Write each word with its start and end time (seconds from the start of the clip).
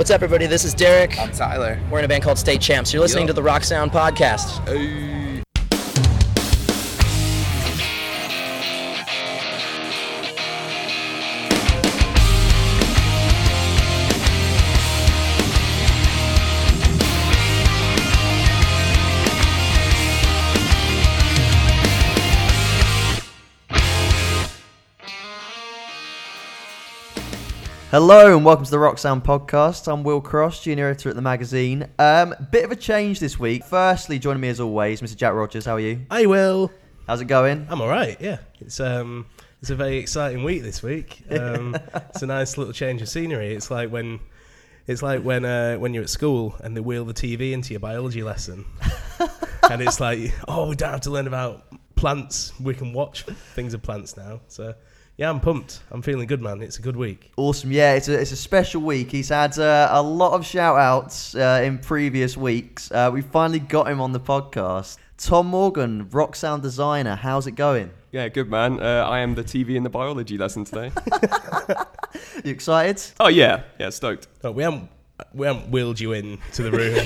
What's 0.00 0.10
up, 0.10 0.22
everybody? 0.22 0.46
This 0.46 0.64
is 0.64 0.72
Derek. 0.72 1.18
I'm 1.20 1.30
Tyler. 1.30 1.78
We're 1.90 1.98
in 1.98 2.06
a 2.06 2.08
band 2.08 2.22
called 2.22 2.38
State 2.38 2.62
Champs. 2.62 2.90
You're 2.90 3.02
listening 3.02 3.26
to 3.26 3.34
the 3.34 3.42
Rock 3.42 3.64
Sound 3.64 3.92
Podcast. 3.92 4.66
Hey. 4.66 5.29
Hello 27.90 28.36
and 28.36 28.44
welcome 28.44 28.64
to 28.64 28.70
the 28.70 28.78
Rock 28.78 28.98
Sound 28.98 29.24
Podcast. 29.24 29.92
I'm 29.92 30.04
Will 30.04 30.20
Cross, 30.20 30.62
junior 30.62 30.86
editor 30.86 31.08
at 31.08 31.16
the 31.16 31.22
magazine. 31.22 31.88
Um, 31.98 32.36
bit 32.52 32.64
of 32.64 32.70
a 32.70 32.76
change 32.76 33.18
this 33.18 33.36
week. 33.36 33.64
Firstly, 33.64 34.20
joining 34.20 34.40
me 34.40 34.48
as 34.48 34.60
always, 34.60 35.00
Mr. 35.00 35.16
Jack 35.16 35.34
Rogers. 35.34 35.64
How 35.64 35.74
are 35.74 35.80
you? 35.80 36.06
I 36.08 36.26
will. 36.26 36.70
How's 37.08 37.20
it 37.20 37.24
going? 37.24 37.66
I'm 37.68 37.80
all 37.80 37.88
right. 37.88 38.16
Yeah, 38.20 38.38
it's 38.60 38.78
um, 38.78 39.26
it's 39.60 39.70
a 39.70 39.74
very 39.74 39.96
exciting 39.96 40.44
week 40.44 40.62
this 40.62 40.84
week. 40.84 41.24
Um, 41.32 41.76
it's 42.10 42.22
a 42.22 42.26
nice 42.26 42.56
little 42.56 42.72
change 42.72 43.02
of 43.02 43.08
scenery. 43.08 43.54
It's 43.54 43.72
like 43.72 43.90
when, 43.90 44.20
it's 44.86 45.02
like 45.02 45.24
when 45.24 45.44
uh, 45.44 45.74
when 45.78 45.92
you're 45.92 46.04
at 46.04 46.10
school 46.10 46.54
and 46.62 46.76
they 46.76 46.80
wheel 46.80 47.04
the 47.04 47.12
TV 47.12 47.50
into 47.50 47.72
your 47.72 47.80
biology 47.80 48.22
lesson, 48.22 48.66
and 49.68 49.82
it's 49.82 49.98
like, 49.98 50.32
oh, 50.46 50.68
we 50.68 50.76
don't 50.76 50.92
have 50.92 51.00
to 51.00 51.10
learn 51.10 51.26
about 51.26 51.64
plants. 51.96 52.52
We 52.60 52.74
can 52.74 52.92
watch 52.92 53.24
things 53.24 53.74
of 53.74 53.82
plants 53.82 54.16
now. 54.16 54.42
So, 54.46 54.76
yeah, 55.20 55.28
I'm 55.28 55.38
pumped. 55.38 55.80
I'm 55.90 56.00
feeling 56.00 56.26
good, 56.26 56.40
man. 56.40 56.62
It's 56.62 56.78
a 56.78 56.82
good 56.82 56.96
week. 56.96 57.30
Awesome. 57.36 57.70
Yeah, 57.70 57.92
it's 57.92 58.08
a, 58.08 58.18
it's 58.18 58.32
a 58.32 58.36
special 58.36 58.80
week. 58.80 59.10
He's 59.10 59.28
had 59.28 59.58
uh, 59.58 59.90
a 59.92 60.02
lot 60.02 60.32
of 60.32 60.46
shout 60.46 60.78
outs 60.78 61.34
uh, 61.34 61.60
in 61.62 61.76
previous 61.76 62.38
weeks. 62.38 62.90
Uh, 62.90 63.10
we 63.12 63.20
finally 63.20 63.58
got 63.58 63.86
him 63.86 64.00
on 64.00 64.12
the 64.12 64.20
podcast. 64.20 64.96
Tom 65.18 65.48
Morgan, 65.48 66.08
Rock 66.08 66.36
Sound 66.36 66.62
designer. 66.62 67.16
How's 67.16 67.46
it 67.46 67.52
going? 67.52 67.90
Yeah, 68.12 68.28
good 68.28 68.48
man. 68.48 68.80
Uh, 68.80 69.04
I 69.06 69.18
am 69.18 69.34
the 69.34 69.44
TV 69.44 69.76
in 69.76 69.82
the 69.82 69.90
biology 69.90 70.38
lesson 70.38 70.64
today. 70.64 70.90
You 72.42 72.52
excited? 72.52 73.02
oh 73.20 73.28
yeah, 73.28 73.62
yeah, 73.78 73.90
stoked. 73.90 74.26
Oh, 74.42 74.50
we 74.50 74.62
haven't 74.62 74.88
we 75.34 75.46
haven't 75.46 75.70
wheeled 75.70 76.00
you 76.00 76.12
in 76.12 76.38
to 76.54 76.62
the 76.62 76.70
room. 76.70 76.96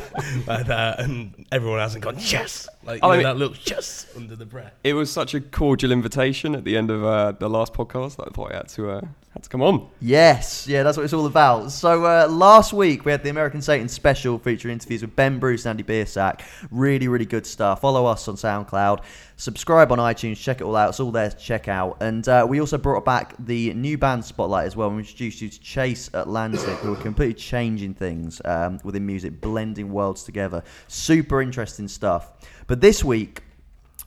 Like 0.46 0.66
that, 0.66 1.00
and 1.00 1.46
everyone 1.52 1.78
hasn't 1.78 2.02
gone 2.04 2.16
yes, 2.18 2.68
like 2.84 2.96
you 2.96 3.00
Oh, 3.02 3.10
I 3.10 3.12
know, 3.12 3.16
mean- 3.18 3.22
that 3.24 3.36
little 3.36 3.56
yes! 3.64 4.06
under 4.16 4.34
the 4.36 4.44
breath. 4.46 4.72
It 4.84 4.94
was 4.94 5.10
such 5.10 5.34
a 5.34 5.40
cordial 5.40 5.92
invitation 5.92 6.54
at 6.54 6.64
the 6.64 6.76
end 6.76 6.90
of 6.90 7.04
uh, 7.04 7.32
the 7.32 7.48
last 7.48 7.72
podcast 7.74 8.16
that 8.16 8.28
I 8.28 8.30
thought 8.30 8.52
I 8.52 8.56
had 8.56 8.68
to 8.70 8.90
uh, 8.90 9.00
had 9.36 9.42
to 9.42 9.50
come 9.50 9.60
on. 9.60 9.90
Yes, 10.00 10.66
yeah, 10.66 10.82
that's 10.82 10.96
what 10.96 11.04
it's 11.04 11.12
all 11.12 11.26
about. 11.26 11.70
So 11.70 12.06
uh, 12.06 12.26
last 12.26 12.72
week 12.72 13.04
we 13.04 13.12
had 13.12 13.22
the 13.22 13.28
American 13.28 13.60
Satan 13.60 13.86
special 13.86 14.38
featuring 14.38 14.72
interviews 14.72 15.02
with 15.02 15.14
Ben 15.14 15.38
Bruce 15.38 15.66
and 15.66 15.78
Andy 15.78 15.82
Biersack. 15.82 16.40
Really, 16.70 17.06
really 17.06 17.26
good 17.26 17.44
stuff. 17.44 17.82
Follow 17.82 18.06
us 18.06 18.26
on 18.28 18.36
SoundCloud. 18.36 19.04
Subscribe 19.36 19.92
on 19.92 19.98
iTunes. 19.98 20.38
Check 20.38 20.62
it 20.62 20.64
all 20.64 20.74
out. 20.74 20.88
It's 20.88 21.00
all 21.00 21.12
there 21.12 21.28
to 21.28 21.36
check 21.36 21.68
out. 21.68 21.98
And 22.00 22.26
uh, 22.26 22.46
we 22.48 22.60
also 22.60 22.78
brought 22.78 23.04
back 23.04 23.34
the 23.38 23.74
new 23.74 23.98
band 23.98 24.24
spotlight 24.24 24.66
as 24.66 24.74
well. 24.74 24.88
We 24.88 25.00
introduced 25.00 25.42
you 25.42 25.50
to 25.50 25.60
Chase 25.60 26.08
Atlantic, 26.14 26.78
who 26.78 26.94
are 26.94 26.96
completely 26.96 27.34
changing 27.34 27.92
things 27.92 28.40
um, 28.46 28.80
within 28.84 29.04
music, 29.04 29.42
blending 29.42 29.92
worlds 29.92 30.24
together. 30.24 30.64
Super 30.88 31.42
interesting 31.42 31.88
stuff. 31.88 32.32
But 32.68 32.80
this 32.80 33.04
week 33.04 33.42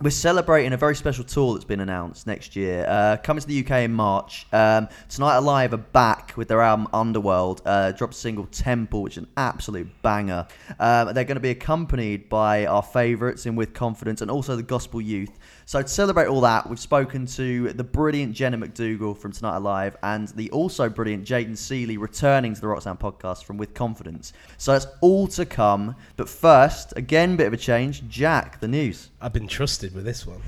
we're 0.01 0.09
celebrating 0.09 0.71
a 0.71 0.77
very 0.77 0.95
special 0.95 1.25
tour 1.25 1.53
that's 1.53 1.65
been 1.65 1.81
announced 1.81 2.25
next 2.25 2.55
year. 2.55 2.85
Uh, 2.87 3.17
coming 3.21 3.41
to 3.41 3.47
the 3.47 3.59
UK 3.59 3.83
in 3.83 3.93
March. 3.93 4.47
Um, 4.53 4.87
Tonight 5.09 5.35
Alive 5.35 5.73
are 5.73 5.77
back 5.77 6.33
with 6.37 6.47
their 6.47 6.61
album 6.61 6.87
Underworld. 6.93 7.61
Uh, 7.65 7.91
dropped 7.91 8.13
a 8.13 8.17
single 8.17 8.45
Temple, 8.45 9.01
which 9.01 9.17
is 9.17 9.23
an 9.23 9.29
absolute 9.35 9.89
banger. 10.01 10.47
Um, 10.79 11.13
they're 11.13 11.25
going 11.25 11.35
to 11.35 11.41
be 11.41 11.49
accompanied 11.49 12.29
by 12.29 12.65
our 12.65 12.81
favourites 12.81 13.45
in 13.45 13.57
With 13.57 13.73
Confidence 13.73 14.21
and 14.21 14.31
also 14.31 14.55
the 14.55 14.63
Gospel 14.63 15.01
Youth. 15.01 15.37
So 15.69 15.83
to 15.83 15.87
celebrate 15.87 16.25
all 16.25 16.41
that, 16.41 16.67
we've 16.67 16.79
spoken 16.79 17.27
to 17.27 17.71
the 17.73 17.83
brilliant 17.83 18.33
Jenna 18.33 18.57
McDougall 18.57 19.15
from 19.15 19.31
Tonight 19.31 19.57
Alive 19.57 19.95
and 20.01 20.27
the 20.29 20.49
also 20.49 20.89
brilliant 20.89 21.27
Jayden 21.27 21.55
Seeley 21.55 21.95
returning 21.95 22.55
to 22.55 22.59
the 22.61 22.67
Rock 22.67 22.81
Sound 22.81 22.99
podcast 22.99 23.43
from 23.43 23.57
With 23.57 23.75
Confidence. 23.75 24.33
So 24.57 24.71
that's 24.71 24.87
all 25.01 25.27
to 25.27 25.45
come. 25.45 25.95
But 26.15 26.27
first, 26.27 26.97
again, 26.97 27.35
bit 27.35 27.45
of 27.45 27.53
a 27.53 27.57
change. 27.57 28.07
Jack, 28.07 28.59
the 28.59 28.67
news. 28.67 29.11
I've 29.21 29.31
been 29.31 29.47
trusted 29.47 29.93
with 29.93 30.05
this 30.05 30.25
one. 30.25 30.41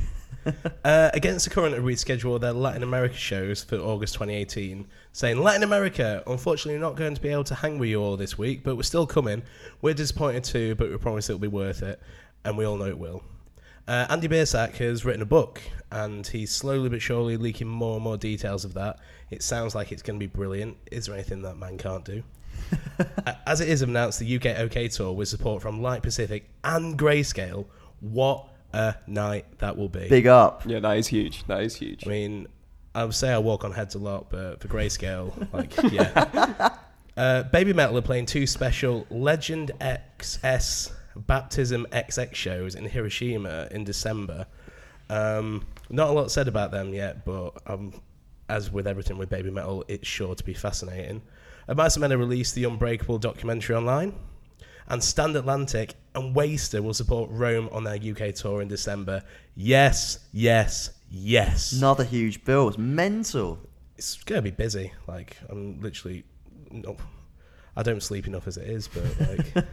uh, 0.83 1.11
against 1.13 1.47
the 1.47 1.53
current, 1.53 1.75
reschedule 1.75 2.33
of 2.33 2.41
their 2.41 2.53
Latin 2.53 2.81
America 2.81 3.13
shows 3.13 3.63
for 3.63 3.75
August 3.75 4.15
2018, 4.15 4.87
saying 5.13 5.39
Latin 5.39 5.61
America, 5.61 6.23
unfortunately, 6.25 6.81
not 6.81 6.95
going 6.95 7.13
to 7.13 7.21
be 7.21 7.29
able 7.29 7.43
to 7.43 7.53
hang 7.53 7.77
with 7.77 7.89
you 7.89 8.01
all 8.01 8.17
this 8.17 8.39
week, 8.39 8.63
but 8.63 8.75
we're 8.75 8.81
still 8.81 9.05
coming. 9.05 9.43
We're 9.83 9.93
disappointed 9.93 10.45
too, 10.45 10.73
but 10.73 10.89
we 10.89 10.97
promise 10.97 11.29
it'll 11.29 11.37
be 11.37 11.47
worth 11.47 11.83
it, 11.83 12.01
and 12.43 12.57
we 12.57 12.65
all 12.65 12.77
know 12.77 12.87
it 12.87 12.97
will. 12.97 13.23
Uh, 13.87 14.05
Andy 14.09 14.27
Biersack 14.27 14.75
has 14.75 15.03
written 15.03 15.21
a 15.21 15.25
book, 15.25 15.61
and 15.91 16.25
he's 16.25 16.51
slowly 16.51 16.89
but 16.89 17.01
surely 17.01 17.37
leaking 17.37 17.67
more 17.67 17.95
and 17.95 18.03
more 18.03 18.17
details 18.17 18.63
of 18.63 18.73
that. 18.75 18.99
It 19.29 19.43
sounds 19.43 19.75
like 19.75 19.91
it's 19.91 20.01
going 20.01 20.19
to 20.19 20.23
be 20.23 20.27
brilliant. 20.27 20.77
Is 20.91 21.05
there 21.05 21.15
anything 21.15 21.41
that 21.43 21.57
man 21.57 21.77
can't 21.77 22.05
do? 22.05 22.23
As 23.47 23.61
it 23.61 23.69
is 23.69 23.81
announced, 23.81 24.19
the 24.19 24.35
UK 24.35 24.59
OK 24.59 24.87
Tour 24.87 25.13
with 25.13 25.27
support 25.27 25.61
from 25.61 25.81
Like 25.81 26.03
Pacific 26.03 26.49
and 26.63 26.97
Grayscale. 26.97 27.65
What 27.99 28.47
a 28.73 28.95
night 29.07 29.45
that 29.59 29.77
will 29.77 29.89
be. 29.89 30.07
Big 30.07 30.27
up. 30.27 30.63
Yeah, 30.65 30.79
that 30.79 30.97
is 30.97 31.07
huge. 31.07 31.43
That 31.47 31.63
is 31.63 31.75
huge. 31.75 32.05
I 32.05 32.09
mean, 32.09 32.47
I 32.93 33.03
would 33.05 33.15
say 33.15 33.31
I 33.31 33.37
walk 33.39 33.63
on 33.63 33.71
heads 33.71 33.95
a 33.95 33.99
lot, 33.99 34.29
but 34.29 34.61
for 34.61 34.67
Grayscale, 34.67 35.51
like, 35.53 35.73
yeah. 35.91 36.69
Uh, 37.17 37.43
Baby 37.43 37.73
Metal 37.73 37.97
are 37.97 38.01
playing 38.01 38.25
two 38.25 38.47
special 38.47 39.05
Legend 39.09 39.71
XS 39.79 40.91
Baptism 41.15 41.87
XX 41.91 42.33
shows 42.33 42.75
in 42.75 42.85
Hiroshima 42.85 43.67
in 43.71 43.83
December. 43.83 44.47
Um, 45.09 45.65
not 45.89 46.09
a 46.09 46.11
lot 46.11 46.31
said 46.31 46.47
about 46.47 46.71
them 46.71 46.93
yet, 46.93 47.25
but 47.25 47.61
um, 47.67 47.93
as 48.49 48.71
with 48.71 48.87
everything 48.87 49.17
with 49.17 49.29
Baby 49.29 49.51
Metal, 49.51 49.83
it's 49.87 50.07
sure 50.07 50.35
to 50.35 50.43
be 50.43 50.53
fascinating. 50.53 51.21
Abasamena 51.67 52.17
released 52.17 52.55
the 52.55 52.63
Unbreakable 52.63 53.17
documentary 53.17 53.75
online, 53.75 54.13
and 54.87 55.03
Stand 55.03 55.35
Atlantic 55.35 55.95
and 56.15 56.35
WSTR 56.35 56.81
will 56.81 56.93
support 56.93 57.29
Roam 57.31 57.69
on 57.71 57.83
their 57.83 57.95
UK 57.95 58.33
tour 58.33 58.61
in 58.61 58.67
December. 58.67 59.23
Yes, 59.55 60.19
yes, 60.33 60.91
yes. 61.09 61.71
Another 61.73 62.03
huge 62.03 62.43
bill. 62.43 62.69
It's 62.69 62.77
mental. 62.77 63.59
It's 63.97 64.21
gonna 64.23 64.41
be 64.41 64.51
busy. 64.51 64.91
Like 65.07 65.37
I'm 65.49 65.79
literally, 65.79 66.23
no, 66.71 66.97
I 67.75 67.83
don't 67.83 68.03
sleep 68.03 68.27
enough 68.27 68.47
as 68.47 68.57
it 68.57 68.69
is, 68.69 68.87
but 68.87 69.03
like 69.55 69.65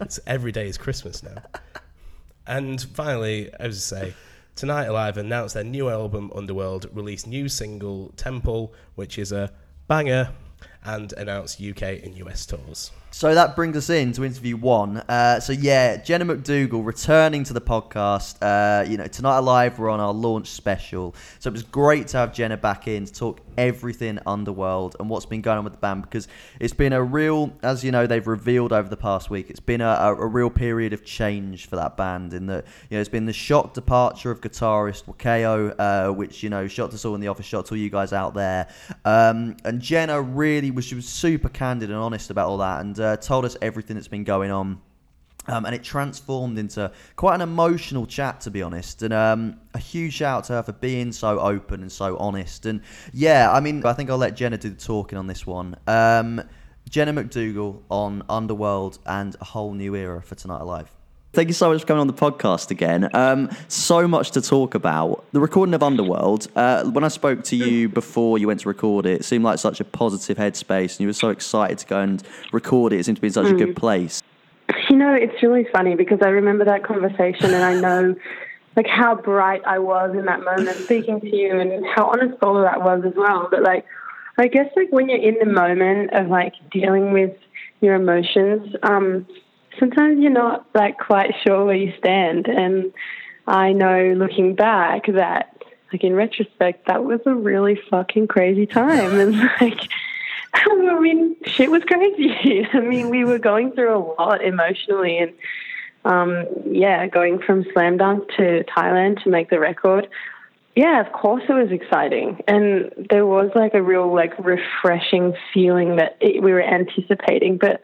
it's 0.00 0.20
every 0.26 0.52
day 0.52 0.68
is 0.68 0.76
Christmas 0.78 1.22
now. 1.22 1.42
And 2.46 2.80
finally, 2.80 3.50
as 3.58 3.92
I 3.92 4.00
say, 4.06 4.14
Tonight 4.54 4.86
Alive 4.86 5.18
announced 5.18 5.54
their 5.54 5.64
new 5.64 5.90
album 5.90 6.32
Underworld, 6.34 6.86
released 6.92 7.26
new 7.26 7.48
single 7.48 8.12
Temple, 8.16 8.72
which 8.94 9.18
is 9.18 9.32
a 9.32 9.52
banger, 9.88 10.30
and 10.86 11.12
announce 11.14 11.60
UK 11.60 11.82
and 12.04 12.16
US 12.18 12.46
tours. 12.46 12.92
So 13.10 13.34
that 13.34 13.56
brings 13.56 13.78
us 13.78 13.88
in 13.88 14.12
to 14.12 14.24
interview 14.24 14.58
one. 14.58 14.98
Uh, 14.98 15.40
so 15.40 15.54
yeah, 15.54 15.96
Jenna 15.96 16.26
McDougall 16.26 16.84
returning 16.84 17.44
to 17.44 17.54
the 17.54 17.62
podcast. 17.62 18.36
Uh, 18.42 18.86
you 18.86 18.98
know, 18.98 19.06
tonight 19.06 19.38
alive 19.38 19.78
we're 19.78 19.88
on 19.88 20.00
our 20.00 20.12
launch 20.12 20.48
special, 20.48 21.14
so 21.38 21.48
it 21.48 21.54
was 21.54 21.62
great 21.62 22.08
to 22.08 22.18
have 22.18 22.34
Jenna 22.34 22.58
back 22.58 22.88
in 22.88 23.06
to 23.06 23.12
talk 23.12 23.40
everything 23.56 24.18
Underworld 24.26 24.96
and 25.00 25.08
what's 25.08 25.24
been 25.24 25.40
going 25.40 25.56
on 25.56 25.64
with 25.64 25.72
the 25.72 25.78
band 25.78 26.02
because 26.02 26.28
it's 26.60 26.74
been 26.74 26.92
a 26.92 27.02
real, 27.02 27.52
as 27.62 27.82
you 27.82 27.90
know, 27.90 28.06
they've 28.06 28.26
revealed 28.26 28.72
over 28.72 28.88
the 28.88 28.98
past 28.98 29.30
week. 29.30 29.48
It's 29.48 29.60
been 29.60 29.80
a, 29.80 29.88
a, 29.88 30.14
a 30.14 30.26
real 30.26 30.50
period 30.50 30.92
of 30.92 31.02
change 31.02 31.66
for 31.68 31.76
that 31.76 31.96
band. 31.96 32.34
In 32.34 32.46
that, 32.48 32.66
you 32.90 32.96
know, 32.96 33.00
it's 33.00 33.08
been 33.08 33.24
the 33.24 33.32
shock 33.32 33.72
departure 33.72 34.30
of 34.30 34.42
guitarist 34.42 35.04
Whakaio, 35.04 35.74
uh, 35.78 36.12
which 36.12 36.42
you 36.42 36.50
know 36.50 36.68
shocked 36.68 36.92
us 36.92 37.06
all 37.06 37.14
in 37.14 37.22
the 37.22 37.28
office, 37.28 37.46
shocked 37.46 37.72
all 37.72 37.78
you 37.78 37.88
guys 37.88 38.12
out 38.12 38.34
there. 38.34 38.68
Um, 39.06 39.56
and 39.64 39.80
Jenna 39.80 40.20
really 40.20 40.70
was 40.76 40.84
she 40.84 40.94
was 40.94 41.08
super 41.08 41.48
candid 41.48 41.90
and 41.90 41.98
honest 41.98 42.30
about 42.30 42.48
all 42.48 42.58
that 42.58 42.82
and 42.82 42.98
uh, 43.00 43.16
told 43.16 43.44
us 43.44 43.56
everything 43.60 43.96
that's 43.96 44.08
been 44.08 44.24
going 44.24 44.52
on. 44.52 44.80
Um, 45.48 45.64
and 45.64 45.74
it 45.74 45.84
transformed 45.84 46.58
into 46.58 46.90
quite 47.14 47.36
an 47.36 47.40
emotional 47.40 48.04
chat, 48.04 48.40
to 48.42 48.50
be 48.50 48.62
honest. 48.62 49.02
And 49.02 49.14
um, 49.14 49.60
a 49.74 49.78
huge 49.78 50.14
shout 50.14 50.38
out 50.38 50.44
to 50.44 50.52
her 50.54 50.62
for 50.62 50.72
being 50.72 51.12
so 51.12 51.38
open 51.38 51.82
and 51.82 51.90
so 51.90 52.16
honest. 52.18 52.66
And 52.66 52.82
yeah, 53.12 53.52
I 53.52 53.60
mean, 53.60 53.84
I 53.86 53.92
think 53.92 54.10
I'll 54.10 54.18
let 54.18 54.34
Jenna 54.36 54.58
do 54.58 54.70
the 54.70 54.76
talking 54.76 55.18
on 55.18 55.28
this 55.28 55.46
one. 55.46 55.76
Um, 55.86 56.42
Jenna 56.88 57.12
McDougall 57.12 57.82
on 57.90 58.22
Underworld 58.28 58.98
and 59.06 59.36
a 59.40 59.44
whole 59.44 59.72
new 59.72 59.94
era 59.94 60.22
for 60.22 60.34
Tonight 60.34 60.60
Alive. 60.60 60.90
Thank 61.36 61.48
you 61.48 61.52
so 61.52 61.70
much 61.70 61.82
for 61.82 61.86
coming 61.86 62.00
on 62.00 62.06
the 62.06 62.14
podcast 62.14 62.70
again. 62.70 63.10
Um, 63.14 63.50
so 63.68 64.08
much 64.08 64.30
to 64.30 64.40
talk 64.40 64.74
about. 64.74 65.22
The 65.32 65.38
recording 65.38 65.74
of 65.74 65.82
Underworld, 65.82 66.48
uh, 66.56 66.84
when 66.84 67.04
I 67.04 67.08
spoke 67.08 67.44
to 67.44 67.56
you 67.56 67.90
before 67.90 68.38
you 68.38 68.46
went 68.46 68.60
to 68.60 68.68
record 68.68 69.04
it, 69.04 69.20
it 69.20 69.24
seemed 69.26 69.44
like 69.44 69.58
such 69.58 69.78
a 69.78 69.84
positive 69.84 70.38
headspace 70.38 70.92
and 70.92 71.00
you 71.00 71.08
were 71.08 71.12
so 71.12 71.28
excited 71.28 71.76
to 71.76 71.86
go 71.88 72.00
and 72.00 72.22
record 72.52 72.94
it. 72.94 73.00
It 73.00 73.04
seemed 73.04 73.18
to 73.18 73.20
be 73.20 73.26
in 73.26 73.34
such 73.34 73.48
a 73.48 73.52
good 73.52 73.76
place. 73.76 74.22
You 74.88 74.96
know, 74.96 75.12
it's 75.12 75.42
really 75.42 75.66
funny 75.70 75.94
because 75.94 76.20
I 76.22 76.28
remember 76.28 76.64
that 76.64 76.84
conversation 76.84 77.52
and 77.52 77.62
I 77.62 77.74
know 77.78 78.16
like 78.74 78.86
how 78.86 79.14
bright 79.14 79.60
I 79.66 79.78
was 79.78 80.16
in 80.16 80.24
that 80.24 80.42
moment 80.42 80.78
speaking 80.78 81.20
to 81.20 81.36
you 81.36 81.60
and 81.60 81.84
how 81.94 82.06
honest 82.06 82.38
all 82.40 82.56
of 82.56 82.64
that 82.64 82.80
was 82.80 83.02
as 83.04 83.12
well. 83.14 83.48
But 83.50 83.62
like 83.62 83.84
I 84.38 84.48
guess 84.48 84.70
like 84.74 84.88
when 84.90 85.10
you're 85.10 85.20
in 85.20 85.36
the 85.38 85.52
moment 85.52 86.14
of 86.14 86.28
like 86.28 86.54
dealing 86.70 87.12
with 87.12 87.36
your 87.82 87.94
emotions, 87.94 88.74
um, 88.82 89.26
sometimes 89.78 90.20
you're 90.20 90.30
not 90.30 90.66
like 90.74 90.98
quite 90.98 91.34
sure 91.42 91.64
where 91.64 91.74
you 91.74 91.92
stand. 91.98 92.48
And 92.48 92.92
I 93.46 93.72
know 93.72 94.14
looking 94.16 94.54
back 94.54 95.06
that 95.06 95.62
like 95.92 96.02
in 96.02 96.14
retrospect, 96.14 96.86
that 96.86 97.04
was 97.04 97.20
a 97.26 97.34
really 97.34 97.78
fucking 97.90 98.28
crazy 98.28 98.66
time. 98.66 99.18
And 99.18 99.36
like, 99.60 99.80
I 100.54 100.98
mean, 101.00 101.36
shit 101.44 101.70
was 101.70 101.82
crazy. 101.84 102.66
I 102.72 102.80
mean, 102.80 103.10
we 103.10 103.24
were 103.24 103.38
going 103.38 103.72
through 103.72 103.96
a 103.96 104.02
lot 104.20 104.44
emotionally 104.44 105.18
and, 105.18 105.32
um, 106.04 106.46
yeah, 106.66 107.06
going 107.06 107.40
from 107.40 107.64
slam 107.72 107.96
dunk 107.96 108.28
to 108.36 108.64
Thailand 108.64 109.22
to 109.24 109.28
make 109.30 109.50
the 109.50 109.58
record 109.58 110.08
yeah, 110.76 111.00
of 111.00 111.10
course 111.12 111.42
it 111.48 111.54
was 111.54 111.72
exciting. 111.72 112.42
And 112.46 112.92
there 113.08 113.26
was 113.26 113.50
like 113.54 113.72
a 113.72 113.82
real 113.82 114.14
like 114.14 114.38
refreshing 114.38 115.34
feeling 115.52 115.96
that 115.96 116.18
it, 116.20 116.42
we 116.42 116.52
were 116.52 116.62
anticipating, 116.62 117.56
but 117.56 117.80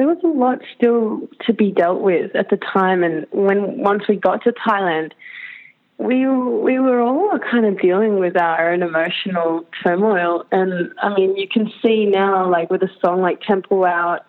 there 0.00 0.08
was 0.08 0.16
a 0.24 0.28
lot 0.28 0.60
still 0.74 1.28
to 1.44 1.52
be 1.52 1.70
dealt 1.70 2.00
with 2.00 2.34
at 2.34 2.48
the 2.48 2.56
time 2.56 3.04
and 3.04 3.26
when 3.32 3.80
once 3.80 4.04
we 4.08 4.16
got 4.16 4.42
to 4.42 4.50
Thailand, 4.50 5.12
we 5.98 6.26
we 6.26 6.78
were 6.78 7.02
all 7.02 7.38
kind 7.38 7.66
of 7.66 7.78
dealing 7.78 8.18
with 8.18 8.34
our 8.34 8.72
own 8.72 8.82
emotional 8.82 9.66
turmoil 9.82 10.46
and 10.52 10.90
I 11.02 11.14
mean 11.14 11.36
you 11.36 11.46
can 11.46 11.70
see 11.82 12.06
now 12.06 12.50
like 12.50 12.70
with 12.70 12.82
a 12.82 12.88
song 13.04 13.20
like 13.20 13.42
Temple 13.42 13.84
Out 13.84 14.24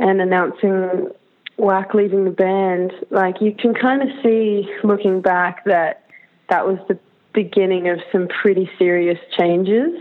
and 0.00 0.20
announcing 0.20 1.12
Whak 1.56 1.94
leaving 1.94 2.24
the 2.24 2.32
band, 2.32 2.92
like 3.10 3.40
you 3.40 3.54
can 3.56 3.74
kind 3.74 4.02
of 4.02 4.08
see 4.24 4.68
looking 4.82 5.20
back 5.20 5.64
that 5.66 6.02
that 6.50 6.66
was 6.66 6.78
the 6.88 6.98
beginning 7.32 7.88
of 7.88 8.00
some 8.10 8.26
pretty 8.26 8.68
serious 8.76 9.20
changes. 9.38 10.00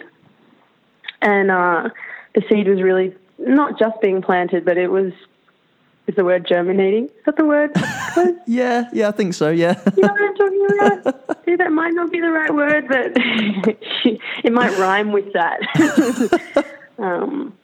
And 1.22 1.51
uh, 1.51 1.90
the 2.34 2.42
seed 2.50 2.68
was 2.68 2.81
really 2.81 3.13
not 3.38 3.78
just 3.78 4.00
being 4.02 4.22
planted, 4.22 4.66
but 4.66 4.78
it 4.78 4.90
was 4.90 5.14
is 6.08 6.16
the 6.16 6.24
word 6.24 6.46
germinating? 6.48 7.06
Is 7.06 7.26
that 7.26 7.36
the 7.36 7.46
word? 7.46 7.72
yeah, 8.48 8.88
yeah, 8.94 9.08
I 9.08 9.12
think 9.12 9.34
so. 9.34 9.50
Yeah. 9.50 9.82
you 9.98 10.04
know 10.04 10.14
what 10.14 10.22
I'm 10.22 10.36
talking 10.36 10.68
about? 10.80 11.44
yeah, 11.48 11.56
that 11.56 11.72
might 11.72 11.94
not 11.94 12.12
be 12.12 12.20
the 12.20 12.30
right 12.30 12.54
word, 12.54 12.88
but 12.88 13.14
it 13.16 14.54
might 14.54 14.78
rhyme 14.78 15.12
with 15.12 15.34
that. 15.34 16.66
um, 17.00 17.58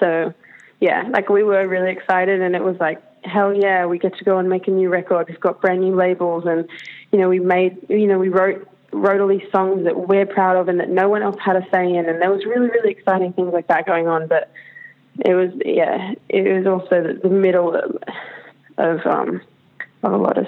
so, 0.00 0.32
yeah, 0.80 1.06
like 1.10 1.28
we 1.28 1.42
were 1.42 1.68
really 1.68 1.92
excited, 1.92 2.40
and 2.40 2.56
it 2.56 2.64
was 2.64 2.76
like, 2.80 3.02
hell 3.24 3.54
yeah, 3.54 3.84
we 3.84 3.98
get 3.98 4.16
to 4.16 4.24
go 4.24 4.38
and 4.38 4.48
make 4.48 4.66
a 4.66 4.70
new 4.70 4.88
record. 4.88 5.28
We've 5.28 5.38
got 5.38 5.60
brand 5.60 5.82
new 5.82 5.94
labels, 5.94 6.44
and 6.46 6.66
you 7.12 7.18
know, 7.18 7.28
we 7.28 7.38
made, 7.38 7.76
you 7.90 8.06
know, 8.06 8.18
we 8.18 8.30
wrote 8.30 8.66
wrote 8.92 9.20
all 9.20 9.28
these 9.28 9.50
songs 9.50 9.84
that 9.84 10.08
we're 10.08 10.26
proud 10.26 10.56
of 10.56 10.68
and 10.68 10.78
that 10.78 10.90
no 10.90 11.08
one 11.08 11.22
else 11.22 11.36
had 11.42 11.56
a 11.56 11.66
say 11.72 11.94
in. 11.94 12.06
And 12.08 12.20
there 12.20 12.30
was 12.30 12.44
really, 12.44 12.68
really 12.68 12.90
exciting 12.90 13.32
things 13.32 13.52
like 13.52 13.66
that 13.68 13.86
going 13.86 14.06
on. 14.06 14.28
But 14.28 14.52
it 15.20 15.34
was, 15.34 15.50
yeah, 15.64 16.14
it 16.28 16.56
was 16.56 16.66
also 16.66 17.16
the, 17.22 17.28
middle 17.28 17.74
of, 17.74 17.96
of, 18.78 19.06
um, 19.06 19.40
of 20.02 20.12
a 20.12 20.16
lot 20.16 20.38
of, 20.38 20.46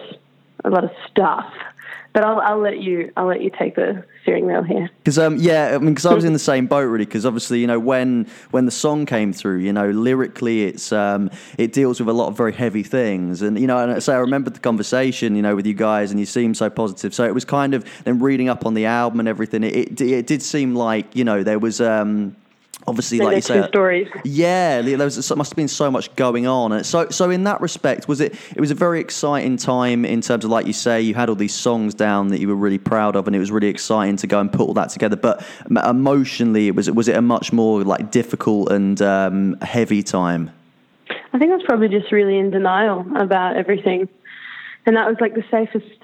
a 0.64 0.70
lot 0.70 0.84
of 0.84 0.90
stuff. 1.10 1.52
But 2.12 2.24
I'll, 2.24 2.40
I'll 2.40 2.60
let 2.60 2.80
you, 2.80 3.12
I'll 3.16 3.26
let 3.26 3.42
you 3.42 3.50
take 3.50 3.74
the 3.74 4.04
steering 4.22 4.46
wheel 4.46 4.62
here. 4.62 4.90
Because 4.98 5.18
um, 5.18 5.36
yeah, 5.36 5.72
I 5.74 5.78
mean, 5.78 5.94
because 5.94 6.06
I 6.06 6.14
was 6.14 6.24
in 6.24 6.32
the 6.32 6.38
same 6.38 6.66
boat 6.66 6.84
really. 6.84 7.04
Because 7.04 7.24
obviously, 7.24 7.60
you 7.60 7.66
know, 7.66 7.78
when 7.78 8.26
when 8.50 8.64
the 8.66 8.70
song 8.70 9.06
came 9.06 9.32
through, 9.32 9.58
you 9.58 9.72
know, 9.72 9.90
lyrically, 9.90 10.64
it's 10.64 10.92
um, 10.92 11.30
it 11.58 11.72
deals 11.72 12.00
with 12.00 12.08
a 12.08 12.12
lot 12.12 12.28
of 12.28 12.36
very 12.36 12.52
heavy 12.52 12.82
things, 12.82 13.42
and 13.42 13.58
you 13.58 13.66
know, 13.66 13.78
and 13.78 14.02
so 14.02 14.12
I 14.12 14.18
remember 14.18 14.50
the 14.50 14.60
conversation, 14.60 15.36
you 15.36 15.42
know, 15.42 15.54
with 15.54 15.66
you 15.66 15.74
guys, 15.74 16.10
and 16.10 16.18
you 16.18 16.26
seemed 16.26 16.56
so 16.56 16.70
positive. 16.70 17.14
So 17.14 17.24
it 17.24 17.34
was 17.34 17.44
kind 17.44 17.74
of 17.74 17.84
then 18.04 18.18
reading 18.18 18.48
up 18.48 18.66
on 18.66 18.74
the 18.74 18.86
album 18.86 19.20
and 19.20 19.28
everything. 19.28 19.62
It 19.62 19.74
it, 19.74 20.00
it 20.00 20.26
did 20.26 20.42
seem 20.42 20.74
like 20.74 21.14
you 21.14 21.24
know 21.24 21.42
there 21.42 21.58
was. 21.58 21.80
Um, 21.80 22.36
obviously, 22.86 23.18
like 23.18 23.36
you 23.36 23.42
said, 23.42 23.68
stories. 23.68 24.08
Yeah, 24.24 24.82
there 24.82 24.98
was 24.98 25.16
must 25.36 25.52
have 25.52 25.56
been 25.56 25.68
so 25.68 25.90
much 25.90 26.14
going 26.16 26.46
on. 26.46 26.84
So, 26.84 27.08
so 27.10 27.30
in 27.30 27.44
that 27.44 27.60
respect, 27.60 28.08
was 28.08 28.20
it? 28.20 28.34
It 28.54 28.60
was 28.60 28.70
a 28.70 28.74
very 28.74 29.00
exciting 29.00 29.56
time 29.56 30.04
in 30.04 30.20
terms 30.20 30.44
of, 30.44 30.50
like 30.50 30.66
you 30.66 30.72
say, 30.72 31.00
you 31.00 31.14
had 31.14 31.28
all 31.28 31.34
these 31.34 31.54
songs 31.54 31.94
down 31.94 32.28
that 32.28 32.40
you 32.40 32.48
were 32.48 32.54
really 32.54 32.78
proud 32.78 33.16
of, 33.16 33.26
and 33.26 33.34
it 33.34 33.38
was 33.38 33.50
really 33.50 33.68
exciting 33.68 34.16
to 34.16 34.26
go 34.26 34.40
and 34.40 34.52
put 34.52 34.62
all 34.62 34.74
that 34.74 34.90
together. 34.90 35.16
But 35.16 35.46
emotionally, 35.70 36.68
it 36.68 36.74
was 36.74 36.90
was 36.90 37.08
it 37.08 37.16
a 37.16 37.22
much 37.22 37.52
more 37.52 37.82
like 37.82 38.10
difficult 38.10 38.70
and 38.70 39.00
um, 39.02 39.56
heavy 39.60 40.02
time? 40.02 40.50
I 41.32 41.38
think 41.38 41.50
I 41.50 41.56
was 41.56 41.64
probably 41.66 41.88
just 41.88 42.12
really 42.12 42.38
in 42.38 42.50
denial 42.50 43.04
about 43.16 43.56
everything, 43.56 44.08
and 44.86 44.96
that 44.96 45.06
was 45.08 45.16
like 45.20 45.34
the 45.34 45.44
safest 45.50 46.00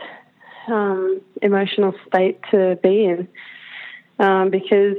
um, 0.69 1.21
emotional 1.43 1.95
state 2.07 2.41
to 2.51 2.79
be 2.83 3.05
in, 3.05 3.29
um, 4.19 4.51
because 4.51 4.97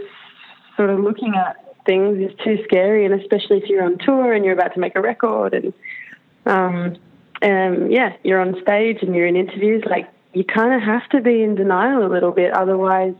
sort 0.77 0.89
of 0.89 0.99
looking 0.99 1.35
at 1.35 1.60
things 1.85 2.17
is 2.17 2.35
too 2.43 2.57
scary, 2.63 3.05
and 3.05 3.19
especially 3.19 3.57
if 3.57 3.69
you're 3.69 3.83
on 3.83 3.97
tour 3.97 4.33
and 4.33 4.43
you're 4.43 4.53
about 4.53 4.73
to 4.73 4.79
make 4.79 4.95
a 4.95 5.01
record, 5.01 5.53
and 5.53 5.73
um, 6.45 6.97
um, 7.41 7.89
yeah, 7.89 8.13
you're 8.23 8.39
on 8.39 8.55
stage 8.61 8.97
and 9.01 9.15
you're 9.15 9.27
in 9.27 9.35
interviews. 9.35 9.83
Like 9.89 10.07
you 10.33 10.43
kind 10.43 10.73
of 10.73 10.81
have 10.81 11.07
to 11.09 11.21
be 11.21 11.43
in 11.43 11.55
denial 11.55 12.05
a 12.05 12.11
little 12.11 12.31
bit, 12.31 12.53
otherwise, 12.53 13.15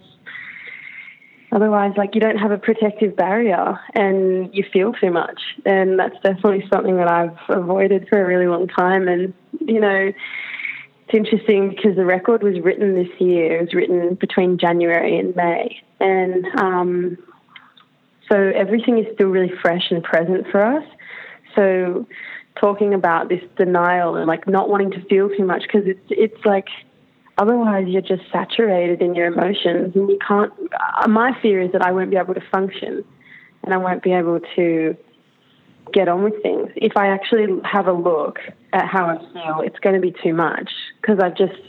otherwise, 1.51 1.93
like 1.97 2.15
you 2.15 2.21
don't 2.21 2.37
have 2.37 2.51
a 2.51 2.57
protective 2.57 3.15
barrier 3.15 3.79
and 3.93 4.53
you 4.53 4.63
feel 4.71 4.93
too 4.93 5.11
much. 5.11 5.41
And 5.65 5.99
that's 5.99 6.15
definitely 6.23 6.65
something 6.71 6.97
that 6.97 7.09
I've 7.09 7.37
avoided 7.49 8.07
for 8.09 8.21
a 8.21 8.25
really 8.25 8.47
long 8.47 8.67
time. 8.67 9.07
And 9.07 9.33
you 9.59 9.79
know. 9.79 10.11
It's 11.13 11.17
interesting 11.17 11.71
because 11.71 11.97
the 11.97 12.05
record 12.05 12.41
was 12.41 12.57
written 12.61 12.95
this 12.95 13.09
year. 13.19 13.57
It 13.57 13.61
was 13.61 13.73
written 13.73 14.15
between 14.15 14.57
January 14.57 15.19
and 15.19 15.35
May, 15.35 15.81
and 15.99 16.45
um, 16.57 17.17
so 18.31 18.51
everything 18.55 18.97
is 18.97 19.05
still 19.13 19.27
really 19.27 19.51
fresh 19.61 19.91
and 19.91 20.01
present 20.01 20.47
for 20.49 20.63
us. 20.63 20.85
So 21.53 22.07
talking 22.59 22.93
about 22.93 23.27
this 23.27 23.41
denial 23.57 24.15
and 24.15 24.25
like 24.25 24.47
not 24.47 24.69
wanting 24.69 24.91
to 24.91 25.03
feel 25.05 25.29
too 25.29 25.45
much 25.45 25.63
because 25.63 25.85
it's 25.85 25.99
it's 26.09 26.45
like 26.45 26.67
otherwise 27.37 27.87
you're 27.87 28.01
just 28.01 28.23
saturated 28.31 29.01
in 29.01 29.15
your 29.15 29.27
emotions 29.27 29.93
and 29.95 30.09
you 30.09 30.17
can't. 30.25 30.53
Uh, 30.97 31.09
my 31.09 31.37
fear 31.41 31.61
is 31.61 31.73
that 31.73 31.81
I 31.81 31.91
won't 31.91 32.09
be 32.09 32.15
able 32.15 32.33
to 32.33 32.43
function 32.49 33.03
and 33.63 33.73
I 33.73 33.77
won't 33.77 34.01
be 34.01 34.13
able 34.13 34.39
to 34.55 34.95
get 35.91 36.07
on 36.07 36.23
with 36.23 36.41
things. 36.41 36.69
If 36.77 36.95
I 36.95 37.07
actually 37.07 37.47
have 37.65 37.87
a 37.87 37.93
look 37.93 38.39
at 38.71 38.85
how 38.85 39.07
I 39.07 39.17
feel, 39.33 39.61
it's 39.61 39.79
going 39.79 39.95
to 39.95 40.01
be 40.01 40.15
too 40.23 40.33
much 40.33 40.69
because 41.01 41.19
I've 41.19 41.35
just 41.35 41.59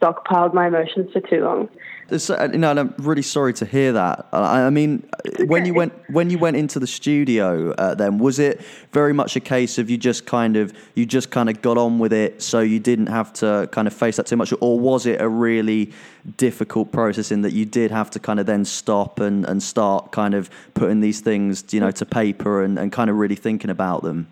stockpiled 0.00 0.54
my 0.54 0.68
emotions 0.68 1.12
for 1.12 1.20
too 1.20 1.44
long. 1.44 1.68
Uh, 2.12 2.48
you 2.52 2.58
know, 2.58 2.70
I'm 2.70 2.94
really 2.98 3.22
sorry 3.22 3.54
to 3.54 3.64
hear 3.64 3.92
that. 3.92 4.26
I, 4.32 4.68
mean, 4.70 5.08
okay. 5.26 5.44
when 5.44 5.64
you 5.64 5.72
went 5.72 5.92
when 6.10 6.28
you 6.28 6.38
went 6.38 6.56
into 6.56 6.78
the 6.78 6.86
studio, 6.86 7.72
uh, 7.72 7.94
then 7.94 8.18
was 8.18 8.38
it 8.38 8.60
very 8.92 9.12
much 9.12 9.34
a 9.36 9.40
case 9.40 9.78
of 9.78 9.88
you 9.88 9.96
just 9.96 10.26
kind 10.26 10.56
of 10.56 10.72
you 10.94 11.06
just 11.06 11.30
kind 11.30 11.48
of 11.48 11.62
got 11.62 11.78
on 11.78 11.98
with 11.98 12.12
it, 12.12 12.42
so 12.42 12.60
you 12.60 12.78
didn't 12.80 13.06
have 13.06 13.32
to 13.34 13.68
kind 13.72 13.88
of 13.88 13.94
face 13.94 14.16
that 14.16 14.26
too 14.26 14.36
much, 14.36 14.52
or 14.60 14.78
was 14.78 15.06
it 15.06 15.20
a 15.20 15.28
really 15.28 15.92
difficult 16.36 16.92
process 16.92 17.32
in 17.32 17.42
that 17.42 17.52
you 17.52 17.64
did 17.64 17.90
have 17.90 18.10
to 18.10 18.20
kind 18.20 18.38
of 18.38 18.46
then 18.46 18.64
stop 18.64 19.18
and, 19.18 19.44
and 19.46 19.62
start 19.62 20.12
kind 20.12 20.34
of 20.34 20.50
putting 20.74 21.00
these 21.00 21.20
things, 21.20 21.64
you 21.72 21.80
know, 21.80 21.90
to 21.90 22.04
paper 22.04 22.62
and, 22.62 22.78
and 22.78 22.92
kind 22.92 23.10
of 23.10 23.16
really 23.16 23.36
thinking 23.36 23.70
about 23.70 24.02
them? 24.02 24.28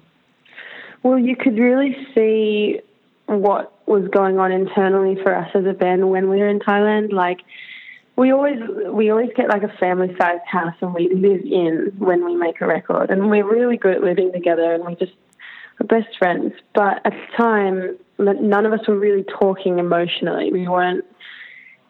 Well, 1.03 1.19
you 1.19 1.35
could 1.35 1.59
really 1.59 1.97
see 2.15 2.81
what 3.27 3.73
was 3.87 4.07
going 4.09 4.39
on 4.39 4.53
internally 4.53 5.21
for 5.23 5.35
us 5.35 5.51
as 5.55 5.65
a 5.65 5.73
band 5.73 6.11
when 6.11 6.29
we 6.29 6.39
were 6.39 6.49
in 6.49 6.59
Thailand. 6.59 7.13
Like 7.13 7.41
we 8.21 8.33
always 8.33 8.61
we 8.93 9.11
always 9.11 9.31
get 9.35 9.49
like 9.49 9.63
a 9.63 9.75
family 9.79 10.15
sized 10.21 10.45
house 10.47 10.75
and 10.83 10.93
we 10.93 11.09
live 11.09 11.41
in 11.41 11.91
when 11.97 12.23
we 12.23 12.37
make 12.37 12.61
a 12.61 12.67
record 12.67 13.09
and 13.09 13.31
we're 13.31 13.51
really 13.51 13.79
good 13.79 13.97
at 13.97 14.03
living 14.03 14.31
together 14.31 14.75
and 14.75 14.85
we 14.85 14.95
just 14.95 15.13
are 15.81 15.87
best 15.87 16.19
friends. 16.19 16.53
But 16.75 17.01
at 17.07 17.13
the 17.13 17.37
time 17.39 17.97
none 18.19 18.67
of 18.67 18.75
us 18.75 18.87
were 18.87 18.99
really 18.99 19.25
talking 19.25 19.79
emotionally. 19.79 20.53
We 20.53 20.69
weren't 20.69 21.03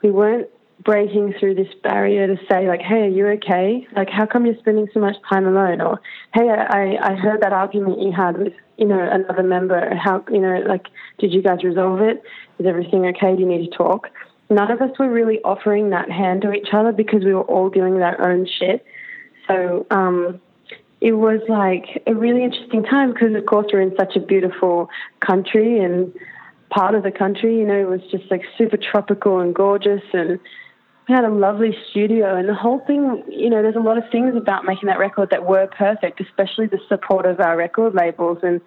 we 0.02 0.12
weren't 0.12 0.48
breaking 0.84 1.34
through 1.40 1.56
this 1.56 1.74
barrier 1.82 2.28
to 2.28 2.36
say 2.48 2.68
like, 2.68 2.80
"Hey, 2.80 3.02
are 3.06 3.08
you 3.08 3.26
okay? 3.26 3.88
Like, 3.96 4.08
how 4.08 4.24
come 4.24 4.46
you're 4.46 4.56
spending 4.60 4.88
so 4.94 5.00
much 5.00 5.16
time 5.28 5.48
alone?" 5.48 5.80
Or, 5.80 6.00
"Hey, 6.32 6.48
I 6.48 6.96
I 7.02 7.14
heard 7.16 7.40
that 7.42 7.52
argument 7.52 8.00
you 8.00 8.12
had 8.12 8.38
with 8.38 8.52
you 8.76 8.86
know 8.86 9.00
another 9.00 9.42
member. 9.42 9.96
How 9.96 10.24
you 10.30 10.40
know 10.40 10.62
like 10.64 10.86
did 11.18 11.34
you 11.34 11.42
guys 11.42 11.64
resolve 11.64 12.00
it? 12.00 12.22
Is 12.60 12.66
everything 12.66 13.04
okay? 13.06 13.34
Do 13.34 13.40
you 13.42 13.48
need 13.48 13.68
to 13.68 13.76
talk?" 13.76 14.10
None 14.50 14.70
of 14.70 14.82
us 14.82 14.90
were 14.98 15.08
really 15.08 15.40
offering 15.42 15.90
that 15.90 16.10
hand 16.10 16.42
to 16.42 16.52
each 16.52 16.68
other 16.72 16.92
because 16.92 17.24
we 17.24 17.32
were 17.32 17.42
all 17.42 17.70
with 17.94 18.02
our 18.02 18.20
own 18.20 18.46
shit. 18.46 18.84
So 19.46 19.86
um, 19.90 20.40
it 21.00 21.12
was 21.12 21.40
like 21.48 22.02
a 22.06 22.14
really 22.14 22.42
interesting 22.44 22.82
time 22.82 23.12
because, 23.12 23.34
of 23.34 23.46
course, 23.46 23.66
we're 23.72 23.80
in 23.80 23.94
such 23.96 24.16
a 24.16 24.20
beautiful 24.20 24.90
country 25.20 25.78
and 25.78 26.12
part 26.68 26.94
of 26.94 27.04
the 27.04 27.12
country. 27.12 27.58
You 27.58 27.66
know, 27.66 27.80
it 27.80 27.88
was 27.88 28.00
just 28.10 28.30
like 28.30 28.42
super 28.58 28.76
tropical 28.76 29.38
and 29.38 29.54
gorgeous 29.54 30.02
and 30.12 30.40
we 31.08 31.14
had 31.14 31.24
a 31.24 31.30
lovely 31.30 31.76
studio 31.90 32.36
and 32.36 32.48
the 32.48 32.54
whole 32.54 32.80
thing, 32.86 33.24
you 33.28 33.50
know, 33.50 33.62
there's 33.62 33.74
a 33.74 33.80
lot 33.80 33.98
of 33.98 34.04
things 34.12 34.36
about 34.36 34.64
making 34.64 34.86
that 34.86 34.98
record 34.98 35.30
that 35.30 35.44
were 35.44 35.66
perfect, 35.66 36.20
especially 36.20 36.66
the 36.66 36.78
support 36.88 37.26
of 37.26 37.40
our 37.40 37.56
record 37.56 37.94
labels. 37.94 38.38
And 38.42 38.60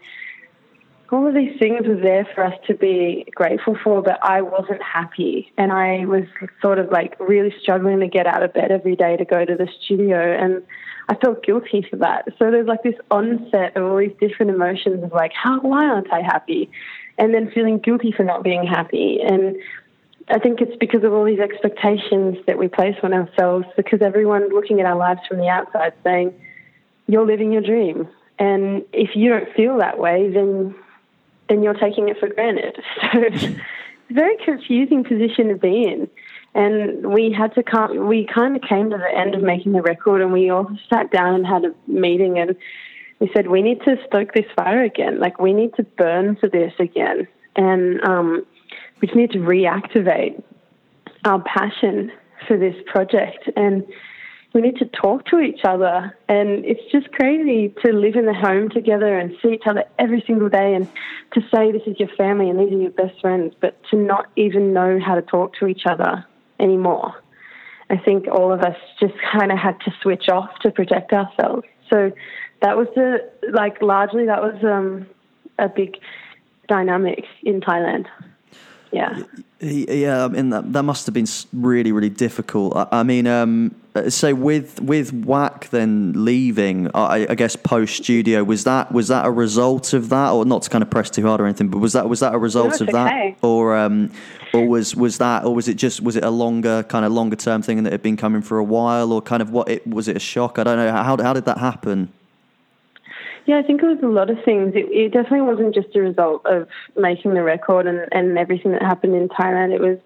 all 1.12 1.28
of 1.28 1.34
these 1.34 1.58
things 1.60 1.88
were 1.88 1.96
there 1.96 2.28
for 2.34 2.44
us 2.44 2.54
to 2.68 2.74
be 2.74 3.26
grateful 3.36 3.78
for, 3.84 4.02
but 4.02 4.18
I 4.24 4.42
wasn't 4.42 4.82
happy. 4.82 5.52
And 5.58 5.72
I 5.72 6.06
was 6.06 6.24
sort 6.62 6.80
of 6.80 6.92
like 6.92 7.20
really 7.20 7.54
struggling 7.62 8.00
to 8.00 8.08
get 8.08 8.26
out 8.26 8.42
of 8.42 8.54
bed 8.54 8.72
every 8.72 8.96
day 8.96 9.18
to 9.18 9.26
go 9.26 9.46
to 9.46 9.56
the 9.56 9.68
studio. 9.84 10.18
And 10.20 10.64
I 11.10 11.16
felt 11.16 11.44
guilty 11.44 11.86
for 11.90 11.98
that. 11.98 12.26
So 12.40 12.50
there's 12.50 12.68
like 12.68 12.84
this 12.84 12.96
onset 13.12 13.76
of 13.76 13.84
all 13.84 13.98
these 13.98 14.16
different 14.20 14.52
emotions 14.52 15.04
of 15.04 15.12
like, 15.12 15.34
how, 15.34 15.60
why 15.60 15.86
aren't 15.86 16.12
I 16.12 16.22
happy? 16.22 16.70
And 17.18 17.34
then 17.34 17.52
feeling 17.52 17.78
guilty 17.78 18.12
for 18.12 18.24
not 18.24 18.44
being 18.44 18.66
happy. 18.66 19.20
And 19.22 19.58
I 20.30 20.40
think 20.40 20.62
it's 20.62 20.76
because 20.78 21.04
of 21.04 21.14
all 21.14 21.26
these 21.26 21.40
expectations 21.40 22.38
that 22.48 22.58
we 22.58 22.70
place 22.70 22.96
on 23.04 23.14
ourselves, 23.14 23.68
because 23.76 24.02
everyone 24.02 24.50
looking 24.50 24.80
at 24.80 24.86
our 24.86 24.96
lives 24.96 25.20
from 25.28 25.38
the 25.38 25.50
outside 25.50 25.94
saying, 26.04 26.34
you're 27.08 27.26
living 27.26 27.52
your 27.52 27.62
dream. 27.62 28.08
And 28.40 28.84
if 28.94 29.16
you 29.16 29.30
don't 29.30 29.54
feel 29.54 29.78
that 29.78 30.00
way, 30.00 30.32
then 30.32 30.74
then 31.50 31.64
you're 31.64 31.74
taking 31.74 32.10
it 32.10 32.18
for 32.20 32.28
granted. 32.30 32.78
So 33.14 33.22
it's 33.22 33.44
a 33.44 34.14
very 34.14 34.38
confusing 34.44 35.04
position 35.04 35.48
to 35.48 35.56
be 35.56 35.84
in. 35.84 36.10
And 36.56 37.14
we 37.14 37.32
had 37.32 37.56
to 37.56 37.64
come, 37.64 38.08
we 38.08 38.28
kind 38.32 38.56
of 38.56 38.62
came 38.62 38.90
to 38.92 38.98
the 38.98 39.18
end 39.18 39.34
of 39.34 39.42
making 39.42 39.72
the 39.72 39.82
record 39.82 40.22
and 40.22 40.32
we 40.32 40.50
all 40.50 40.70
sat 40.90 41.10
down 41.12 41.36
and 41.36 41.48
had 41.48 41.66
a 41.66 41.74
meeting 41.88 42.38
and 42.38 42.56
we 43.20 43.32
said, 43.34 43.48
we 43.48 43.62
need 43.62 43.82
to 43.86 43.96
stoke 44.06 44.34
this 44.34 44.46
fire 44.56 44.84
again. 44.84 45.20
Like, 45.20 45.40
we 45.40 45.54
need 45.54 45.74
to 45.76 45.84
burn 45.84 46.36
for 46.36 46.50
this 46.50 46.74
again. 46.78 47.28
And 47.56 48.04
um, 48.04 48.46
we 49.02 49.08
just 49.08 49.18
need 49.18 49.32
to 49.32 49.40
reactivate 49.40 50.44
our 51.26 51.42
passion 51.42 52.12
for 52.48 52.58
this 52.58 52.76
project. 52.86 53.50
And 53.56 53.86
we 54.54 54.62
need 54.62 54.78
to 54.78 54.86
talk 54.86 55.26
to 55.26 55.40
each 55.40 55.62
other. 55.64 56.16
And 56.30 56.64
it's 56.64 56.92
just 56.92 57.12
crazy 57.12 57.74
to 57.84 57.92
live 57.92 58.16
in 58.16 58.26
the 58.26 58.34
home 58.34 58.70
together 58.70 59.18
and 59.18 59.36
see 59.42 59.50
each 59.50 59.66
other 59.66 59.84
every 59.98 60.24
single 60.26 60.50
day 60.50 60.76
and 60.76 60.88
to 61.34 61.42
say 61.54 61.72
this 61.72 61.82
is 61.88 62.00
your 62.00 62.10
family 62.10 62.50
and 62.50 62.60
these 62.60 62.72
are 62.72 62.82
your 62.82 62.92
best 62.92 63.20
friends, 63.20 63.56
but 63.60 63.82
to 63.90 63.98
not 63.98 64.28
even 64.36 64.74
know 64.74 65.00
how 65.04 65.16
to 65.16 65.22
talk 65.22 65.56
to 65.56 65.68
each 65.68 65.86
other 65.86 66.26
anymore. 66.60 67.16
I 67.90 67.98
think 67.98 68.28
all 68.28 68.52
of 68.54 68.62
us 68.62 68.78
just 69.00 69.16
kind 69.32 69.52
of 69.52 69.58
had 69.58 69.80
to 69.82 69.94
switch 70.02 70.30
off 70.30 70.50
to 70.62 70.72
protect 70.72 71.12
ourselves. 71.14 71.68
So 71.90 72.12
that 72.62 72.78
was 72.78 72.88
the, 72.96 73.30
like, 73.52 73.82
largely 73.82 74.26
that 74.28 74.42
was 74.42 74.64
um, 74.64 75.08
a 75.60 75.68
big 75.68 75.98
dynamic 76.68 77.26
in 77.44 77.60
Thailand. 77.60 78.06
Yeah. 78.94 79.24
Yeah, 79.60 80.26
I 80.26 80.28
mean 80.28 80.50
that 80.50 80.72
that 80.74 80.84
must 80.84 81.06
have 81.06 81.14
been 81.14 81.26
really 81.54 81.92
really 81.92 82.10
difficult. 82.10 82.76
I, 82.76 82.88
I 82.92 83.04
mean, 83.04 83.28
um, 83.28 83.74
so 84.10 84.36
with 84.36 84.82
with 84.82 85.14
Whak 85.14 85.70
then 85.70 86.26
leaving, 86.26 86.92
I, 86.94 87.26
I 87.30 87.36
guess 87.36 87.56
post 87.56 87.96
studio 88.04 88.44
was 88.44 88.66
that 88.66 88.92
was 88.92 89.08
that 89.08 89.26
a 89.26 89.32
result 89.32 89.94
of 89.94 90.10
that, 90.10 90.32
or 90.32 90.46
not 90.46 90.64
to 90.64 90.70
kind 90.70 90.84
of 90.84 90.90
press 90.90 91.10
too 91.10 91.24
hard 91.26 91.40
or 91.40 91.46
anything, 91.46 91.70
but 91.70 91.78
was 91.78 91.94
that 91.94 92.10
was 92.10 92.20
that 92.20 92.36
a 92.36 92.38
result 92.38 92.82
no, 92.82 92.88
of 92.88 92.90
okay. 92.90 92.92
that, 92.92 93.38
or 93.42 93.76
um, 93.76 94.12
or 94.54 94.68
was 94.68 94.96
was 94.96 95.18
that, 95.20 95.46
or 95.46 95.56
was 95.56 95.70
it 95.70 95.76
just 95.76 96.02
was 96.02 96.18
it 96.18 96.24
a 96.24 96.30
longer 96.30 96.84
kind 96.84 97.06
of 97.06 97.14
longer 97.14 97.38
term 97.38 97.62
thing 97.62 97.82
that 97.84 97.94
had 97.94 98.04
been 98.04 98.18
coming 98.18 98.42
for 98.42 98.58
a 98.58 98.64
while, 98.64 99.14
or 99.14 99.22
kind 99.22 99.42
of 99.42 99.50
what 99.50 99.70
it 99.70 99.88
was 99.88 100.08
it 100.10 100.18
a 100.18 100.20
shock? 100.20 100.60
I 100.60 100.66
don't 100.66 100.78
know 100.78 100.92
how 100.92 101.18
how 101.18 101.34
did 101.34 101.46
that 101.46 101.58
happen. 101.58 102.12
Yeah, 103.46 103.58
I 103.58 103.64
think 103.64 103.84
it 103.84 103.88
was 103.88 104.00
a 104.02 104.08
lot 104.08 104.30
of 104.30 104.38
things. 104.46 104.74
It, 104.74 104.86
it, 104.92 105.12
definitely 105.12 105.42
wasn't 105.42 105.76
just 105.76 105.96
a 105.96 106.00
result 106.00 106.46
of 106.46 106.68
making 106.96 107.34
the 107.34 107.44
record 107.44 107.88
and, 107.88 108.08
and 108.12 108.38
everything 108.38 108.72
that 108.72 108.82
happened 108.82 109.16
in 109.16 109.28
Thailand. 109.28 109.74
It 109.74 109.82
was 109.82 109.98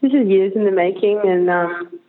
this 0.00 0.12
is 0.12 0.28
years 0.28 0.52
in 0.54 0.64
the 0.64 0.70
making, 0.70 1.20
and 1.24 1.48
um, 1.48 2.00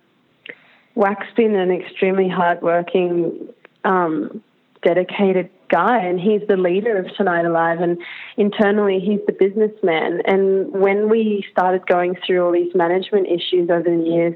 Whak's 0.96 1.28
been 1.36 1.56
an 1.56 1.72
extremely 1.72 2.28
hardworking, 2.28 3.48
um, 3.84 4.44
dedicated 4.82 5.50
guy, 5.70 6.00
and 6.00 6.20
he's 6.20 6.42
the 6.48 6.58
leader 6.58 6.98
of 6.98 7.06
Tonight 7.16 7.46
Alive, 7.46 7.80
and 7.80 7.98
internally 8.38 9.00
he's 9.00 9.20
the 9.28 9.34
businessman. 9.34 10.22
And 10.26 10.72
when 10.72 11.10
we 11.10 11.46
started 11.52 11.86
going 11.86 12.16
through 12.26 12.46
all 12.46 12.52
these 12.52 12.74
management 12.76 13.28
issues 13.28 13.70
over 13.70 13.84
the 13.84 14.04
years, 14.04 14.36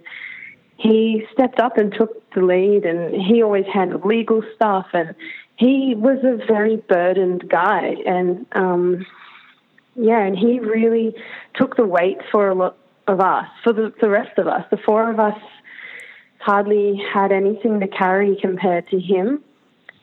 he 0.77 1.25
stepped 1.33 1.59
up 1.59 1.77
and 1.77 1.93
took 1.93 2.29
the 2.33 2.41
lead, 2.41 2.85
and 2.85 3.13
he 3.13 3.43
always 3.43 3.65
handled 3.73 4.05
legal 4.05 4.41
stuff 4.55 4.87
and 4.93 5.15
he 5.59 5.93
was 5.93 6.19
a 6.23 6.37
very 6.47 6.77
burdened 6.77 7.49
guy, 7.49 7.95
and 8.05 8.45
um, 8.53 9.05
yeah, 9.93 10.21
and 10.21 10.37
he 10.37 10.61
really 10.61 11.13
took 11.55 11.75
the 11.75 11.85
weight 11.85 12.19
for 12.31 12.47
a 12.47 12.55
lot 12.55 12.77
of 13.07 13.19
us, 13.19 13.45
for 13.61 13.73
the, 13.73 13.93
the 13.99 14.09
rest 14.09 14.37
of 14.37 14.47
us. 14.47 14.63
The 14.71 14.77
four 14.77 15.11
of 15.11 15.19
us 15.19 15.37
hardly 16.37 17.01
had 17.13 17.33
anything 17.33 17.81
to 17.81 17.89
carry 17.89 18.37
compared 18.39 18.87
to 18.87 19.01
him, 19.01 19.43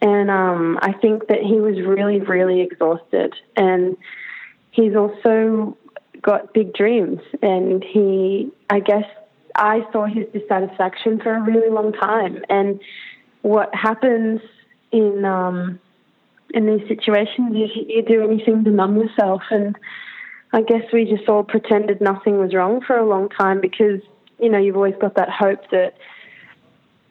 and 0.03 0.31
um, 0.31 0.79
I 0.83 0.93
think 0.93 1.29
that 1.29 1.41
he 1.41 1.55
was 1.55 1.77
really, 1.81 2.21
really 2.21 2.61
exhausted, 2.61 3.33
and 3.57 3.97
he's 4.73 4.95
also 4.95 5.79
got 6.21 6.53
big 6.53 6.75
dreams, 6.75 7.21
and 7.41 7.83
he, 7.83 8.53
I 8.69 8.81
guess, 8.81 9.07
I 9.55 9.87
saw 9.91 10.05
his 10.05 10.27
dissatisfaction 10.35 11.19
for 11.19 11.35
a 11.35 11.41
really 11.41 11.71
long 11.71 11.95
time, 11.95 12.45
and 12.51 12.79
what 13.41 13.75
happens 13.75 14.43
in 14.93 15.25
um, 15.25 15.81
in 16.55 16.67
these 16.67 16.87
situations 16.89 17.55
you, 17.55 17.69
you 17.89 18.03
do 18.03 18.23
anything 18.23 18.65
to 18.65 18.71
numb 18.71 18.97
yourself. 18.97 19.43
And 19.51 19.77
I 20.53 20.63
guess 20.63 20.83
we 20.93 21.05
just 21.05 21.29
all 21.29 21.45
pretended 21.45 22.01
nothing 22.01 22.39
was 22.39 22.55
wrong 22.55 22.81
for 22.87 22.97
a 22.97 23.07
long 23.07 23.29
time 23.29 23.61
because 23.61 24.01
you 24.39 24.49
know 24.49 24.59
you've 24.59 24.77
always 24.77 24.95
got 25.01 25.15
that 25.17 25.31
hope 25.31 25.71
that 25.71 25.95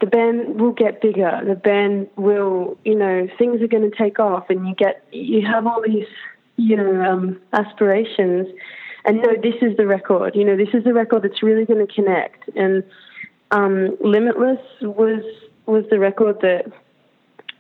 the 0.01 0.07
band 0.07 0.59
will 0.59 0.71
get 0.71 1.01
bigger. 1.01 1.41
The 1.47 1.55
band 1.55 2.09
will, 2.15 2.77
you 2.83 2.95
know, 2.95 3.27
things 3.37 3.61
are 3.61 3.67
going 3.67 3.89
to 3.89 3.97
take 3.97 4.19
off, 4.19 4.49
and 4.49 4.67
you 4.67 4.75
get 4.75 5.05
you 5.11 5.45
have 5.45 5.65
all 5.65 5.81
these, 5.81 6.07
you 6.57 6.75
know, 6.75 7.01
um, 7.01 7.41
aspirations. 7.53 8.47
And 9.05 9.17
no, 9.17 9.35
this 9.41 9.55
is 9.61 9.77
the 9.77 9.85
record. 9.85 10.35
You 10.35 10.43
know, 10.43 10.57
this 10.57 10.73
is 10.73 10.83
the 10.83 10.93
record 10.93 11.23
that's 11.23 11.43
really 11.43 11.65
going 11.65 11.85
to 11.85 11.93
connect. 11.93 12.49
And 12.55 12.83
um, 13.51 13.97
Limitless 14.01 14.59
was 14.81 15.23
was 15.65 15.85
the 15.89 15.99
record 15.99 16.41
that 16.41 16.65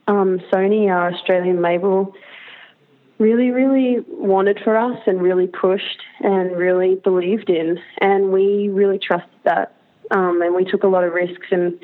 um, 0.07 0.39
Sony, 0.51 0.87
our 0.89 1.13
Australian 1.13 1.61
label, 1.61 2.13
really, 3.17 3.51
really 3.51 4.03
wanted 4.09 4.59
for 4.63 4.77
us 4.77 4.99
and 5.05 5.21
really 5.21 5.47
pushed 5.47 6.01
and 6.19 6.55
really 6.55 6.95
believed 6.95 7.49
in. 7.49 7.79
And 8.01 8.31
we 8.31 8.69
really 8.69 8.99
trusted 8.99 9.39
that. 9.43 9.73
Um, 10.11 10.41
and 10.41 10.53
we 10.53 10.65
took 10.65 10.83
a 10.83 10.87
lot 10.87 11.03
of 11.03 11.13
risks. 11.13 11.47
And 11.51 11.79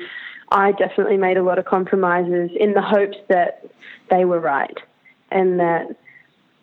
I 0.50 0.72
definitely 0.72 1.16
made 1.16 1.36
a 1.36 1.42
lot 1.42 1.58
of 1.58 1.64
compromises 1.64 2.50
in 2.58 2.74
the 2.74 2.82
hopes 2.82 3.16
that 3.28 3.66
they 4.10 4.24
were 4.24 4.40
right 4.40 4.76
and 5.30 5.58
that, 5.58 5.96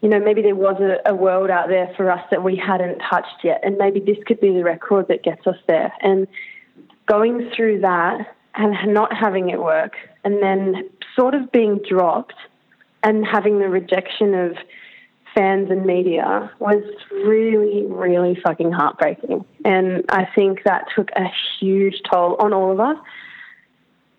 you 0.02 0.10
know, 0.10 0.20
maybe 0.20 0.42
there 0.42 0.56
was 0.56 0.80
a, 0.80 1.10
a 1.10 1.16
world 1.16 1.50
out 1.50 1.68
there 1.68 1.92
for 1.98 2.10
us 2.10 2.24
that 2.30 2.44
we 2.44 2.56
hadn't 2.56 3.00
touched 3.00 3.44
yet. 3.44 3.60
And 3.64 3.78
maybe 3.78 4.00
this 4.00 4.18
could 4.26 4.40
be 4.40 4.54
the 4.54 4.64
record 4.64 5.08
that 5.08 5.24
gets 5.24 5.46
us 5.48 5.58
there. 5.68 5.92
And 6.02 6.28
going 7.08 7.50
through 7.56 7.82
that 7.82 8.36
and 8.56 8.94
not 8.94 9.14
having 9.14 9.50
it 9.50 9.60
work 9.60 9.96
and 10.24 10.42
then 10.42 10.90
sort 11.20 11.36
of 11.36 11.52
being 11.52 11.80
dropped 11.88 12.36
and 13.04 13.26
having 13.26 13.60
the 13.60 13.68
rejection 13.68 14.34
of 14.34 14.56
fans 15.36 15.70
and 15.70 15.86
media 15.86 16.50
was 16.60 16.82
really, 17.12 17.86
really 17.86 18.40
fucking 18.42 18.72
heartbreaking. 18.72 19.44
And 19.66 20.06
I 20.10 20.28
think 20.34 20.64
that 20.64 20.86
took 20.96 21.10
a 21.12 21.26
huge 21.60 22.02
toll 22.10 22.38
on 22.40 22.54
all 22.54 22.72
of 22.72 22.80
us. 22.80 22.98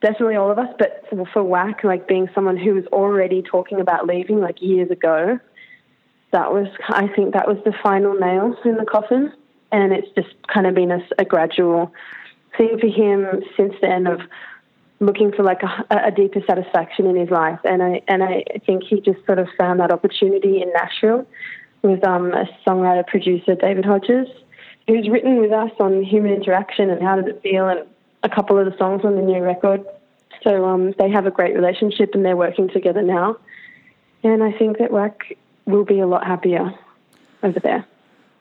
Definitely 0.02 0.36
all 0.36 0.50
of 0.50 0.58
us, 0.58 0.68
but 0.78 1.04
for 1.32 1.42
Whak, 1.42 1.84
like 1.84 2.06
being 2.06 2.28
someone 2.34 2.56
who 2.56 2.74
was 2.74 2.86
already 2.86 3.42
talking 3.42 3.80
about 3.80 4.06
leaving 4.06 4.40
like 4.40 4.62
years 4.62 4.90
ago, 4.90 5.38
that 6.32 6.52
was, 6.52 6.68
I 6.88 7.08
think 7.08 7.34
that 7.34 7.48
was 7.48 7.58
the 7.64 7.72
final 7.82 8.14
nail 8.14 8.56
in 8.64 8.76
the 8.76 8.86
coffin. 8.86 9.32
And 9.72 9.92
it's 9.92 10.08
just 10.14 10.34
kind 10.46 10.66
of 10.66 10.74
been 10.74 10.90
a, 10.90 11.00
a 11.18 11.24
gradual 11.24 11.92
thing 12.56 12.78
for 12.78 12.86
him 12.86 13.42
since 13.56 13.74
then 13.80 14.06
of 14.06 14.20
looking 15.00 15.32
for 15.32 15.42
like 15.42 15.62
a, 15.62 15.86
a, 15.90 16.10
deeper 16.10 16.40
satisfaction 16.46 17.06
in 17.06 17.16
his 17.16 17.30
life, 17.30 17.58
and 17.64 17.82
I 17.82 18.02
and 18.06 18.22
I 18.22 18.44
think 18.66 18.84
he 18.84 19.00
just 19.00 19.24
sort 19.26 19.38
of 19.38 19.48
found 19.58 19.80
that 19.80 19.90
opportunity 19.90 20.62
in 20.62 20.70
Nashville 20.72 21.26
with 21.82 22.04
um, 22.06 22.32
a 22.32 22.44
songwriter 22.66 23.06
producer 23.06 23.54
David 23.54 23.84
Hodges, 23.84 24.28
who's 24.86 25.08
written 25.08 25.40
with 25.40 25.52
us 25.52 25.70
on 25.80 26.02
human 26.02 26.32
interaction 26.32 26.90
and 26.90 27.02
how 27.02 27.16
does 27.16 27.26
it 27.26 27.40
feel, 27.42 27.68
and 27.68 27.80
a 28.22 28.28
couple 28.28 28.58
of 28.58 28.70
the 28.70 28.76
songs 28.76 29.02
on 29.04 29.16
the 29.16 29.22
new 29.22 29.42
record. 29.42 29.84
So 30.42 30.64
um, 30.66 30.92
they 30.98 31.10
have 31.10 31.26
a 31.26 31.30
great 31.30 31.54
relationship, 31.54 32.10
and 32.14 32.24
they're 32.24 32.36
working 32.36 32.68
together 32.68 33.02
now. 33.02 33.36
And 34.22 34.42
I 34.42 34.52
think 34.52 34.78
that 34.78 34.90
Whak 34.92 35.38
will 35.64 35.84
be 35.84 36.00
a 36.00 36.06
lot 36.06 36.26
happier 36.26 36.74
over 37.42 37.58
there. 37.60 37.86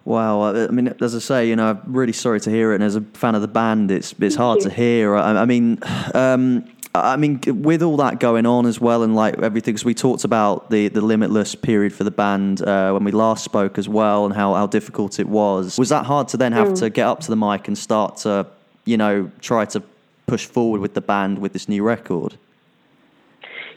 Wow, 0.06 0.56
I 0.56 0.68
mean, 0.70 0.94
as 1.02 1.14
I 1.14 1.20
say, 1.20 1.50
you 1.50 1.56
know, 1.56 1.72
I'm 1.72 1.82
really 1.86 2.14
sorry 2.14 2.40
to 2.42 2.50
hear 2.50 2.72
it. 2.72 2.76
And 2.76 2.84
as 2.84 2.96
a 2.96 3.02
fan 3.02 3.36
of 3.36 3.42
the 3.42 3.48
band, 3.48 3.92
it's 3.92 4.16
it's 4.20 4.36
hard 4.36 4.62
to 4.62 4.70
hear. 4.70 5.16
I, 5.16 5.42
I 5.42 5.46
mean, 5.46 5.78
um, 6.16 6.66
I 6.96 7.18
mean, 7.18 7.40
with 7.46 7.84
all 7.84 7.98
that 7.98 8.20
going 8.20 8.46
on 8.46 8.66
as 8.66 8.80
well, 8.80 9.04
and 9.04 9.16
like 9.16 9.38
everything, 9.40 9.74
because 9.74 9.86
we 9.86 9.94
talked 9.94 10.24
about 10.24 10.72
the 10.72 10.88
the 10.88 11.02
limitless 11.02 11.54
period 11.54 11.94
for 11.94 12.04
the 12.04 12.12
band 12.12 12.62
uh, 12.62 12.92
when 12.92 13.04
we 13.04 13.12
last 13.12 13.44
spoke 13.44 13.78
as 13.78 13.88
well, 13.88 14.26
and 14.26 14.34
how 14.34 14.54
how 14.54 14.68
difficult 14.68 15.20
it 15.20 15.28
was. 15.28 15.78
Was 15.78 15.90
that 15.90 16.06
hard 16.06 16.28
to 16.30 16.38
then 16.38 16.54
have 16.54 16.70
mm. 16.70 16.80
to 16.80 16.90
get 16.90 17.06
up 17.06 17.20
to 17.22 17.28
the 17.28 17.38
mic 17.38 17.68
and 17.68 17.78
start 17.78 18.18
to, 18.18 18.48
you 18.86 18.98
know, 18.98 19.30
try 19.42 19.66
to 19.66 19.84
push 20.26 20.46
forward 20.46 20.82
with 20.82 20.94
the 20.94 21.02
band 21.02 21.40
with 21.40 21.54
this 21.54 21.70
new 21.70 21.84
record? 21.84 22.38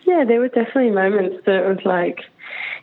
yeah, 0.05 0.25
there 0.25 0.41
were 0.41 0.49
definitely 0.49 0.91
moments 0.91 1.45
that 1.47 1.65
it 1.65 1.69
was 1.69 1.85
like 1.85 2.21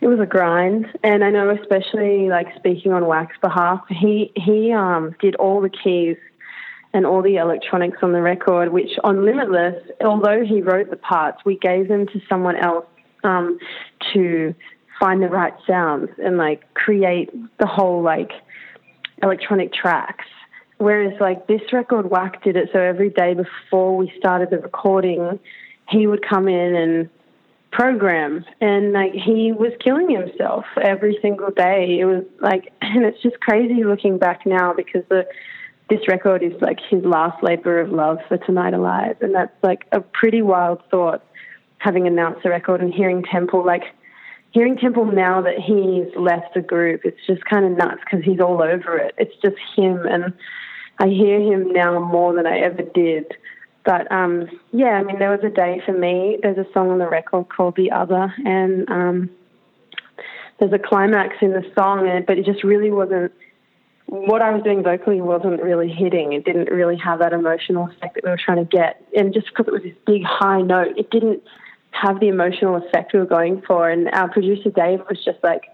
it 0.02 0.08
was 0.08 0.20
a 0.20 0.26
grind, 0.26 0.88
and 1.04 1.24
I 1.24 1.30
know 1.30 1.50
especially 1.50 2.30
like 2.30 2.48
speaking 2.56 2.94
on 2.94 3.06
Whak's 3.06 3.38
behalf, 3.42 3.82
he 3.90 4.32
he 4.36 4.72
um 4.72 5.16
did 5.20 5.36
all 5.36 5.62
the 5.62 5.70
keys 5.70 6.18
and 6.94 7.06
all 7.06 7.22
the 7.22 7.36
electronics 7.36 8.00
on 8.02 8.14
the 8.14 8.22
record, 8.22 8.72
which 8.72 8.92
on 9.04 9.26
Limitless, 9.26 9.76
although 10.04 10.44
he 10.44 10.62
wrote 10.62 10.90
the 10.90 10.98
parts, 10.98 11.40
we 11.46 11.58
gave 11.58 11.88
them 11.88 12.08
to 12.08 12.22
someone 12.28 12.56
else 12.56 12.86
um, 13.24 13.60
to 14.14 14.56
find 15.00 15.22
the 15.22 15.28
right 15.28 15.54
sounds 15.68 16.10
and 16.18 16.38
like 16.38 16.74
create 16.74 17.30
the 17.60 17.68
whole 17.68 18.02
like 18.02 18.32
electronic 19.22 19.72
tracks. 19.74 20.26
Whereas 20.78 21.14
like 21.20 21.48
this 21.48 21.62
record, 21.72 22.10
Whak 22.10 22.44
did 22.44 22.56
it 22.56 22.70
so 22.74 22.80
every 22.80 23.10
day 23.10 23.34
before 23.34 23.96
we 23.96 24.12
started 24.18 24.50
the 24.50 24.60
recording, 24.60 25.40
he 25.90 26.08
would 26.08 26.26
come 26.28 26.48
in 26.48 26.76
and 26.76 27.10
program 27.72 28.44
and 28.62 28.94
like 28.94 29.14
he 29.14 29.52
was 29.52 29.72
killing 29.84 30.10
himself 30.10 30.66
every 30.82 31.18
single 31.22 31.52
day. 31.52 31.98
It 32.00 32.06
was 32.06 32.24
like 32.42 32.72
and 32.82 33.06
it's 33.06 33.22
just 33.22 33.40
crazy 33.40 33.84
looking 33.84 34.18
back 34.18 34.46
now 34.46 34.74
because 34.74 35.04
the 35.10 35.26
this 35.90 36.08
record 36.08 36.44
is 36.44 36.54
like 36.62 36.78
his 36.90 37.04
last 37.04 37.42
labor 37.42 37.80
of 37.80 37.90
love 37.90 38.20
for 38.28 38.38
Tonight 38.38 38.74
Alive 38.74 39.18
and 39.22 39.34
that's 39.34 39.56
like 39.64 39.86
a 39.92 40.02
pretty 40.02 40.42
wild 40.42 40.82
thought 40.92 41.24
having 41.80 42.06
announced 42.06 42.44
the 42.44 42.50
record 42.50 42.82
and 42.82 42.94
hearing 42.94 43.24
Temple 43.24 43.66
like 43.66 43.84
hearing 44.52 44.78
Temple 44.78 45.06
now 45.06 45.42
that 45.42 45.60
he's 45.60 46.16
left 46.16 46.54
the 46.54 46.62
group, 46.62 47.02
it's 47.04 47.20
just 47.28 47.44
kind 47.46 47.66
of 47.66 47.78
nuts 47.78 48.02
because 48.04 48.26
he's 48.26 48.40
all 48.40 48.62
over 48.62 48.98
it. 48.98 49.14
It's 49.18 49.36
just 49.42 49.58
him, 49.76 50.06
and 50.06 50.34
I 51.00 51.08
hear 51.08 51.40
him 51.40 51.72
now 51.72 52.00
more 52.00 52.34
than 52.34 52.48
I 52.48 52.60
ever 52.60 52.82
did. 52.82 53.26
But 53.86 54.12
um, 54.12 54.50
yeah, 54.72 54.90
I 54.90 55.04
mean, 55.04 55.20
there 55.20 55.32
was 55.32 55.40
a 55.44 55.50
day 55.50 55.82
for 55.86 55.94
me. 55.94 56.38
There's 56.42 56.58
a 56.58 56.72
song 56.74 56.92
on 56.92 57.00
the 57.00 57.08
record 57.08 57.50
called 57.50 57.76
"The 57.76 57.92
Other," 57.92 58.34
and 58.46 58.90
um, 58.90 59.30
there's 60.60 60.74
a 60.74 60.80
climax 60.80 61.38
in 61.42 61.52
the 61.52 61.64
song, 61.78 62.24
but 62.28 62.38
it 62.38 62.46
just 62.46 62.64
really 62.64 62.92
wasn't. 62.92 63.32
What 64.08 64.42
I 64.42 64.50
was 64.50 64.64
doing 64.64 64.84
vocally 64.84 65.22
wasn't 65.22 65.62
really 65.62 65.90
hitting. 65.90 66.34
It 66.34 66.44
didn't 66.44 66.72
really 66.72 66.98
have 66.98 67.20
that 67.20 67.32
emotional 67.32 67.88
effect 67.90 68.16
that 68.16 68.24
we 68.24 68.30
were 68.32 68.40
trying 68.44 68.58
to 68.58 68.66
get. 68.66 69.06
And 69.16 69.32
just 69.34 69.48
because 69.48 69.68
it 69.68 69.72
was 69.72 69.84
this 69.84 69.94
big 70.08 70.24
high 70.24 70.62
note, 70.62 70.98
it 70.98 71.12
didn't 71.12 71.44
have 71.92 72.20
the 72.20 72.28
emotional 72.28 72.76
effect 72.76 73.14
we 73.14 73.20
were 73.20 73.28
going 73.28 73.62
for. 73.62 73.88
And 73.88 74.10
our 74.10 74.28
producer 74.28 74.72
Dave 74.72 75.02
was 75.08 75.24
just 75.24 75.38
like, 75.44 75.66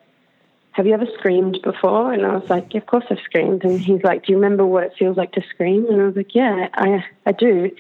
"Have 0.75 0.85
you 0.85 0.93
ever 0.93 1.07
screamed 1.17 1.59
before?" 1.63 2.11
And 2.11 2.25
I 2.25 2.35
was 2.35 2.49
like, 2.49 2.73
yeah, 2.73 2.81
"Of 2.81 2.87
course 2.87 3.05
I've 3.09 3.19
screamed." 3.19 3.63
And 3.63 3.79
he's 3.79 4.03
like, 4.03 4.25
"Do 4.25 4.33
you 4.33 4.37
remember 4.37 4.65
what 4.65 4.83
it 4.83 4.93
feels 4.99 5.15
like 5.15 5.31
to 5.33 5.41
scream?" 5.49 5.85
And 5.89 6.01
I 6.01 6.05
was 6.05 6.15
like, 6.15 6.35
"Yeah, 6.35 6.67
I 6.73 7.03
I 7.25 7.31
do." 7.31 7.71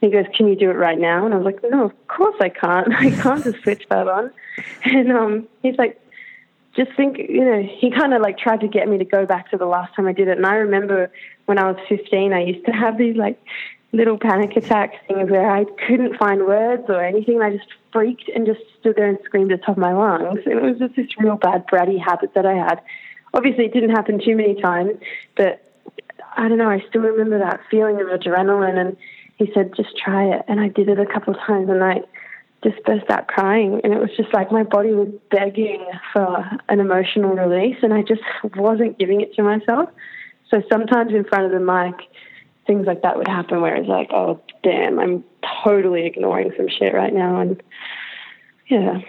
He 0.00 0.10
goes, 0.10 0.26
"Can 0.36 0.48
you 0.48 0.56
do 0.56 0.68
it 0.70 0.74
right 0.74 0.98
now?" 0.98 1.24
And 1.24 1.32
I 1.32 1.36
was 1.36 1.44
like, 1.44 1.60
"No, 1.70 1.84
of 1.84 2.08
course 2.08 2.34
I 2.40 2.48
can't. 2.48 2.92
I 3.06 3.10
can't 3.10 3.44
just 3.44 3.62
switch 3.62 3.84
that 3.90 4.08
on." 4.08 4.30
And 4.84 5.12
um, 5.12 5.48
he's 5.62 5.78
like, 5.78 6.00
"Just 6.76 6.92
think, 6.96 7.18
you 7.18 7.44
know." 7.44 7.62
He 7.62 7.90
kind 7.90 8.12
of 8.12 8.20
like 8.22 8.38
tried 8.38 8.60
to 8.60 8.68
get 8.68 8.88
me 8.88 8.98
to 8.98 9.04
go 9.04 9.24
back 9.24 9.50
to 9.50 9.56
the 9.56 9.66
last 9.66 9.94
time 9.94 10.08
I 10.08 10.12
did 10.12 10.26
it. 10.28 10.36
And 10.36 10.46
I 10.46 10.56
remember 10.56 11.12
when 11.46 11.58
I 11.58 11.70
was 11.70 11.76
15, 11.88 12.32
I 12.32 12.42
used 12.42 12.66
to 12.66 12.72
have 12.72 12.98
these 12.98 13.16
like 13.16 13.38
little 13.92 14.18
panic 14.18 14.56
attack 14.56 15.06
things 15.06 15.30
where 15.30 15.50
I 15.50 15.64
couldn't 15.86 16.16
find 16.16 16.46
words 16.46 16.84
or 16.88 17.04
anything. 17.04 17.42
I 17.42 17.50
just 17.56 17.68
freaked 17.92 18.28
and 18.34 18.46
just 18.46 18.60
stood 18.80 18.96
there 18.96 19.08
and 19.08 19.18
screamed 19.24 19.52
at 19.52 19.60
the 19.60 19.66
top 19.66 19.76
of 19.76 19.82
my 19.82 19.92
lungs. 19.92 20.40
It 20.46 20.62
was 20.62 20.78
just 20.78 20.96
this 20.96 21.08
real 21.18 21.36
bad 21.36 21.66
bratty 21.66 22.02
habit 22.02 22.32
that 22.34 22.46
I 22.46 22.54
had. 22.54 22.80
Obviously, 23.34 23.66
it 23.66 23.74
didn't 23.74 23.90
happen 23.90 24.18
too 24.18 24.34
many 24.34 24.60
times, 24.60 24.92
but 25.36 25.62
I 26.36 26.48
don't 26.48 26.58
know. 26.58 26.70
I 26.70 26.82
still 26.88 27.02
remember 27.02 27.38
that 27.38 27.60
feeling 27.70 28.00
of 28.00 28.06
adrenaline. 28.06 28.78
And 28.78 28.96
he 29.36 29.50
said, 29.52 29.72
just 29.76 29.96
try 29.96 30.24
it. 30.24 30.42
And 30.48 30.60
I 30.60 30.68
did 30.68 30.88
it 30.88 30.98
a 30.98 31.06
couple 31.06 31.34
of 31.34 31.40
times 31.40 31.68
and 31.68 31.84
I 31.84 32.00
just 32.64 32.82
burst 32.84 33.10
out 33.10 33.28
crying. 33.28 33.80
And 33.84 33.92
it 33.92 34.00
was 34.00 34.10
just 34.16 34.32
like 34.32 34.50
my 34.50 34.62
body 34.62 34.92
was 34.92 35.08
begging 35.30 35.84
for 36.12 36.50
an 36.68 36.80
emotional 36.80 37.34
release 37.34 37.76
and 37.82 37.92
I 37.92 38.02
just 38.02 38.22
wasn't 38.56 38.98
giving 38.98 39.20
it 39.20 39.34
to 39.34 39.42
myself. 39.42 39.90
So 40.50 40.62
sometimes 40.70 41.12
in 41.12 41.24
front 41.24 41.46
of 41.46 41.52
the 41.52 41.60
mic, 41.60 42.08
things 42.66 42.86
like 42.86 43.02
that 43.02 43.16
would 43.16 43.28
happen 43.28 43.60
where 43.60 43.74
it's 43.74 43.88
like, 43.88 44.10
oh, 44.12 44.40
damn, 44.62 44.98
I'm 44.98 45.24
totally 45.64 46.06
ignoring 46.06 46.52
some 46.56 46.68
shit 46.68 46.94
right 46.94 47.12
now. 47.12 47.40
And 47.40 47.62
yeah. 48.68 49.00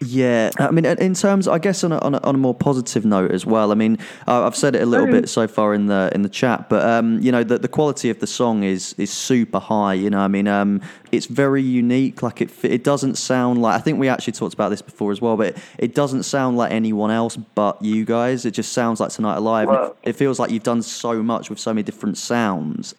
Yeah, 0.00 0.50
I 0.58 0.70
mean, 0.70 0.84
in 0.84 1.14
terms, 1.14 1.48
I 1.48 1.58
guess 1.58 1.82
on 1.82 1.90
a, 1.90 1.98
on 1.98 2.14
a, 2.14 2.18
on 2.18 2.36
a 2.36 2.38
more 2.38 2.54
positive 2.54 3.04
note 3.04 3.32
as 3.32 3.44
well. 3.44 3.72
I 3.72 3.74
mean, 3.74 3.98
I've 4.28 4.54
said 4.54 4.76
it 4.76 4.82
a 4.82 4.86
little 4.86 5.08
bit 5.08 5.28
so 5.28 5.48
far 5.48 5.74
in 5.74 5.86
the 5.86 6.10
in 6.14 6.22
the 6.22 6.28
chat, 6.28 6.68
but 6.68 6.88
um, 6.88 7.20
you 7.20 7.32
know, 7.32 7.42
the, 7.42 7.58
the 7.58 7.68
quality 7.68 8.08
of 8.08 8.20
the 8.20 8.26
song 8.26 8.62
is 8.62 8.94
is 8.96 9.12
super 9.12 9.58
high. 9.58 9.94
You 9.94 10.10
know, 10.10 10.20
I 10.20 10.28
mean, 10.28 10.46
um, 10.46 10.80
it's 11.10 11.26
very 11.26 11.62
unique. 11.62 12.22
Like 12.22 12.40
it, 12.40 12.52
it 12.64 12.84
doesn't 12.84 13.16
sound 13.16 13.60
like. 13.60 13.74
I 13.74 13.80
think 13.80 13.98
we 13.98 14.08
actually 14.08 14.34
talked 14.34 14.54
about 14.54 14.68
this 14.68 14.82
before 14.82 15.10
as 15.10 15.20
well, 15.20 15.36
but 15.36 15.48
it, 15.48 15.58
it 15.78 15.94
doesn't 15.94 16.22
sound 16.22 16.56
like 16.56 16.70
anyone 16.70 17.10
else 17.10 17.36
but 17.36 17.82
you 17.82 18.04
guys. 18.04 18.44
It 18.44 18.52
just 18.52 18.72
sounds 18.72 19.00
like 19.00 19.10
Tonight 19.10 19.38
Alive. 19.38 19.68
It, 19.68 20.10
it 20.10 20.12
feels 20.12 20.38
like 20.38 20.52
you've 20.52 20.62
done 20.62 20.82
so 20.82 21.24
much 21.24 21.50
with 21.50 21.58
so 21.58 21.74
many 21.74 21.82
different 21.82 22.18
sounds. 22.18 22.94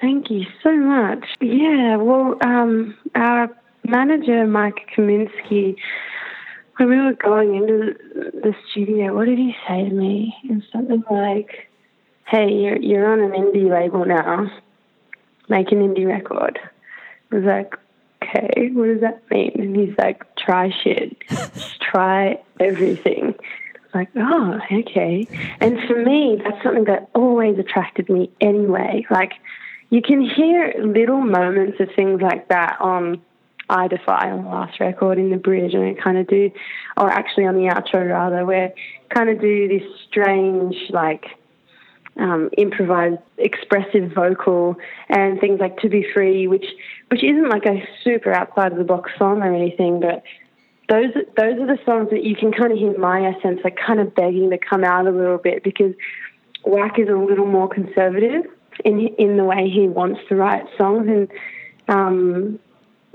Thank 0.00 0.30
you 0.30 0.44
so 0.62 0.74
much. 0.76 1.24
Yeah, 1.40 1.96
well, 1.96 2.36
um, 2.42 2.96
our 3.14 3.50
manager, 3.86 4.46
Mike 4.46 4.88
Kaminsky, 4.94 5.76
when 6.76 6.88
we 6.88 6.96
were 6.96 7.14
going 7.14 7.54
into 7.54 7.94
the 8.14 8.54
studio, 8.70 9.14
what 9.14 9.26
did 9.26 9.38
he 9.38 9.54
say 9.66 9.88
to 9.88 9.94
me? 9.94 10.34
And 10.48 10.62
something 10.72 11.02
like, 11.10 11.68
"Hey, 12.26 12.52
you're 12.52 12.78
you're 12.78 13.12
on 13.12 13.20
an 13.20 13.32
indie 13.32 13.70
label 13.70 14.04
now. 14.04 14.50
Make 15.48 15.72
an 15.72 15.78
indie 15.78 16.06
record." 16.06 16.58
I 17.30 17.34
was 17.34 17.44
like, 17.44 17.74
"Okay, 18.22 18.70
what 18.72 18.86
does 18.86 19.00
that 19.00 19.22
mean?" 19.30 19.52
And 19.54 19.76
he's 19.76 19.96
like, 19.98 20.24
"Try 20.36 20.70
shit. 20.82 21.16
Just 21.28 21.80
try 21.80 22.40
everything." 22.60 23.34
like, 23.96 24.10
oh, 24.16 24.60
okay. 24.70 25.26
And 25.60 25.78
for 25.88 25.96
me, 25.96 26.40
that's 26.42 26.62
something 26.62 26.84
that 26.84 27.08
always 27.14 27.58
attracted 27.58 28.08
me 28.08 28.30
anyway. 28.40 29.06
Like, 29.10 29.32
you 29.90 30.02
can 30.02 30.20
hear 30.20 30.74
little 30.78 31.20
moments 31.20 31.80
of 31.80 31.88
things 31.96 32.20
like 32.20 32.48
that 32.48 32.76
on 32.80 33.22
I 33.68 33.88
Defy 33.88 34.30
on 34.30 34.44
the 34.44 34.50
last 34.50 34.78
record 34.80 35.18
in 35.18 35.30
the 35.30 35.36
bridge, 35.36 35.74
and 35.74 35.84
I 35.84 36.00
kind 36.00 36.18
of 36.18 36.26
do, 36.28 36.50
or 36.96 37.10
actually 37.10 37.46
on 37.46 37.54
the 37.54 37.68
outro 37.68 38.08
rather, 38.08 38.44
where 38.44 38.72
kind 39.10 39.28
of 39.28 39.40
do 39.40 39.68
this 39.68 39.82
strange, 40.08 40.76
like, 40.90 41.26
um, 42.16 42.48
improvised, 42.56 43.18
expressive 43.38 44.12
vocal 44.12 44.76
and 45.08 45.40
things 45.40 45.60
like 45.60 45.78
"To 45.78 45.88
Be 45.88 46.06
Free," 46.14 46.46
which 46.46 46.64
which 47.08 47.22
isn't 47.22 47.48
like 47.48 47.66
a 47.66 47.86
super 48.02 48.32
outside 48.32 48.72
of 48.72 48.78
the 48.78 48.84
box 48.84 49.10
song 49.18 49.42
or 49.42 49.52
anything, 49.52 50.00
but 50.00 50.22
those 50.88 51.12
those 51.36 51.58
are 51.58 51.66
the 51.66 51.78
songs 51.84 52.10
that 52.10 52.24
you 52.24 52.36
can 52.36 52.52
kind 52.52 52.72
of 52.72 52.78
hear 52.78 52.96
my 52.98 53.26
essence, 53.26 53.60
like 53.64 53.76
kind 53.76 54.00
of 54.00 54.14
begging 54.14 54.50
to 54.50 54.58
come 54.58 54.84
out 54.84 55.06
a 55.06 55.10
little 55.10 55.38
bit 55.38 55.62
because 55.62 55.92
Whak 56.64 56.98
is 56.98 57.08
a 57.08 57.16
little 57.16 57.46
more 57.46 57.68
conservative 57.68 58.44
in 58.84 59.08
in 59.18 59.36
the 59.36 59.44
way 59.44 59.68
he 59.68 59.88
wants 59.88 60.20
to 60.28 60.36
write 60.36 60.64
songs, 60.78 61.08
and 61.08 61.28
um, 61.88 62.58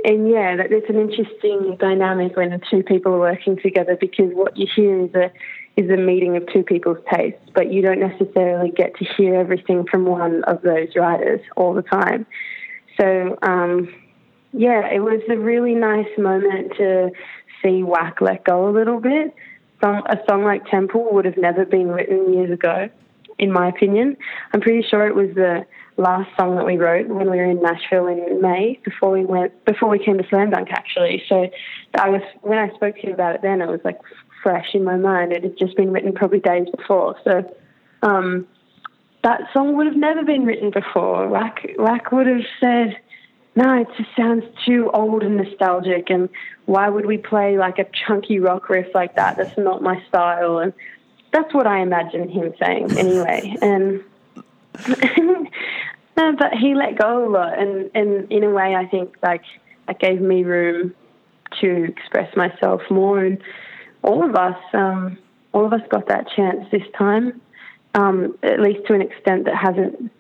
and 0.04 0.30
yeah, 0.30 0.56
that 0.58 0.72
it's 0.72 0.90
an 0.90 0.98
interesting 1.00 1.78
dynamic 1.80 2.36
when 2.36 2.60
two 2.70 2.84
people 2.84 3.14
are 3.14 3.20
working 3.20 3.58
together 3.62 3.98
because 4.00 4.32
what 4.34 4.58
you 4.58 4.68
hear 4.76 5.06
is 5.06 5.14
a 5.16 5.32
is 5.78 5.90
a 5.90 5.96
meeting 5.96 6.36
of 6.36 6.46
two 6.52 6.64
people's 6.64 6.98
tastes, 7.14 7.40
but 7.56 7.72
you 7.72 7.82
don't 7.82 8.00
necessarily 8.00 8.72
get 8.72 8.96
to 8.98 9.06
hear 9.06 9.36
everything 9.36 9.86
from 9.90 10.06
one 10.06 10.44
of 10.44 10.62
those 10.64 10.90
writers 10.96 11.40
all 11.56 11.74
the 11.74 11.82
time. 11.82 12.26
So 13.00 13.38
um, 13.42 13.94
yeah, 14.54 14.88
it 14.88 15.00
was 15.00 15.22
a 15.30 15.38
really 15.38 15.76
nice 15.76 16.10
moment 16.18 16.74
to 16.78 17.12
see 17.64 17.84
Whak 17.84 18.22
let 18.22 18.44
go 18.44 18.70
a 18.70 18.72
little 18.72 19.00
bit. 19.00 19.34
A 19.84 20.18
song 20.30 20.44
like 20.44 20.66
Temple 20.70 21.08
would 21.12 21.26
have 21.26 21.38
never 21.38 21.66
been 21.66 21.88
written 21.88 22.34
years 22.34 22.52
ago, 22.52 22.90
in 23.40 23.52
my 23.52 23.68
opinion. 23.68 24.16
I'm 24.54 24.62
pretty 24.62 24.86
sure 24.88 25.08
it 25.08 25.16
was 25.16 25.34
the 25.34 25.66
last 26.02 26.30
song 26.36 26.56
that 26.56 26.66
we 26.66 26.78
wrote 26.78 27.08
when 27.08 27.30
we 27.30 27.38
were 27.38 27.46
in 27.46 27.62
Nashville 27.62 28.08
in 28.08 28.42
May 28.42 28.80
before 28.84 29.12
we 29.12 29.26
went 29.26 29.66
before 29.66 29.90
we 29.90 30.00
came 30.00 30.18
to 30.18 30.28
Slam 30.28 30.50
Dunk 30.50 30.70
actually. 30.72 31.24
So 31.30 31.50
I 31.96 32.10
was 32.10 32.22
when 32.42 32.58
I 32.58 32.74
spoke 32.76 32.96
to 32.96 33.08
you 33.08 33.14
about 33.14 33.36
it 33.36 33.42
then 33.42 33.62
it 33.62 33.68
was 33.68 33.82
like 33.84 34.00
fresh 34.44 34.74
in 34.74 34.84
my 34.84 34.98
mind. 34.98 35.32
It 35.32 35.44
had 35.44 35.58
just 35.58 35.76
been 35.76 35.92
written 35.92 36.14
probably 36.14 36.40
days 36.40 36.68
before. 36.76 37.16
So 37.24 37.44
um, 38.02 38.48
that 39.24 39.42
song 39.54 39.78
would 39.78 39.88
have 39.88 39.96
never 39.96 40.24
been 40.24 40.46
written 40.46 40.72
before. 40.72 41.28
Whak 41.28 41.76
Whak 41.78 42.12
would 42.12 42.28
have 42.28 42.46
said, 42.60 42.98
No, 43.56 43.82
it 43.82 43.88
just 43.98 44.10
sounds 44.16 44.44
too 44.66 44.90
old 44.94 45.24
and 45.24 45.38
nostalgic 45.38 46.10
and 46.10 46.30
why 46.66 46.90
would 46.90 47.06
we 47.06 47.18
play 47.18 47.58
like 47.58 47.80
a 47.80 47.86
chunky 48.06 48.40
rock 48.40 48.70
riff 48.70 48.88
like 48.94 49.16
that? 49.16 49.38
That's 49.38 49.58
not 49.58 49.82
my 49.82 50.02
style 50.08 50.60
and 50.60 50.74
that's 51.32 51.54
what 51.54 51.68
I 51.68 51.82
imagine 51.82 52.28
him 52.30 52.54
saying 52.62 52.98
anyway. 52.98 53.56
and 53.62 54.04
no, 56.18 56.36
but 56.38 56.54
he 56.60 56.76
let 56.76 56.98
go 56.98 57.28
a 57.28 57.30
lot, 57.30 57.60
and, 57.60 57.90
and 57.94 58.32
in 58.32 58.44
a 58.44 58.50
way, 58.50 58.76
I 58.76 58.86
think 58.88 59.16
like 59.22 59.44
that 59.88 60.00
gave 60.00 60.22
me 60.22 60.44
room 60.44 60.94
to 61.60 61.84
express 61.84 62.36
myself 62.36 62.82
more. 62.90 63.24
And 63.24 63.38
all 64.04 64.28
of 64.28 64.36
us, 64.36 64.58
um, 64.74 65.18
all 65.54 65.66
of 65.66 65.74
us 65.74 65.82
got 65.90 66.08
that 66.08 66.28
chance 66.36 66.66
this 66.72 66.84
time, 66.98 67.42
um, 67.96 68.38
at 68.44 68.60
least 68.60 68.88
to 68.88 68.94
an 68.94 69.02
extent 69.02 69.46
that 69.46 69.56
hasn't 69.56 70.12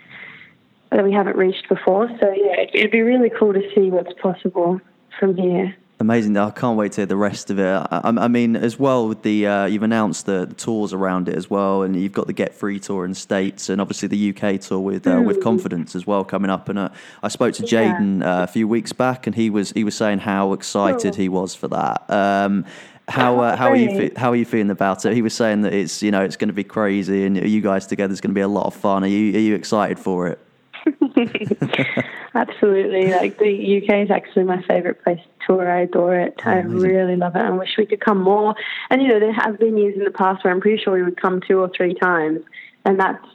that 0.92 1.06
we 1.06 1.14
haven't 1.14 1.38
reached 1.38 1.70
before. 1.70 2.10
So 2.20 2.34
yeah, 2.36 2.66
it'd 2.74 2.92
be 2.92 3.02
really 3.02 3.30
cool 3.30 3.54
to 3.54 3.62
see 3.74 3.90
what's 3.90 4.12
possible 4.22 4.82
from 5.18 5.38
here. 5.38 5.74
Amazing! 6.02 6.36
I 6.36 6.50
can't 6.50 6.80
wait 6.80 6.94
to 6.94 7.02
hear 7.02 7.06
the 7.06 7.16
rest 7.16 7.52
of 7.52 7.60
it. 7.60 7.64
I, 7.64 8.02
I 8.04 8.28
mean, 8.28 8.56
as 8.56 8.80
well 8.80 9.08
with 9.08 9.22
the 9.22 9.46
uh, 9.46 9.66
you've 9.68 9.84
announced 9.84 10.26
the, 10.26 10.48
the 10.48 10.56
tours 10.56 10.94
around 10.94 11.30
it 11.30 11.36
as 11.36 11.48
well, 11.48 11.84
and 11.84 11.96
you've 11.96 12.12
got 12.12 12.26
the 12.26 12.34
Get 12.34 12.56
Free 12.56 12.80
tour 12.80 13.06
in 13.06 13.12
the 13.12 13.16
states, 13.16 13.70
and 13.70 13.80
obviously 13.80 14.08
the 14.08 14.36
UK 14.36 14.60
tour 14.60 14.80
with 14.80 15.06
uh, 15.06 15.22
with 15.24 15.44
Confidence 15.44 15.96
as 15.96 16.08
well 16.08 16.24
coming 16.24 16.50
up. 16.50 16.70
And 16.70 16.80
uh, 16.80 16.90
I 17.22 17.28
spoke 17.28 17.54
to. 17.54 17.62
Jayden 17.62 18.26
uh, 18.26 18.42
a 18.42 18.48
few 18.48 18.68
weeks 18.68 18.92
back, 18.94 19.28
and 19.28 19.36
he 19.36 19.52
was 19.52 19.70
he 19.74 19.84
was 19.84 19.96
saying 19.96 20.18
how 20.18 20.54
excited 20.54 21.14
he 21.14 21.30
was 21.30 21.54
for 21.54 21.68
that. 21.68 22.10
Um, 22.10 22.66
how 23.08 23.40
uh, 23.40 23.56
how 23.56 23.70
are 23.70 23.76
you 23.76 23.90
fe- 23.90 24.14
how 24.18 24.32
are 24.32 24.36
you 24.36 24.46
feeling 24.46 24.72
about 24.72 25.06
it? 25.06 25.14
He 25.14 25.22
was 25.22 25.36
saying 25.36 25.62
that 25.62 25.74
it's 25.74 26.02
you 26.02 26.10
know 26.10 26.24
it's 26.24 26.36
going 26.36 26.50
to 26.50 26.54
be 26.54 26.64
crazy, 26.64 27.28
and 27.28 27.38
you 27.38 27.62
guys 27.62 27.86
together 27.86 28.12
is 28.12 28.22
going 28.22 28.32
to 28.32 28.36
be 28.36 28.42
a 28.42 28.48
lot 28.48 28.66
of 28.66 28.74
fun. 28.74 29.04
Are 29.04 29.08
you 29.08 29.36
are 29.36 29.40
you 29.40 29.54
excited 29.54 30.00
for 30.00 30.30
it? 30.30 30.40
Absolutely. 32.34 33.12
Like 33.12 33.38
the 33.38 33.84
UK 33.84 34.04
is 34.04 34.10
actually 34.10 34.46
my 34.46 34.62
favorite 34.64 35.04
place 35.04 35.20
tour. 35.46 35.70
I 35.70 35.82
adore 35.82 36.16
it. 36.16 36.40
I 36.46 36.60
oh, 36.60 36.64
really 36.64 37.16
love 37.16 37.36
it. 37.36 37.42
I 37.42 37.50
wish 37.52 37.70
we 37.78 37.86
could 37.86 38.02
come 38.02 38.22
more. 38.22 38.56
And 38.90 39.02
you 39.02 39.08
know, 39.08 39.20
there 39.20 39.34
have 39.34 39.60
been 39.60 39.78
years 39.78 39.96
in 39.96 40.04
the 40.04 40.12
past 40.12 40.44
where 40.44 40.54
I'm 40.54 40.62
pretty 40.62 40.82
sure 40.82 40.94
we 40.94 41.04
would 41.04 41.20
come 41.20 41.42
two 41.48 41.60
or 41.60 41.70
three 41.76 41.94
times, 41.94 42.42
and 42.86 43.00
that's. 43.00 43.26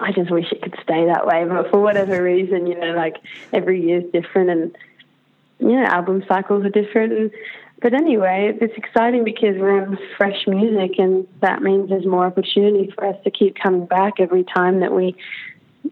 I 0.00 0.10
just 0.10 0.28
wish 0.28 0.50
it 0.50 0.60
could 0.60 0.76
stay 0.82 1.06
that 1.06 1.24
way, 1.24 1.44
but 1.44 1.70
for 1.70 1.78
whatever 1.78 2.20
reason, 2.20 2.66
you 2.66 2.76
know, 2.76 2.94
like 2.94 3.14
every 3.52 3.80
year 3.80 4.00
is 4.00 4.10
different, 4.12 4.50
and 4.50 4.76
you 5.60 5.80
know, 5.80 5.84
album 5.84 6.24
cycles 6.26 6.64
are 6.64 6.70
different. 6.70 7.12
And, 7.12 7.30
but 7.80 7.94
anyway, 7.94 8.56
it's 8.60 8.76
exciting 8.76 9.24
because 9.24 9.56
we're 9.56 9.82
on 9.82 9.98
fresh 10.16 10.46
music, 10.46 10.98
and 10.98 11.28
that 11.42 11.62
means 11.62 11.90
there's 11.90 12.06
more 12.06 12.26
opportunity 12.26 12.90
for 12.94 13.06
us 13.06 13.16
to 13.24 13.30
keep 13.30 13.56
coming 13.56 13.86
back 13.86 14.14
every 14.18 14.42
time 14.42 14.80
that 14.80 14.92
we 14.92 15.14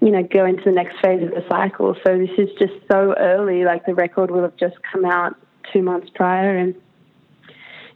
you 0.01 0.11
know, 0.11 0.23
go 0.23 0.45
into 0.45 0.65
the 0.65 0.73
next 0.73 1.01
phase 1.01 1.23
of 1.23 1.31
the 1.31 1.45
cycle. 1.49 1.97
So 2.05 2.19
this 2.19 2.31
is 2.39 2.49
just 2.59 2.75
so 2.91 3.15
early. 3.19 3.65
Like 3.65 3.87
the 3.87 3.95
record 3.95 4.31
will 4.31 4.43
have 4.43 4.57
just 4.57 4.77
come 4.91 5.05
out 5.05 5.37
two 5.73 5.83
months 5.83 6.11
prior, 6.15 6.57
and 6.57 6.75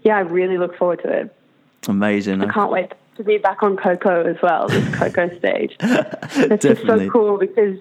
yeah, 0.03 0.17
I 0.17 0.21
really 0.21 0.59
look 0.59 0.77
forward 0.77 1.01
to 1.03 1.11
it. 1.11 1.37
Amazing. 1.89 2.43
I 2.43 2.53
can't 2.53 2.71
wait 2.71 2.93
to 3.17 3.25
be 3.25 3.39
back 3.39 3.63
on 3.63 3.77
KOKO 3.77 4.27
as 4.27 4.37
well. 4.43 4.69
This 4.69 4.85
KOKO 4.95 5.39
stage. 5.39 5.77
It's 6.51 6.63
just 6.63 6.87
so 6.87 7.09
cool 7.11 7.39
because 7.39 7.79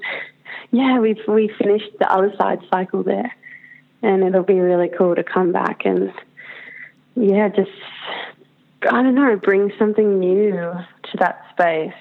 yeah, 0.71 0.99
we've 0.99 1.19
we 1.27 1.51
finished 1.57 1.91
the 1.99 2.11
other 2.11 2.33
side 2.37 2.59
cycle 2.69 3.03
there, 3.03 3.35
and 4.01 4.23
it'll 4.23 4.43
be 4.43 4.59
really 4.59 4.89
cool 4.89 5.15
to 5.15 5.23
come 5.23 5.51
back 5.51 5.85
and 5.85 6.13
yeah, 7.15 7.49
just 7.49 7.71
I 8.83 9.01
don't 9.03 9.15
know, 9.15 9.35
bring 9.37 9.71
something 9.79 10.19
new 10.19 10.51
to 10.51 11.17
that 11.19 11.45
space. 11.51 11.93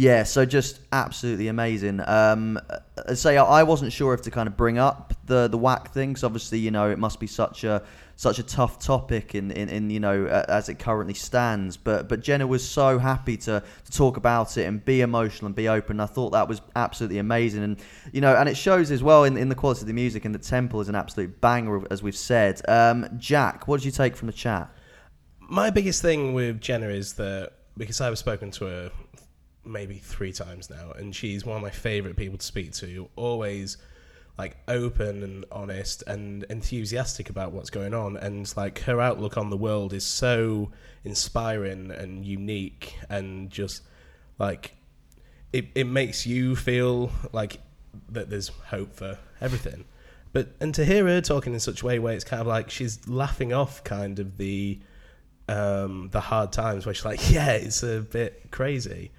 Yeah, 0.00 0.22
so 0.22 0.46
just 0.46 0.80
absolutely 0.92 1.48
amazing. 1.48 2.00
Um, 2.06 2.58
uh, 2.96 3.14
say 3.14 3.36
I 3.36 3.62
wasn't 3.64 3.92
sure 3.92 4.14
if 4.14 4.22
to 4.22 4.30
kind 4.30 4.46
of 4.46 4.56
bring 4.56 4.78
up 4.78 5.12
the 5.26 5.46
the 5.46 5.58
whak 5.58 5.90
thing, 5.92 6.16
obviously 6.22 6.58
you 6.58 6.70
know 6.70 6.88
it 6.88 6.98
must 6.98 7.20
be 7.20 7.26
such 7.26 7.64
a 7.64 7.82
such 8.16 8.38
a 8.38 8.42
tough 8.42 8.78
topic 8.78 9.34
in, 9.34 9.50
in, 9.50 9.68
in 9.68 9.90
you 9.90 10.00
know 10.00 10.24
as 10.24 10.70
it 10.70 10.78
currently 10.78 11.12
stands. 11.12 11.76
But 11.76 12.08
but 12.08 12.22
Jenna 12.22 12.46
was 12.46 12.66
so 12.66 12.98
happy 12.98 13.36
to, 13.36 13.62
to 13.84 13.92
talk 13.92 14.16
about 14.16 14.56
it 14.56 14.64
and 14.64 14.82
be 14.82 15.02
emotional 15.02 15.48
and 15.48 15.54
be 15.54 15.68
open. 15.68 16.00
I 16.00 16.06
thought 16.06 16.30
that 16.30 16.48
was 16.48 16.62
absolutely 16.74 17.18
amazing, 17.18 17.62
and 17.62 17.76
you 18.10 18.22
know, 18.22 18.34
and 18.34 18.48
it 18.48 18.56
shows 18.56 18.90
as 18.90 19.02
well 19.02 19.24
in, 19.24 19.36
in 19.36 19.50
the 19.50 19.54
quality 19.54 19.82
of 19.82 19.86
the 19.86 19.92
music. 19.92 20.24
And 20.24 20.34
the 20.34 20.38
temple 20.38 20.80
is 20.80 20.88
an 20.88 20.94
absolute 20.94 21.42
banger, 21.42 21.82
as 21.90 22.02
we've 22.02 22.16
said. 22.16 22.62
Um, 22.66 23.06
Jack, 23.18 23.68
what 23.68 23.80
did 23.80 23.84
you 23.84 23.92
take 23.92 24.16
from 24.16 24.28
the 24.28 24.32
chat? 24.32 24.74
My 25.40 25.68
biggest 25.68 26.00
thing 26.00 26.32
with 26.32 26.58
Jenna 26.58 26.88
is 26.88 27.12
that 27.14 27.52
because 27.76 28.00
I've 28.00 28.18
spoken 28.18 28.50
to 28.52 28.64
her 28.64 28.92
maybe 29.70 29.96
three 29.96 30.32
times 30.32 30.70
now, 30.70 30.92
and 30.92 31.14
she's 31.14 31.44
one 31.44 31.56
of 31.56 31.62
my 31.62 31.70
favorite 31.70 32.16
people 32.16 32.38
to 32.38 32.46
speak 32.46 32.72
to. 32.74 33.08
Always 33.16 33.76
like 34.38 34.56
open 34.68 35.22
and 35.22 35.44
honest 35.52 36.02
and 36.06 36.44
enthusiastic 36.44 37.28
about 37.30 37.52
what's 37.52 37.70
going 37.70 37.94
on, 37.94 38.16
and 38.16 38.52
like 38.56 38.80
her 38.80 39.00
outlook 39.00 39.36
on 39.36 39.50
the 39.50 39.56
world 39.56 39.92
is 39.92 40.04
so 40.04 40.70
inspiring 41.04 41.90
and 41.90 42.24
unique, 42.24 42.96
and 43.08 43.50
just 43.50 43.82
like 44.38 44.74
it, 45.52 45.66
it 45.74 45.86
makes 45.86 46.26
you 46.26 46.56
feel 46.56 47.10
like 47.32 47.60
that 48.08 48.30
there's 48.30 48.48
hope 48.48 48.94
for 48.94 49.18
everything. 49.40 49.84
But 50.32 50.54
and 50.60 50.74
to 50.74 50.84
hear 50.84 51.06
her 51.06 51.20
talking 51.20 51.54
in 51.54 51.60
such 51.60 51.82
a 51.82 51.86
way 51.86 51.98
where 51.98 52.14
it's 52.14 52.24
kind 52.24 52.40
of 52.40 52.46
like 52.46 52.70
she's 52.70 53.08
laughing 53.08 53.52
off 53.52 53.82
kind 53.82 54.18
of 54.18 54.36
the 54.36 54.78
um, 55.48 56.08
the 56.12 56.20
hard 56.20 56.52
times 56.52 56.86
where 56.86 56.94
she's 56.94 57.04
like, 57.04 57.30
yeah, 57.30 57.52
it's 57.52 57.82
a 57.82 58.00
bit 58.00 58.50
crazy. 58.52 59.10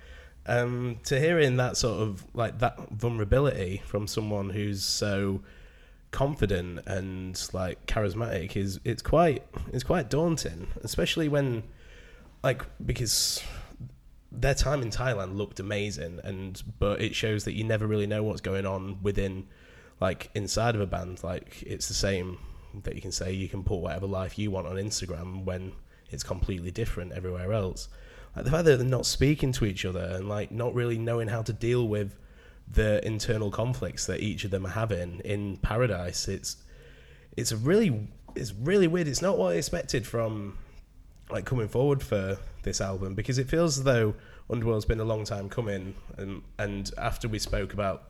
Um, 0.47 0.97
to 1.03 1.19
hearing 1.19 1.57
that 1.57 1.77
sort 1.77 2.01
of 2.01 2.25
like 2.33 2.59
that 2.59 2.89
vulnerability 2.89 3.81
from 3.85 4.07
someone 4.07 4.49
who's 4.49 4.83
so 4.83 5.41
confident 6.11 6.85
and 6.87 7.49
like 7.53 7.85
charismatic 7.85 8.55
is 8.57 8.79
it's 8.83 9.01
quite 9.01 9.45
it's 9.71 9.83
quite 9.83 10.09
daunting, 10.09 10.67
especially 10.83 11.29
when 11.29 11.63
like 12.43 12.63
because 12.85 13.41
their 14.31 14.53
time 14.53 14.81
in 14.81 14.89
Thailand 14.89 15.35
looked 15.35 15.59
amazing 15.59 16.19
and 16.23 16.61
but 16.79 17.01
it 17.01 17.15
shows 17.15 17.43
that 17.43 17.53
you 17.53 17.63
never 17.63 17.85
really 17.85 18.07
know 18.07 18.23
what's 18.23 18.41
going 18.41 18.65
on 18.65 18.97
within 19.03 19.47
like 19.99 20.29
inside 20.33 20.75
of 20.75 20.81
a 20.81 20.87
band. 20.87 21.23
Like 21.23 21.61
it's 21.63 21.87
the 21.87 21.93
same 21.93 22.37
that 22.83 22.95
you 22.95 23.01
can 23.01 23.11
say 23.11 23.31
you 23.31 23.49
can 23.49 23.63
put 23.63 23.77
whatever 23.77 24.07
life 24.07 24.39
you 24.39 24.49
want 24.51 24.67
on 24.67 24.75
Instagram 24.75 25.43
when 25.43 25.73
it's 26.09 26.23
completely 26.23 26.71
different 26.71 27.11
everywhere 27.13 27.53
else 27.53 27.89
like 28.35 28.45
the 28.45 28.51
fact 28.51 28.65
that 28.65 28.77
they're 28.77 28.87
not 28.87 29.05
speaking 29.05 29.51
to 29.53 29.65
each 29.65 29.85
other 29.85 30.13
and 30.15 30.29
like 30.29 30.51
not 30.51 30.73
really 30.73 30.97
knowing 30.97 31.27
how 31.27 31.41
to 31.41 31.53
deal 31.53 31.87
with 31.87 32.15
the 32.71 33.05
internal 33.05 33.51
conflicts 33.51 34.05
that 34.05 34.21
each 34.21 34.45
of 34.45 34.51
them 34.51 34.65
are 34.65 34.69
having 34.69 35.19
in 35.25 35.57
paradise 35.57 36.27
it's 36.27 36.57
it's 37.35 37.51
a 37.51 37.57
really 37.57 38.07
it's 38.35 38.53
really 38.53 38.87
weird. 38.87 39.07
It's 39.07 39.21
not 39.21 39.37
what 39.37 39.53
I 39.53 39.55
expected 39.55 40.05
from 40.05 40.57
like 41.29 41.45
coming 41.45 41.67
forward 41.67 42.03
for 42.03 42.37
this 42.63 42.81
album 42.81 43.15
because 43.15 43.37
it 43.37 43.49
feels 43.49 43.77
as 43.77 43.83
though 43.83 44.15
Underworld's 44.49 44.85
been 44.85 44.99
a 44.99 45.05
long 45.05 45.23
time 45.23 45.49
coming, 45.49 45.95
and 46.17 46.41
and 46.57 46.91
after 46.97 47.27
we 47.27 47.39
spoke 47.39 47.73
about 47.73 48.03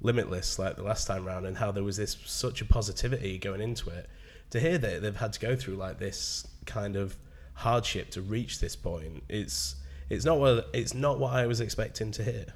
Limitless 0.00 0.60
like 0.60 0.76
the 0.76 0.84
last 0.84 1.06
time 1.06 1.24
round 1.24 1.44
and 1.44 1.56
how 1.56 1.72
there 1.72 1.82
was 1.82 1.96
this 1.96 2.16
such 2.24 2.60
a 2.60 2.64
positivity 2.64 3.38
going 3.38 3.60
into 3.60 3.90
it, 3.90 4.08
to 4.50 4.60
hear 4.60 4.78
that 4.78 5.02
they've 5.02 5.16
had 5.16 5.32
to 5.32 5.40
go 5.40 5.56
through 5.56 5.74
like 5.74 5.98
this 5.98 6.46
kind 6.66 6.94
of 6.94 7.16
hardship 7.58 8.10
to 8.10 8.22
reach 8.22 8.60
this 8.60 8.76
point, 8.76 9.24
it's 9.28 9.76
it's 10.08 10.24
not 10.24 10.38
what 10.38 10.68
it's 10.72 10.94
not 10.94 11.18
what 11.18 11.34
I 11.34 11.46
was 11.46 11.60
expecting 11.60 12.12
to 12.12 12.22
hear. 12.22 12.46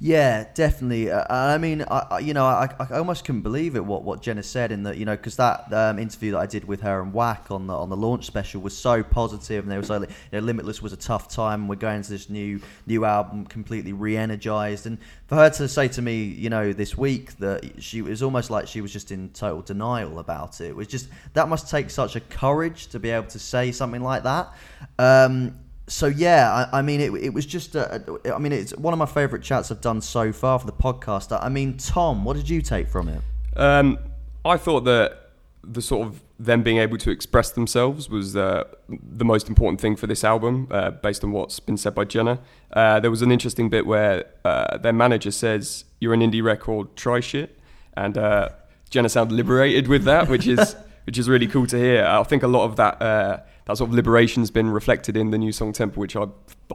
Yeah, 0.00 0.44
definitely. 0.54 1.10
Uh, 1.10 1.24
I 1.28 1.58
mean, 1.58 1.82
I, 1.82 2.06
I- 2.10 2.18
you 2.20 2.32
know, 2.32 2.44
I, 2.46 2.68
I 2.78 2.98
almost 2.98 3.24
couldn't 3.24 3.40
believe 3.40 3.74
it 3.74 3.84
what, 3.84 4.04
what 4.04 4.22
Jenna 4.22 4.44
said 4.44 4.70
in 4.70 4.84
that, 4.84 4.96
you 4.96 5.04
know, 5.04 5.16
because 5.16 5.34
that 5.36 5.72
um, 5.72 5.98
interview 5.98 6.30
that 6.32 6.38
I 6.38 6.46
did 6.46 6.64
with 6.66 6.82
her 6.82 7.00
and 7.02 7.12
Whak 7.12 7.50
on 7.50 7.66
the 7.66 7.74
on 7.74 7.88
the 7.88 7.96
launch 7.96 8.24
special 8.24 8.60
was 8.60 8.78
so 8.78 9.02
positive, 9.02 9.64
and 9.64 9.72
they 9.72 9.76
were 9.76 9.82
so, 9.82 9.96
like, 9.96 10.10
you 10.10 10.40
know, 10.40 10.46
Limitless 10.46 10.80
was 10.80 10.92
a 10.92 10.96
tough 10.96 11.26
time. 11.26 11.62
and 11.62 11.68
We're 11.68 11.74
going 11.76 12.02
to 12.02 12.10
this 12.10 12.30
new 12.30 12.60
new 12.86 13.04
album 13.04 13.44
completely 13.46 13.92
re-energized, 13.92 14.86
and 14.86 14.98
for 15.26 15.34
her 15.34 15.50
to 15.50 15.66
say 15.66 15.88
to 15.88 16.00
me, 16.02 16.22
you 16.22 16.48
know, 16.48 16.72
this 16.72 16.96
week 16.96 17.36
that 17.38 17.82
she 17.82 18.00
was 18.00 18.22
almost 18.22 18.50
like 18.50 18.68
she 18.68 18.80
was 18.80 18.92
just 18.92 19.10
in 19.10 19.30
total 19.30 19.62
denial 19.62 20.20
about 20.20 20.60
it. 20.60 20.66
It 20.68 20.76
was 20.76 20.86
just 20.86 21.08
that 21.32 21.48
must 21.48 21.68
take 21.70 21.90
such 21.90 22.14
a 22.14 22.20
courage 22.20 22.86
to 22.88 23.00
be 23.00 23.10
able 23.10 23.26
to 23.28 23.38
say 23.40 23.72
something 23.72 24.02
like 24.04 24.22
that. 24.22 24.52
Um, 24.96 25.56
so 25.88 26.06
yeah, 26.06 26.68
I, 26.72 26.78
I 26.78 26.82
mean, 26.82 27.00
it, 27.00 27.12
it 27.14 27.30
was 27.30 27.46
just. 27.46 27.74
A, 27.74 28.02
I 28.32 28.38
mean, 28.38 28.52
it's 28.52 28.76
one 28.76 28.92
of 28.92 28.98
my 28.98 29.06
favourite 29.06 29.42
chats 29.42 29.70
I've 29.70 29.80
done 29.80 30.00
so 30.00 30.32
far 30.32 30.58
for 30.58 30.66
the 30.66 30.72
podcast. 30.72 31.36
I 31.42 31.48
mean, 31.48 31.76
Tom, 31.76 32.24
what 32.24 32.36
did 32.36 32.48
you 32.48 32.62
take 32.62 32.88
from 32.88 33.08
it? 33.08 33.20
Um, 33.56 33.98
I 34.44 34.56
thought 34.56 34.84
that 34.84 35.32
the 35.64 35.82
sort 35.82 36.06
of 36.06 36.22
them 36.38 36.62
being 36.62 36.78
able 36.78 36.96
to 36.98 37.10
express 37.10 37.50
themselves 37.50 38.08
was 38.08 38.36
uh, 38.36 38.64
the 38.88 39.24
most 39.24 39.48
important 39.48 39.80
thing 39.80 39.96
for 39.96 40.06
this 40.06 40.22
album, 40.22 40.68
uh, 40.70 40.90
based 40.90 41.24
on 41.24 41.32
what's 41.32 41.58
been 41.58 41.76
said 41.76 41.94
by 41.94 42.04
Jenna. 42.04 42.38
Uh, 42.72 43.00
there 43.00 43.10
was 43.10 43.22
an 43.22 43.32
interesting 43.32 43.68
bit 43.68 43.86
where 43.86 44.26
uh, 44.44 44.78
their 44.78 44.92
manager 44.92 45.30
says, 45.30 45.84
"You're 46.00 46.14
an 46.14 46.20
indie 46.20 46.42
record, 46.42 46.94
try 46.96 47.20
shit," 47.20 47.58
and 47.96 48.16
uh, 48.16 48.50
Jenna 48.90 49.08
sounded 49.08 49.34
liberated 49.34 49.88
with 49.88 50.04
that, 50.04 50.28
which 50.28 50.46
is 50.46 50.76
which 51.04 51.18
is 51.18 51.28
really 51.28 51.46
cool 51.46 51.66
to 51.66 51.78
hear. 51.78 52.04
I 52.04 52.22
think 52.22 52.42
a 52.42 52.48
lot 52.48 52.64
of 52.64 52.76
that 52.76 53.00
uh, 53.00 53.40
that 53.68 53.76
sort 53.76 53.90
of 53.90 53.94
liberation 53.94 54.42
has 54.42 54.50
been 54.50 54.70
reflected 54.70 55.16
in 55.16 55.30
the 55.30 55.38
new 55.38 55.52
song 55.52 55.72
Temple, 55.72 56.00
which 56.00 56.16
I 56.16 56.24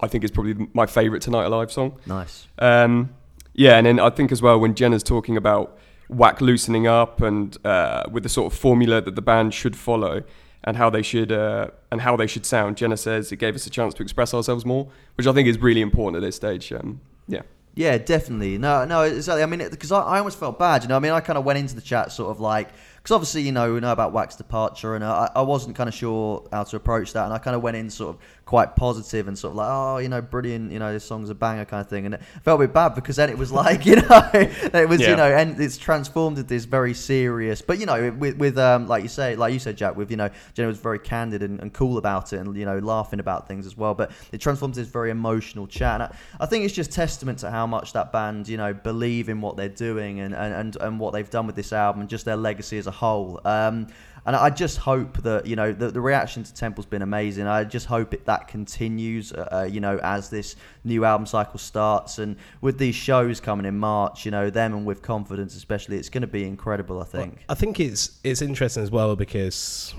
I 0.02 0.08
think 0.08 0.24
is 0.24 0.32
probably 0.32 0.68
my 0.74 0.86
favourite 0.86 1.22
Tonight 1.22 1.46
Alive 1.46 1.72
song. 1.72 2.00
Nice. 2.06 2.48
Um, 2.60 3.14
yeah, 3.54 3.78
and 3.78 3.86
then 3.86 4.00
I 4.00 4.10
think 4.10 4.32
as 4.32 4.42
well 4.42 4.60
when 4.60 4.76
Jenna's 4.76 5.04
talking 5.04 5.36
about 5.36 5.78
Whak 6.08 6.40
loosening 6.40 6.88
up 6.88 7.22
and 7.22 7.58
uh, 7.66 8.04
with 8.12 8.24
the 8.24 8.30
sort 8.30 8.52
of 8.52 8.58
formula 8.58 9.02
that 9.02 9.16
the 9.16 9.22
band 9.22 9.54
should 9.54 9.76
follow 9.76 10.24
and 10.64 10.78
how 10.78 10.90
they 10.90 11.02
should 11.02 11.32
uh, 11.32 11.68
and 11.92 12.02
how 12.02 12.16
they 12.16 12.28
should 12.28 12.46
sound. 12.46 12.78
Jenna 12.78 12.98
says 12.98 13.32
it 13.32 13.38
gave 13.38 13.56
us 13.56 13.66
a 13.66 13.70
chance 13.70 13.94
to 13.96 14.04
express 14.04 14.34
ourselves 14.34 14.66
more, 14.66 14.88
which 15.16 15.28
I 15.28 15.34
think 15.34 15.48
is 15.48 15.60
really 15.60 15.82
important 15.82 16.24
at 16.24 16.26
this 16.26 16.36
stage. 16.36 16.72
Um, 16.72 17.02
yeah. 17.28 17.42
Yeah, 17.76 17.98
definitely. 17.98 18.60
No, 18.60 18.86
no, 18.86 19.02
exactly. 19.02 19.42
I 19.42 19.48
mean, 19.48 19.68
because 19.70 19.92
I, 19.92 20.00
I 20.00 20.18
almost 20.20 20.40
felt 20.40 20.60
bad. 20.60 20.84
You 20.84 20.90
know, 20.90 20.96
I 20.96 21.00
mean, 21.00 21.12
I 21.12 21.22
kind 21.22 21.40
of 21.40 21.44
went 21.44 21.58
into 21.58 21.74
the 21.74 21.82
chat 21.82 22.12
sort 22.12 22.30
of 22.30 22.40
like 22.40 22.70
because 23.04 23.16
obviously 23.16 23.42
you 23.42 23.52
know 23.52 23.74
we 23.74 23.82
know 23.82 23.92
about 23.92 24.14
Whak's 24.14 24.38
departure, 24.38 24.96
and 24.96 25.04
I, 25.04 25.30
I 25.36 25.42
wasn't 25.42 25.76
kind 25.76 25.90
of 25.90 25.94
sure 25.94 26.48
how 26.54 26.64
to 26.64 26.78
approach 26.78 27.12
that, 27.14 27.26
and 27.26 27.34
I 27.34 27.38
kind 27.38 27.54
of 27.54 27.62
went 27.62 27.76
in 27.76 27.90
sort 27.90 28.16
of 28.16 28.22
quite 28.46 28.76
positive 28.78 29.28
and 29.28 29.38
sort 29.38 29.52
of 29.52 29.56
like, 29.58 29.68
oh, 29.70 29.98
you 29.98 30.10
know, 30.10 30.22
brilliant, 30.22 30.72
you 30.72 30.80
know, 30.80 30.92
this 30.94 31.04
song's 31.04 31.30
a 31.30 31.36
banger 31.36 31.66
kind 31.66 31.82
of 31.82 31.90
thing, 31.90 32.06
and 32.06 32.16
it 32.16 32.22
felt 32.44 32.62
a 32.62 32.64
bit 32.66 32.74
bad 32.74 32.96
because 32.96 33.18
then 33.18 33.30
it 33.30 33.38
was 33.38 33.52
like, 33.64 33.86
you 33.86 33.98
know, 33.98 34.30
it 34.34 34.88
was, 34.88 35.02
Yeah. 35.02 35.10
you 35.12 35.16
know, 35.18 35.36
and 35.36 35.60
it's 35.60 35.78
transformed 35.78 36.38
into 36.38 36.48
this 36.48 36.64
very 36.64 36.94
serious, 36.94 37.62
but 37.62 37.78
you 37.78 37.86
know, 37.86 38.12
with, 38.12 38.38
with 38.38 38.58
um, 38.58 38.88
like 38.88 39.04
you 39.04 39.10
say, 39.10 39.36
like 39.36 39.52
you 39.52 39.60
said, 39.60 39.76
Jack, 39.76 39.98
with 39.98 40.10
you 40.10 40.18
know, 40.18 40.30
Jenna 40.54 40.70
was 40.70 40.78
very 40.78 41.00
candid 41.00 41.44
and, 41.44 41.60
and 41.60 41.74
cool 41.74 41.98
about 41.98 42.32
it, 42.32 42.38
and 42.38 42.56
you 42.56 42.66
know, 42.66 42.80
laughing 42.80 43.20
about 43.20 43.50
things 43.50 43.66
as 43.66 43.76
well, 43.76 43.94
but 43.94 44.12
it 44.32 44.40
transformed 44.40 44.72
into 44.78 44.82
this 44.82 44.92
very 44.92 45.10
emotional 45.10 45.68
chat, 45.68 45.96
and 45.96 46.04
I, 46.04 46.16
I 46.40 46.46
think 46.46 46.64
it's 46.64 46.74
just 46.74 46.92
testament 46.92 47.40
to 47.40 47.52
how 47.52 47.68
much 47.68 47.92
that 47.94 48.14
band, 48.14 48.48
you 48.48 48.56
know, 48.56 48.74
believe 48.74 49.28
in 49.28 49.42
what 49.42 49.58
they're 49.58 49.68
doing 49.68 50.22
and 50.22 50.34
and, 50.34 50.54
and, 50.54 50.78
and 50.78 51.00
what 51.00 51.12
they've 51.12 51.30
done 51.30 51.48
with 51.48 51.56
this 51.58 51.74
album 51.74 52.00
and 52.02 52.10
just 52.10 52.24
their 52.24 52.38
legacy 52.38 52.78
as 52.78 52.88
a 52.88 52.93
whole. 52.94 53.42
Um, 53.46 53.88
and 54.26 54.36
I 54.36 54.50
just 54.50 54.78
hope 54.78 55.18
that 55.24 55.46
you 55.46 55.56
know 55.56 55.74
the, 55.74 55.92
the 55.92 56.00
reaction 56.00 56.44
to 56.44 56.54
Temple's 56.54 56.86
been 56.86 57.02
amazing. 57.02 57.46
I 57.46 57.66
just 57.66 57.88
hope 57.88 58.14
it, 58.14 58.26
that 58.26 58.48
continues. 58.48 59.34
Uh, 59.34 59.50
uh, 59.52 59.64
you 59.70 59.82
know, 59.82 60.00
as 60.02 60.30
this 60.30 60.56
new 60.86 61.04
album 61.04 61.26
cycle 61.26 61.60
starts, 61.60 62.20
and 62.20 62.38
with 62.62 62.78
these 62.78 62.96
shows 62.96 63.42
coming 63.42 63.66
in 63.66 63.78
March, 63.78 64.24
you 64.24 64.32
know, 64.32 64.50
them 64.50 64.74
and 64.74 64.86
with 64.86 65.02
confidence, 65.02 65.56
especially, 65.56 65.98
it's 65.98 66.10
going 66.10 66.22
to 66.22 66.28
be 66.28 66.46
incredible. 66.46 67.02
I 67.02 67.06
think. 67.06 67.44
I 67.50 67.56
think 67.56 67.80
it's 67.80 68.20
it's 68.24 68.42
interesting 68.42 68.84
as 68.84 68.92
well 68.92 69.18
because, 69.18 69.94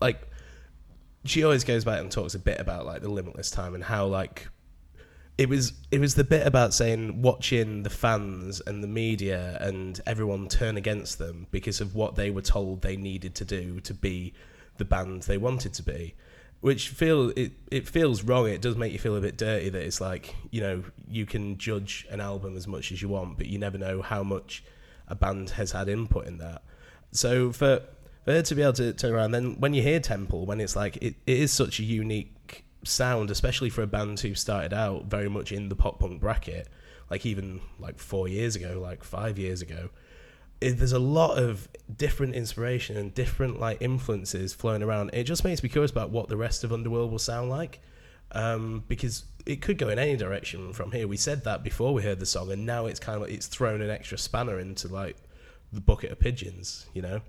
like, 0.00 0.20
she 1.24 1.44
always 1.44 1.62
goes 1.62 1.84
back 1.84 2.00
and 2.00 2.10
talks 2.10 2.34
a 2.34 2.40
bit 2.40 2.58
about 2.58 2.86
like 2.86 3.02
the 3.02 3.08
limitless 3.08 3.50
time 3.50 3.74
and 3.74 3.84
how 3.84 4.06
like 4.06 4.48
it 5.38 5.48
was 5.48 5.72
it 5.92 6.00
was 6.00 6.16
the 6.16 6.24
bit 6.24 6.44
about 6.46 6.74
saying 6.74 7.22
watching 7.22 7.84
the 7.84 7.90
fans 7.90 8.60
and 8.66 8.82
the 8.82 8.88
media 8.88 9.56
and 9.60 10.00
everyone 10.04 10.48
turn 10.48 10.76
against 10.76 11.18
them 11.18 11.46
because 11.52 11.80
of 11.80 11.94
what 11.94 12.16
they 12.16 12.30
were 12.30 12.42
told 12.42 12.82
they 12.82 12.96
needed 12.96 13.36
to 13.36 13.44
do 13.44 13.78
to 13.80 13.94
be 13.94 14.34
the 14.78 14.84
band 14.84 15.22
they 15.22 15.38
wanted 15.38 15.72
to 15.74 15.82
be. 15.82 16.14
Which 16.60 16.88
feel 16.88 17.30
it, 17.36 17.52
it 17.70 17.88
feels 17.88 18.24
wrong. 18.24 18.48
It 18.48 18.60
does 18.60 18.74
make 18.74 18.92
you 18.92 18.98
feel 18.98 19.14
a 19.14 19.20
bit 19.20 19.38
dirty 19.38 19.68
that 19.68 19.80
it's 19.80 20.00
like 20.00 20.34
you 20.50 20.60
know 20.60 20.82
you 21.08 21.24
can 21.24 21.56
judge 21.56 22.04
an 22.10 22.20
album 22.20 22.56
as 22.56 22.66
much 22.66 22.90
as 22.90 23.00
you 23.00 23.08
want 23.08 23.38
but 23.38 23.46
you 23.46 23.60
never 23.60 23.78
know 23.78 24.02
how 24.02 24.24
much 24.24 24.64
a 25.06 25.14
band 25.14 25.50
has 25.50 25.70
had 25.70 25.88
input 25.88 26.26
in 26.26 26.38
that. 26.38 26.62
So 27.12 27.52
for 27.52 27.82
for 28.24 28.32
her 28.32 28.42
to 28.42 28.54
be 28.56 28.62
able 28.62 28.72
to 28.72 28.92
turn 28.92 29.14
around 29.14 29.30
then 29.30 29.60
when 29.60 29.72
you 29.72 29.82
hear 29.82 30.00
temple 30.00 30.46
when 30.46 30.60
it's 30.60 30.74
like 30.74 30.96
it, 30.96 31.14
it 31.28 31.38
is 31.38 31.52
such 31.52 31.78
a 31.78 31.84
unique 31.84 32.34
sound 32.84 33.30
especially 33.30 33.70
for 33.70 33.82
a 33.82 33.86
band 33.86 34.20
who 34.20 34.34
started 34.34 34.72
out 34.72 35.06
very 35.06 35.28
much 35.28 35.52
in 35.52 35.68
the 35.68 35.76
pop 35.76 35.98
punk 35.98 36.20
bracket 36.20 36.68
like 37.10 37.26
even 37.26 37.60
like 37.78 37.98
four 37.98 38.28
years 38.28 38.54
ago 38.56 38.80
like 38.80 39.02
five 39.02 39.38
years 39.38 39.62
ago 39.62 39.88
it, 40.60 40.78
there's 40.78 40.92
a 40.92 40.98
lot 40.98 41.38
of 41.38 41.68
different 41.94 42.34
inspiration 42.34 42.96
and 42.96 43.14
different 43.14 43.60
like 43.60 43.80
influences 43.80 44.54
flowing 44.54 44.82
around. 44.82 45.10
It 45.12 45.24
just 45.24 45.44
makes 45.44 45.62
me 45.62 45.68
curious 45.68 45.90
about 45.90 46.10
what 46.10 46.28
the 46.28 46.36
rest 46.36 46.64
of 46.64 46.72
Underworld 46.72 47.10
will 47.10 47.18
sound 47.18 47.50
like, 47.50 47.80
um, 48.32 48.84
because 48.88 49.24
it 49.46 49.62
could 49.62 49.78
go 49.78 49.88
in 49.88 49.98
any 49.98 50.16
direction 50.16 50.72
from 50.72 50.92
here. 50.92 51.06
We 51.06 51.16
said 51.16 51.44
that 51.44 51.62
before 51.62 51.94
we 51.94 52.02
heard 52.02 52.18
the 52.18 52.26
song, 52.26 52.50
and 52.50 52.66
now 52.66 52.86
it's 52.86 53.00
kind 53.00 53.16
of 53.16 53.22
like 53.22 53.32
it's 53.32 53.46
thrown 53.46 53.80
an 53.82 53.90
extra 53.90 54.18
spanner 54.18 54.58
into 54.58 54.88
like 54.88 55.16
the 55.72 55.80
bucket 55.80 56.10
of 56.10 56.18
pigeons, 56.18 56.86
you 56.92 57.02
know. 57.02 57.20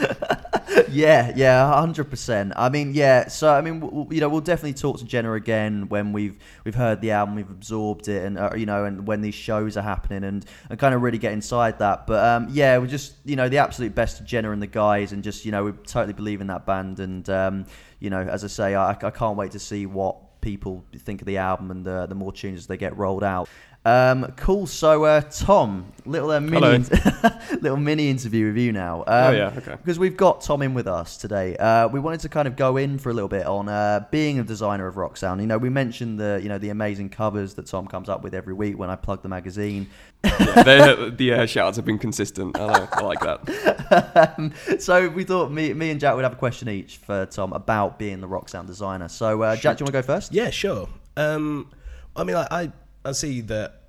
yeah, 0.90 1.32
yeah, 1.34 1.72
hundred 1.72 2.04
percent. 2.10 2.52
I 2.56 2.68
mean, 2.68 2.94
yeah. 2.94 3.28
So 3.28 3.52
I 3.52 3.60
mean, 3.60 3.80
w- 3.80 3.90
w- 3.90 4.14
you 4.14 4.20
know, 4.20 4.28
we'll 4.28 4.40
definitely 4.40 4.74
talk 4.74 4.98
to 4.98 5.04
Jenna 5.04 5.32
again 5.34 5.88
when 5.88 6.12
we've 6.12 6.38
we've 6.64 6.74
heard 6.74 7.00
the 7.00 7.10
album, 7.10 7.34
we've 7.34 7.50
absorbed 7.50 8.08
it, 8.08 8.24
and 8.24 8.38
uh, 8.38 8.50
you 8.56 8.66
know, 8.66 8.84
and 8.84 9.06
when 9.06 9.20
these 9.20 9.34
shows 9.34 9.76
are 9.76 9.82
happening, 9.82 10.24
and 10.24 10.44
and 10.70 10.78
kind 10.78 10.94
of 10.94 11.02
really 11.02 11.18
get 11.18 11.32
inside 11.32 11.78
that. 11.80 12.06
But 12.06 12.24
um, 12.24 12.48
yeah, 12.50 12.78
we're 12.78 12.86
just 12.86 13.14
you 13.24 13.36
know 13.36 13.48
the 13.48 13.58
absolute 13.58 13.94
best 13.94 14.20
of 14.20 14.26
Jenna 14.26 14.52
and 14.52 14.62
the 14.62 14.66
guys, 14.66 15.12
and 15.12 15.22
just 15.22 15.44
you 15.44 15.52
know 15.52 15.64
we 15.64 15.72
totally 15.72 16.14
believe 16.14 16.40
in 16.40 16.46
that 16.48 16.66
band, 16.66 17.00
and 17.00 17.28
um, 17.28 17.66
you 18.00 18.10
know, 18.10 18.20
as 18.20 18.44
I 18.44 18.48
say, 18.48 18.74
I, 18.74 18.90
I 18.90 19.10
can't 19.10 19.36
wait 19.36 19.52
to 19.52 19.58
see 19.58 19.86
what 19.86 20.40
people 20.40 20.84
think 20.98 21.22
of 21.22 21.26
the 21.26 21.38
album 21.38 21.70
and 21.70 21.84
the 21.84 22.06
the 22.06 22.14
more 22.14 22.32
tunes 22.32 22.60
as 22.60 22.66
they 22.66 22.76
get 22.76 22.96
rolled 22.96 23.24
out. 23.24 23.48
Um, 23.86 24.32
cool. 24.36 24.66
So, 24.66 25.04
uh, 25.04 25.20
Tom, 25.20 25.92
little 26.06 26.30
uh, 26.30 26.40
mini, 26.40 26.84
little 27.60 27.76
mini 27.76 28.08
interview 28.08 28.46
with 28.46 28.56
you 28.56 28.72
now. 28.72 29.00
Um, 29.00 29.04
Oh, 29.08 29.30
yeah, 29.32 29.52
okay. 29.58 29.72
Because 29.76 29.98
we've 29.98 30.16
got 30.16 30.40
Tom 30.40 30.62
in 30.62 30.72
with 30.72 30.86
us 30.86 31.18
today. 31.18 31.54
Uh, 31.58 31.88
we 31.88 32.00
wanted 32.00 32.20
to 32.20 32.30
kind 32.30 32.48
of 32.48 32.56
go 32.56 32.78
in 32.78 32.98
for 32.98 33.10
a 33.10 33.12
little 33.12 33.28
bit 33.28 33.44
on 33.46 33.68
uh, 33.68 34.06
being 34.10 34.38
a 34.38 34.42
designer 34.42 34.86
of 34.86 34.96
rock 34.96 35.18
sound. 35.18 35.42
You 35.42 35.46
know, 35.46 35.58
we 35.58 35.68
mentioned 35.68 36.18
the 36.18 36.40
you 36.42 36.48
know 36.48 36.56
the 36.56 36.70
amazing 36.70 37.10
covers 37.10 37.54
that 37.54 37.66
Tom 37.66 37.86
comes 37.86 38.08
up 38.08 38.22
with 38.22 38.32
every 38.34 38.54
week 38.54 38.78
when 38.78 38.88
I 38.88 38.96
plug 38.96 39.22
the 39.22 39.28
magazine. 39.28 39.88
Yeah, 40.24 40.62
they- 40.62 41.10
the 41.10 41.32
uh, 41.34 41.46
shouts 41.46 41.76
have 41.76 41.84
been 41.84 41.98
consistent. 41.98 42.58
I, 42.58 42.66
know, 42.66 42.88
I 42.92 43.00
like 43.02 43.20
that. 43.20 44.34
um, 44.38 44.52
so 44.78 45.08
we 45.10 45.24
thought 45.24 45.50
me, 45.52 45.74
me 45.74 45.90
and 45.90 46.00
Jack 46.00 46.14
would 46.14 46.24
have 46.24 46.32
a 46.32 46.36
question 46.36 46.70
each 46.70 46.96
for 46.96 47.26
Tom 47.26 47.52
about 47.52 47.98
being 47.98 48.20
the 48.22 48.26
rock 48.28 48.48
sound 48.48 48.66
designer. 48.66 49.08
So, 49.08 49.42
uh, 49.42 49.56
Jack, 49.56 49.76
do 49.76 49.82
you 49.82 49.84
want 49.84 49.94
to 49.94 50.00
go 50.00 50.02
first? 50.02 50.32
Yeah, 50.32 50.48
sure. 50.48 50.88
Um, 51.18 51.70
I 52.16 52.24
mean, 52.24 52.36
like, 52.36 52.48
I 52.50 52.72
I 53.04 53.12
see 53.12 53.40
that 53.42 53.82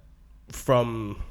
from 0.50 1.22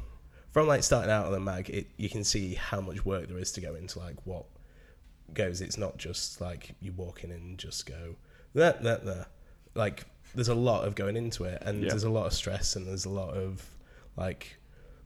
from 0.53 0.67
like 0.69 0.83
starting 0.85 1.11
out 1.11 1.27
on 1.27 1.33
the 1.33 1.41
mag, 1.41 1.69
it 1.71 1.89
you 1.97 2.09
can 2.09 2.25
see 2.25 2.55
how 2.55 2.81
much 2.81 3.05
work 3.05 3.29
there 3.29 3.39
is 3.39 3.53
to 3.53 3.61
go 3.61 3.75
into 3.75 3.99
like 3.99 4.17
what 4.25 4.45
goes. 5.33 5.61
It's 5.61 5.79
not 5.79 5.97
just 5.99 6.41
like 6.41 6.75
you 6.81 6.93
walk 6.93 7.25
in 7.25 7.31
and 7.31 7.59
just 7.59 7.87
go 7.87 8.17
that 8.55 8.83
that 8.83 9.05
that. 9.05 9.29
Like, 9.77 10.05
there's 10.37 10.47
a 10.49 10.55
lot 10.55 10.87
of 10.87 10.95
going 10.95 11.17
into 11.17 11.43
it, 11.45 11.61
and 11.67 11.83
Yeah. 11.83 11.89
there's 11.91 12.05
a 12.05 12.11
lot 12.11 12.27
of 12.27 12.33
stress, 12.33 12.77
and 12.77 12.87
there's 12.87 13.05
a 13.07 13.11
lot 13.11 13.35
of 13.35 13.65
like 14.17 14.57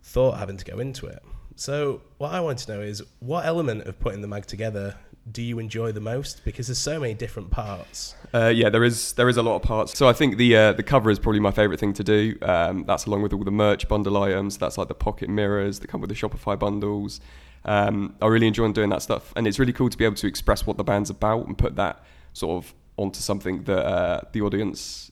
thought 0.02 0.38
having 0.38 0.58
to 0.58 0.64
go 0.64 0.78
into 0.78 1.06
it. 1.06 1.22
So, 1.56 2.02
what 2.18 2.32
I 2.34 2.40
want 2.40 2.58
to 2.60 2.74
know 2.74 2.82
is 2.82 3.02
what 3.20 3.46
element 3.46 3.86
of 3.86 3.98
putting 3.98 4.20
the 4.20 4.28
mag 4.28 4.44
together 4.44 4.94
do 5.30 5.42
you 5.42 5.58
enjoy 5.58 5.92
the 5.92 6.00
most? 6.00 6.44
Because 6.44 6.68
there's 6.68 6.78
so 6.78 7.00
many 7.00 7.14
different 7.14 7.50
parts. 7.50 8.14
Uh, 8.32 8.48
yeah, 8.48 8.68
there 8.68 8.84
is 8.84 9.12
there 9.14 9.28
is 9.28 9.36
a 9.36 9.42
lot 9.42 9.56
of 9.56 9.62
parts. 9.62 9.96
So 9.96 10.08
I 10.08 10.12
think 10.12 10.36
the 10.36 10.56
uh, 10.56 10.72
the 10.72 10.82
cover 10.82 11.10
is 11.10 11.18
probably 11.18 11.40
my 11.40 11.50
favourite 11.50 11.80
thing 11.80 11.92
to 11.94 12.04
do. 12.04 12.36
Um, 12.42 12.84
that's 12.84 13.06
along 13.06 13.22
with 13.22 13.32
all 13.32 13.44
the 13.44 13.50
merch 13.50 13.88
bundle 13.88 14.16
items. 14.22 14.58
That's 14.58 14.78
like 14.78 14.88
the 14.88 14.94
pocket 14.94 15.28
mirrors 15.28 15.80
that 15.80 15.88
come 15.88 16.00
with 16.00 16.10
the 16.10 16.16
Shopify 16.16 16.58
bundles. 16.58 17.20
Um, 17.64 18.14
I 18.22 18.26
really 18.26 18.46
enjoy 18.46 18.70
doing 18.72 18.90
that 18.90 19.02
stuff, 19.02 19.32
and 19.36 19.46
it's 19.46 19.58
really 19.58 19.72
cool 19.72 19.90
to 19.90 19.98
be 19.98 20.04
able 20.04 20.16
to 20.16 20.26
express 20.26 20.66
what 20.66 20.76
the 20.76 20.84
band's 20.84 21.10
about 21.10 21.46
and 21.46 21.56
put 21.56 21.76
that 21.76 22.04
sort 22.32 22.64
of 22.64 22.74
onto 22.96 23.20
something 23.20 23.64
that 23.64 23.86
uh, 23.86 24.20
the 24.32 24.42
audience 24.42 25.10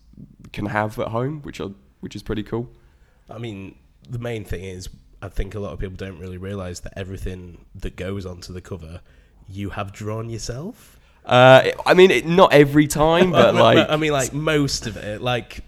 can 0.53 0.67
have 0.67 0.99
at 0.99 1.09
home, 1.09 1.43
which 1.43 1.61
are 1.61 1.71
which 2.01 2.15
is 2.15 2.23
pretty 2.23 2.43
cool. 2.43 2.71
I 3.29 3.39
mean, 3.39 3.77
the 4.09 4.19
main 4.19 4.45
thing 4.45 4.65
is, 4.65 4.89
I 5.21 5.29
think 5.29 5.55
a 5.55 5.61
lot 5.61 5.73
of 5.73 5.79
people 5.79 5.97
don't 5.97 6.19
really 6.19 6.39
realize 6.39 6.81
that 6.81 6.93
everything 6.97 7.65
that 7.75 7.97
goes 7.97 8.25
onto 8.25 8.53
the 8.53 8.61
cover, 8.61 9.01
you 9.49 9.71
have 9.71 9.93
drawn 9.93 10.29
yourself. 10.29 10.99
Uh, 11.25 11.71
I 11.85 11.95
mean, 11.95 12.11
it, 12.11 12.27
not 12.27 12.53
every 12.53 12.87
time, 12.87 13.33
but 13.33 13.53
No, 13.53 13.59
no, 13.59 13.63
like, 13.65 13.91
I 13.91 13.97
mean, 13.97 14.13
like 14.13 14.33
most 14.33 14.87
of 14.87 14.97
it. 14.97 15.21
Like 15.21 15.61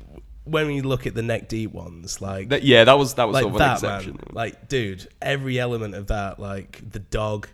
when 0.45 0.67
we 0.69 0.81
look 0.81 1.07
at 1.07 1.15
the 1.15 1.23
neck 1.23 1.49
deep 1.49 1.73
ones, 1.73 2.21
like 2.21 2.51
that, 2.51 2.63
yeah, 2.63 2.85
that 2.85 2.97
was 2.99 3.15
that 3.15 3.25
was 3.25 3.35
like 3.35 3.43
sort 3.43 3.55
of 3.55 3.61
an 3.61 3.67
that 3.67 3.73
exception. 3.75 4.13
man. 4.13 4.25
Like, 4.33 4.69
dude, 4.69 5.09
every 5.21 5.59
element 5.59 5.95
of 5.95 6.07
that, 6.09 6.39
like 6.39 6.83
the 6.91 7.01
dog, 7.01 7.49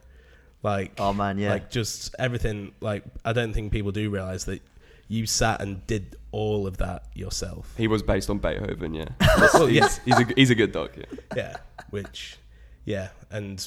like 0.62 0.92
Oh, 0.98 1.12
man, 1.12 1.38
yeah. 1.38 1.50
like 1.50 1.70
just 1.70 2.14
everything. 2.18 2.72
Like, 2.80 3.04
I 3.24 3.32
don't 3.32 3.52
think 3.52 3.72
people 3.72 3.90
do 3.92 4.10
realize 4.10 4.44
that 4.46 4.62
you 5.08 5.26
sat 5.26 5.60
and 5.60 5.86
did 5.86 6.16
all 6.30 6.66
of 6.66 6.78
that 6.78 7.04
yourself. 7.14 7.72
He 7.76 7.88
was 7.88 8.02
based 8.02 8.28
on 8.30 8.38
Beethoven, 8.38 8.94
yeah. 8.94 9.08
Well, 9.54 9.66
he's, 9.66 9.78
yeah. 9.78 9.88
he's 10.04 10.18
a 10.18 10.32
he's 10.36 10.50
a 10.50 10.54
good 10.54 10.72
dog. 10.72 10.90
Yeah. 10.96 11.04
yeah, 11.36 11.56
which, 11.90 12.38
yeah, 12.84 13.08
and 13.30 13.66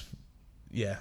yeah, 0.71 0.97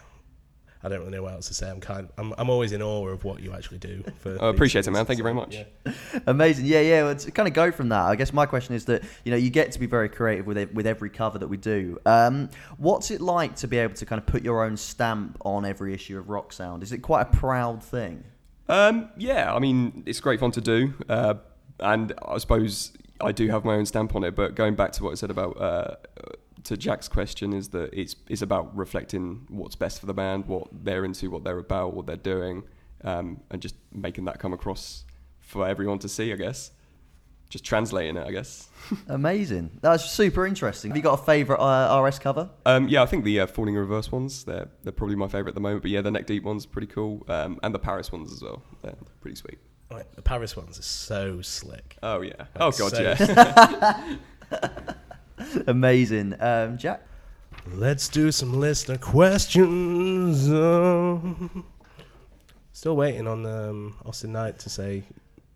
I 0.87 0.89
don't 0.89 1.01
really 1.01 1.11
know 1.11 1.25
what 1.25 1.33
else 1.33 1.49
to 1.49 1.55
say. 1.55 1.69
I'm 1.69 1.81
kind, 1.81 2.09
I'm, 2.17 2.33
I'm 2.39 2.49
always 2.49 2.71
in 2.71 2.81
awe 2.81 3.09
of 3.09 3.25
what 3.25 3.43
you 3.43 3.53
actually 3.53 3.79
do. 3.79 4.05
For 4.21 4.29
I 4.29 4.33
these 4.33 4.41
appreciate 4.43 4.87
it, 4.87 4.93
man. 4.93 5.05
Thank 5.05 5.19
you 5.19 5.25
very 5.25 5.35
much. 5.35 5.57
Yeah. 5.57 5.93
Amazing, 6.29 6.67
yeah, 6.67 6.81
yeah. 6.81 7.03
Well, 7.03 7.17
to 7.17 7.31
kind 7.33 7.49
of 7.49 7.55
go 7.55 7.73
from 7.73 7.89
that, 7.89 8.05
I 8.05 8.15
guess 8.15 8.33
my 8.33 8.47
question 8.47 8.77
is 8.77 8.85
that 8.85 9.03
you 9.25 9.33
know 9.33 9.37
you 9.37 9.51
get 9.51 9.73
to 9.73 9.81
be 9.81 9.87
very 9.87 10.09
creative 10.09 10.47
with 10.47 10.57
it, 10.57 10.73
with 10.73 10.87
every 10.87 11.11
cover 11.11 11.39
that 11.39 11.49
we 11.49 11.57
do. 11.57 11.99
Um, 12.07 12.51
what's 12.79 13.11
it 13.11 13.21
like 13.21 13.57
to 13.57 13.67
be 13.67 13.79
able 13.79 13.95
to 13.95 14.07
kind 14.07 14.21
of 14.21 14.27
put 14.27 14.45
your 14.45 14.65
own 14.65 14.77
stamp 14.77 15.39
on 15.45 15.65
every 15.65 15.93
issue 15.93 16.19
of 16.19 16.29
Rock 16.29 16.53
Sound? 16.53 16.85
Is 16.85 16.93
it 16.93 16.99
quite 16.99 17.23
a 17.23 17.37
proud 17.37 17.83
thing? 17.83 18.23
Um, 18.69 19.09
yeah, 19.17 19.53
I 19.53 19.59
mean, 19.59 20.05
it's 20.07 20.21
great 20.21 20.39
fun 20.39 20.53
to 20.53 20.61
do, 20.61 20.95
uh, 21.09 21.35
and 21.81 22.13
I 22.25 22.39
suppose 22.39 22.93
I 23.21 23.33
do 23.33 23.49
have 23.49 23.65
my 23.65 23.75
own 23.75 23.87
stamp 23.87 24.15
on 24.15 24.23
it. 24.23 24.37
But 24.37 24.55
going 24.55 24.77
back 24.77 24.93
to 24.93 25.03
what 25.03 25.11
I 25.11 25.15
said 25.15 25.33
about 25.33 25.61
uh, 25.61 25.97
to 26.67 26.77
Jack's 26.77 27.09
question, 27.09 27.53
is 27.53 27.69
that 27.71 27.91
it's 27.93 28.15
it's 28.29 28.43
about 28.43 28.77
reflecting 28.77 29.47
what's 29.49 29.77
best 29.77 30.01
for 30.01 30.07
the 30.07 30.15
band, 30.15 30.47
what 30.47 30.69
they're 30.73 31.05
into, 31.05 31.31
what 31.31 31.45
they're 31.45 31.59
about, 31.59 31.95
what 31.95 32.07
they're 32.07 32.17
doing, 32.17 32.63
um, 33.05 33.41
and 33.51 33.61
just 33.63 33.75
making 33.93 34.25
that 34.27 34.39
come 34.39 34.53
across 34.53 35.05
for 35.41 35.67
everyone 35.67 35.99
to 36.01 36.09
see. 36.09 36.33
I 36.33 36.37
guess, 36.37 36.71
just 37.49 37.65
translating 37.65 38.17
it. 38.17 38.27
I 38.27 38.33
guess. 38.33 38.69
Amazing. 39.09 39.79
That's 39.81 40.11
super 40.11 40.47
interesting. 40.47 40.91
Have 40.91 40.97
you 40.97 41.03
got 41.03 41.21
a 41.21 41.23
favourite 41.25 41.61
uh, 41.61 42.01
RS 42.03 42.19
cover? 42.19 42.51
Um, 42.65 42.89
yeah, 42.89 43.03
I 43.03 43.07
think 43.07 43.25
the 43.25 43.41
uh, 43.41 43.47
falling 43.47 43.75
in 43.75 43.81
reverse 43.81 44.11
ones 44.11 44.45
they're 44.45 44.69
they're 44.83 44.93
probably 44.93 45.17
my 45.17 45.29
favourite 45.29 45.49
at 45.51 45.55
the 45.55 45.61
moment. 45.61 45.83
But 45.83 45.91
yeah, 45.91 46.01
the 46.01 46.11
neck 46.11 46.27
deep 46.27 46.43
ones 46.43 46.65
are 46.65 46.69
pretty 46.69 46.89
cool, 46.89 47.25
um, 47.29 47.59
and 47.63 47.75
the 47.75 47.79
Paris 47.79 48.11
ones 48.13 48.33
as 48.33 48.43
well. 48.43 48.63
They're 48.83 48.95
pretty 49.21 49.37
sweet. 49.37 49.59
Like, 49.89 50.17
the 50.17 50.23
Paris 50.23 50.57
ones 50.57 50.81
are 50.81 50.83
so 50.83 51.41
slick. 51.43 51.97
Oh 52.03 52.21
yeah. 52.21 52.47
Oh 52.57 52.73
god, 52.73 52.91
so- 52.93 53.03
yeah. 53.03 54.17
Amazing. 55.67 56.35
Um, 56.41 56.79
Jack? 56.79 57.03
Let's 57.73 58.09
do 58.09 58.31
some 58.31 58.53
listener 58.53 58.99
questions. 58.99 60.51
Um, 60.51 61.65
still 62.73 62.97
waiting 62.97 63.27
on 63.27 63.47
um, 63.47 63.97
Austin 64.05 64.33
Knight 64.33 64.59
to 64.61 64.71
say, 64.71 65.03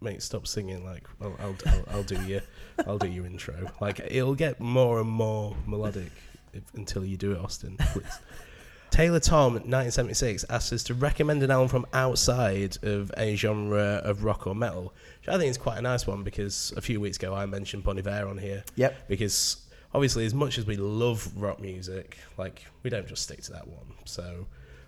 "Mate, 0.01 0.23
stop 0.23 0.47
singing." 0.47 0.85
Like, 0.85 1.05
I'll, 1.21 1.37
I'll, 1.41 1.57
I'll, 1.67 1.85
I'll 1.91 2.03
do 2.03 2.21
your, 2.25 2.41
I'll 2.87 2.99
do 2.99 3.09
your 3.09 3.27
intro. 3.27 3.71
Like, 3.81 4.01
it'll 4.01 4.35
get 4.35 4.61
more 4.61 5.01
and 5.01 5.09
more 5.09 5.57
melodic 5.67 6.13
if, 6.53 6.63
until 6.75 7.05
you 7.05 7.17
do 7.17 7.33
it, 7.33 7.39
Austin. 7.39 7.77
Please. 7.79 8.05
Taylor 8.91 9.21
Tom, 9.21 9.53
1976, 9.53 10.45
asks 10.51 10.73
us 10.73 10.83
to 10.85 10.95
recommend 10.95 11.45
an 11.45 11.51
album 11.53 11.69
from 11.69 11.87
outside 11.93 12.77
of 12.83 13.13
a 13.17 13.37
genre 13.37 14.01
of 14.05 14.25
rock 14.25 14.49
or 14.49 14.55
metal. 14.55 14.93
Which 15.21 15.29
I 15.29 15.39
think 15.39 15.51
is 15.51 15.59
quite 15.59 15.79
a 15.79 15.83
nice 15.83 16.09
one 16.09 16.25
because 16.25 16.73
a 16.77 16.81
few 16.81 17.01
weeks 17.01 17.17
ago 17.17 17.33
I 17.33 17.47
mentioned 17.47 17.85
Bon 17.85 17.97
Iver 17.97 18.27
on 18.27 18.37
here. 18.37 18.65
Yep. 18.75 19.09
Because 19.09 19.59
obviously, 19.95 20.25
as 20.25 20.35
much 20.35 20.59
as 20.59 20.67
we 20.67 20.77
love 20.77 21.31
rock 21.37 21.61
music, 21.61 22.19
like 22.37 22.65
we 22.83 22.91
don't 22.91 23.07
just 23.07 23.23
stick 23.23 23.43
to 23.43 23.53
that 23.53 23.69
one. 23.69 23.95
So 24.05 24.47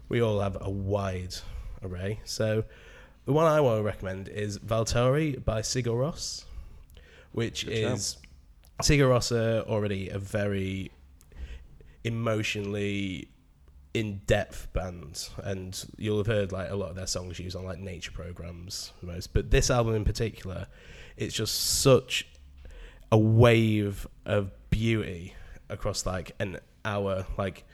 we 0.08 0.20
all 0.20 0.40
have 0.40 0.58
a 0.60 0.70
wide 0.70 1.34
array. 1.82 2.20
So 2.24 2.64
the 3.24 3.32
one 3.32 3.46
I 3.46 3.60
want 3.60 3.78
to 3.78 3.82
recommend 3.82 4.28
is 4.28 4.58
Valtari 4.58 5.42
by 5.44 5.60
Sigur 5.60 5.94
Rós, 5.94 6.44
which 7.32 7.66
Good 7.66 7.72
is 7.72 8.16
Sigur 8.82 9.08
Rós 9.08 9.32
are 9.32 9.62
already 9.68 10.08
a 10.08 10.18
very 10.18 10.90
emotionally 12.04 13.28
in-depth 13.94 14.72
band 14.72 15.28
and 15.44 15.84
you'll 15.98 16.16
have 16.16 16.26
heard 16.26 16.50
like 16.50 16.70
a 16.70 16.74
lot 16.74 16.88
of 16.88 16.96
their 16.96 17.06
songs 17.06 17.38
used 17.38 17.54
on 17.54 17.62
like 17.62 17.78
nature 17.78 18.10
programs 18.10 18.90
most 19.02 19.34
but 19.34 19.50
this 19.50 19.70
album 19.70 19.94
in 19.94 20.02
particular 20.02 20.66
it's 21.18 21.34
just 21.34 21.80
such 21.80 22.26
a 23.12 23.16
wave 23.18 24.06
of 24.26 24.50
beauty 24.70 25.34
across 25.68 26.04
like 26.06 26.32
an 26.40 26.58
hour 26.84 27.24
like 27.38 27.64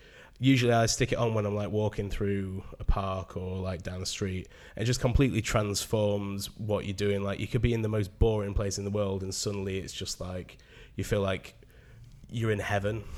usually 0.40 0.72
i 0.72 0.85
stick 0.87 1.11
it 1.12 1.16
on 1.16 1.33
when 1.33 1.46
i'm 1.46 1.55
like 1.55 1.70
walking 1.70 2.11
through 2.11 2.62
a 2.79 2.85
park 2.85 3.37
or 3.37 3.57
like 3.59 3.83
down 3.83 3.98
the 4.01 4.07
street 4.07 4.48
it 4.77 4.85
just 4.85 5.01
completely 5.01 5.40
transforms 5.40 6.51
what 6.59 6.85
you're 6.85 6.92
doing 6.94 7.22
like 7.24 7.40
you 7.40 7.46
could 7.46 7.62
be 7.62 7.72
in 7.72 7.81
the 7.83 7.88
most 7.88 8.16
boring 8.18 8.53
place 8.53 8.77
in 8.79 8.85
the 8.85 8.90
world 8.90 9.22
and 9.22 9.35
suddenly 9.35 9.79
it's 9.79 9.92
just 9.92 10.20
like 10.20 10.59
you 10.96 11.03
feel 11.05 11.20
like 11.22 11.55
you're 12.31 12.51
in 12.51 12.59
heaven 12.59 13.03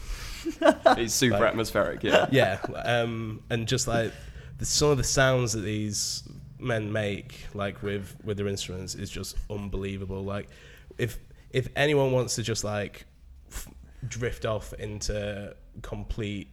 It's 0.97 1.13
super 1.15 1.39
Like- 1.39 1.51
atmospheric, 1.51 2.03
yeah. 2.03 2.27
yeah, 2.33 2.61
um, 2.85 3.43
and 3.51 3.69
just 3.69 3.87
like 3.87 4.11
the, 4.59 4.65
some 4.65 4.89
of 4.91 4.97
the 4.97 5.05
sounds 5.05 5.53
that 5.53 5.61
these 5.61 6.23
men 6.59 6.91
make, 6.91 7.45
like 7.53 7.83
with 7.83 8.17
with 8.25 8.39
their 8.39 8.49
instruments, 8.49 8.95
is 8.95 9.11
just 9.11 9.37
unbelievable. 9.51 10.25
Like, 10.25 10.49
if 10.97 11.19
if 11.51 11.69
anyone 11.77 12.13
wants 12.13 12.35
to 12.37 12.43
just 12.43 12.65
like 12.65 13.07
f- 13.51 13.69
drift 14.07 14.45
off 14.45 14.73
into 14.75 15.55
complete 15.83 16.49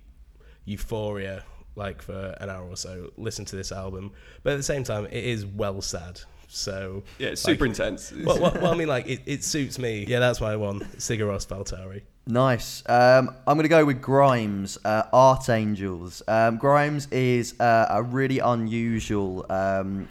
euphoria, 0.65 1.43
like 1.75 2.01
for 2.01 2.35
an 2.41 2.49
hour 2.49 2.67
or 2.67 2.75
so, 2.77 3.11
listen 3.17 3.45
to 3.45 3.55
this 3.55 3.71
album. 3.71 4.11
But 4.43 4.53
at 4.53 4.57
the 4.57 4.63
same 4.63 4.83
time, 4.83 5.05
it 5.05 5.23
is 5.23 5.45
well 5.45 5.81
sad. 5.81 6.19
So 6.49 7.03
Yeah, 7.19 7.29
it's 7.29 7.45
like- 7.45 7.53
super 7.55 7.65
intense. 7.65 8.11
Well, 8.11 8.39
well, 8.39 8.53
well, 8.61 8.73
I 8.73 8.75
mean, 8.75 8.87
like 8.87 9.07
it, 9.07 9.21
it 9.25 9.43
suits 9.43 9.77
me. 9.77 10.05
Yeah, 10.07 10.19
that's 10.19 10.39
why 10.39 10.53
I 10.53 10.55
won 10.55 10.79
Sigur 10.97 11.27
Rós 11.27 11.45
Valtari. 11.47 12.01
Nice. 12.25 12.83
Um, 12.89 13.29
I'm 13.47 13.55
going 13.55 13.63
to 13.63 13.69
go 13.69 13.85
with 13.85 14.01
Grimes, 14.01 14.77
uh, 14.83 15.03
Art 15.13 15.49
Angels. 15.49 16.21
Um, 16.27 16.57
Grimes 16.57 17.07
is 17.11 17.57
uh, 17.59 17.87
a 17.89 18.03
really 18.03 18.39
unusual 18.39 19.45
um, 19.49 20.07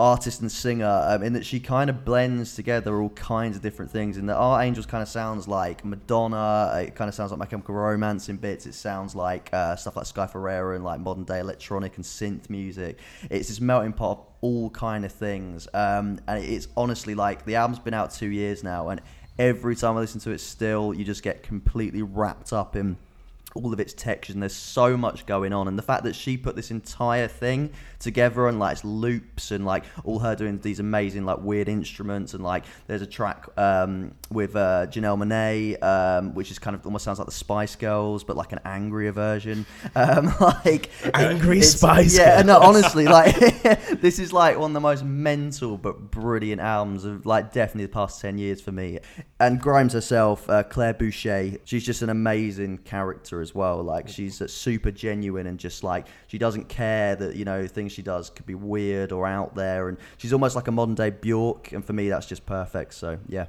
artist 0.00 0.40
and 0.40 0.50
singer 0.50 1.04
um, 1.06 1.22
in 1.22 1.34
that 1.34 1.44
she 1.44 1.60
kind 1.60 1.90
of 1.90 2.06
blends 2.06 2.54
together 2.54 3.00
all 3.02 3.10
kinds 3.10 3.54
of 3.54 3.62
different 3.62 3.90
things. 3.90 4.16
And 4.16 4.28
that 4.30 4.36
Art 4.36 4.64
Angels 4.64 4.86
kind 4.86 5.02
of 5.02 5.08
sounds 5.08 5.46
like 5.46 5.84
Madonna. 5.84 6.72
It 6.86 6.94
kind 6.94 7.08
of 7.08 7.14
sounds 7.14 7.30
like 7.30 7.38
My 7.38 7.44
Chemical 7.44 7.74
Romance 7.74 8.30
in 8.30 8.36
bits. 8.38 8.64
It 8.64 8.72
sounds 8.72 9.14
like 9.14 9.50
uh, 9.52 9.76
stuff 9.76 9.96
like 9.96 10.06
Sky 10.06 10.26
Ferreira 10.26 10.74
and 10.74 10.84
like 10.84 11.00
modern 11.00 11.24
day 11.24 11.40
electronic 11.40 11.96
and 11.96 12.04
synth 12.04 12.48
music. 12.48 12.98
It's 13.28 13.48
this 13.48 13.60
melting 13.60 13.92
pot 13.92 14.18
of 14.18 14.26
all 14.40 14.70
kind 14.70 15.04
of 15.04 15.12
things. 15.12 15.68
Um, 15.74 16.18
and 16.26 16.42
it's 16.42 16.68
honestly 16.78 17.14
like 17.14 17.44
the 17.44 17.56
album's 17.56 17.78
been 17.78 17.94
out 17.94 18.10
two 18.10 18.30
years 18.30 18.64
now, 18.64 18.88
and 18.88 19.02
every 19.38 19.76
time 19.76 19.98
I 19.98 20.00
listen 20.00 20.20
to 20.22 20.30
it 20.30 20.40
still, 20.40 20.94
you 20.94 21.04
just 21.04 21.22
get 21.22 21.42
completely 21.42 22.02
wrapped 22.02 22.54
up 22.54 22.74
in 22.74 22.96
all 23.54 23.72
of 23.72 23.80
its 23.80 23.92
textures 23.92 24.34
and 24.34 24.42
there's 24.42 24.54
so 24.54 24.96
much 24.96 25.26
going 25.26 25.52
on 25.52 25.66
and 25.66 25.76
the 25.76 25.82
fact 25.82 26.04
that 26.04 26.14
she 26.14 26.36
put 26.36 26.54
this 26.54 26.70
entire 26.70 27.26
thing 27.26 27.70
together 28.00 28.48
and 28.48 28.58
like 28.58 28.78
loops 28.82 29.50
and 29.50 29.64
like 29.64 29.84
all 30.04 30.18
her 30.18 30.34
doing 30.34 30.58
these 30.58 30.80
amazing 30.80 31.24
like 31.24 31.38
weird 31.42 31.68
instruments 31.68 32.34
and 32.34 32.42
like 32.42 32.64
there's 32.86 33.02
a 33.02 33.06
track 33.06 33.46
um, 33.58 34.12
with 34.30 34.56
uh, 34.56 34.86
Janelle 34.88 35.22
Monáe 35.22 35.80
um, 35.82 36.34
which 36.34 36.50
is 36.50 36.58
kind 36.58 36.74
of 36.74 36.84
almost 36.86 37.04
sounds 37.04 37.18
like 37.18 37.26
the 37.26 37.32
Spice 37.32 37.76
Girls 37.76 38.24
but 38.24 38.36
like 38.36 38.52
an 38.52 38.60
angrier 38.64 39.12
version. 39.12 39.66
Um, 39.96 40.32
like 40.40 40.88
Angry 41.14 41.60
Spice 41.62 42.16
yeah 42.16 42.40
no 42.42 42.58
honestly 42.58 43.04
like 43.06 43.36
this 44.00 44.18
is 44.18 44.32
like 44.32 44.58
one 44.58 44.70
of 44.70 44.74
the 44.74 44.80
most 44.80 45.04
mental 45.04 45.76
but 45.76 46.10
brilliant 46.10 46.60
albums 46.60 47.04
of 47.04 47.26
like 47.26 47.52
definitely 47.52 47.86
the 47.86 47.92
past 47.92 48.20
10 48.20 48.38
years 48.38 48.60
for 48.60 48.72
me. 48.72 48.98
And 49.38 49.60
grimes 49.60 49.92
herself 49.92 50.48
uh, 50.48 50.62
claire 50.62 50.94
boucher 50.94 51.58
she's 51.64 51.84
just 51.84 52.02
an 52.02 52.08
amazing 52.08 52.78
character 52.78 53.40
as 53.40 53.54
well. 53.54 53.82
Like 53.82 54.08
she's 54.08 54.40
uh, 54.40 54.46
super 54.46 54.90
genuine 54.90 55.46
and 55.46 55.58
just 55.58 55.82
like 55.82 56.06
she 56.28 56.38
doesn't 56.38 56.68
care 56.68 57.16
that 57.16 57.36
you 57.36 57.44
know 57.44 57.66
things 57.66 57.89
she 57.90 58.02
does 58.02 58.30
could 58.30 58.46
be 58.46 58.54
weird 58.54 59.12
or 59.12 59.26
out 59.26 59.54
there 59.54 59.88
and 59.88 59.98
she's 60.16 60.32
almost 60.32 60.56
like 60.56 60.68
a 60.68 60.72
modern 60.72 60.94
day 60.94 61.10
bjork 61.10 61.72
and 61.72 61.84
for 61.84 61.92
me 61.92 62.08
that's 62.08 62.26
just 62.26 62.46
perfect 62.46 62.94
so 62.94 63.18
yeah 63.28 63.46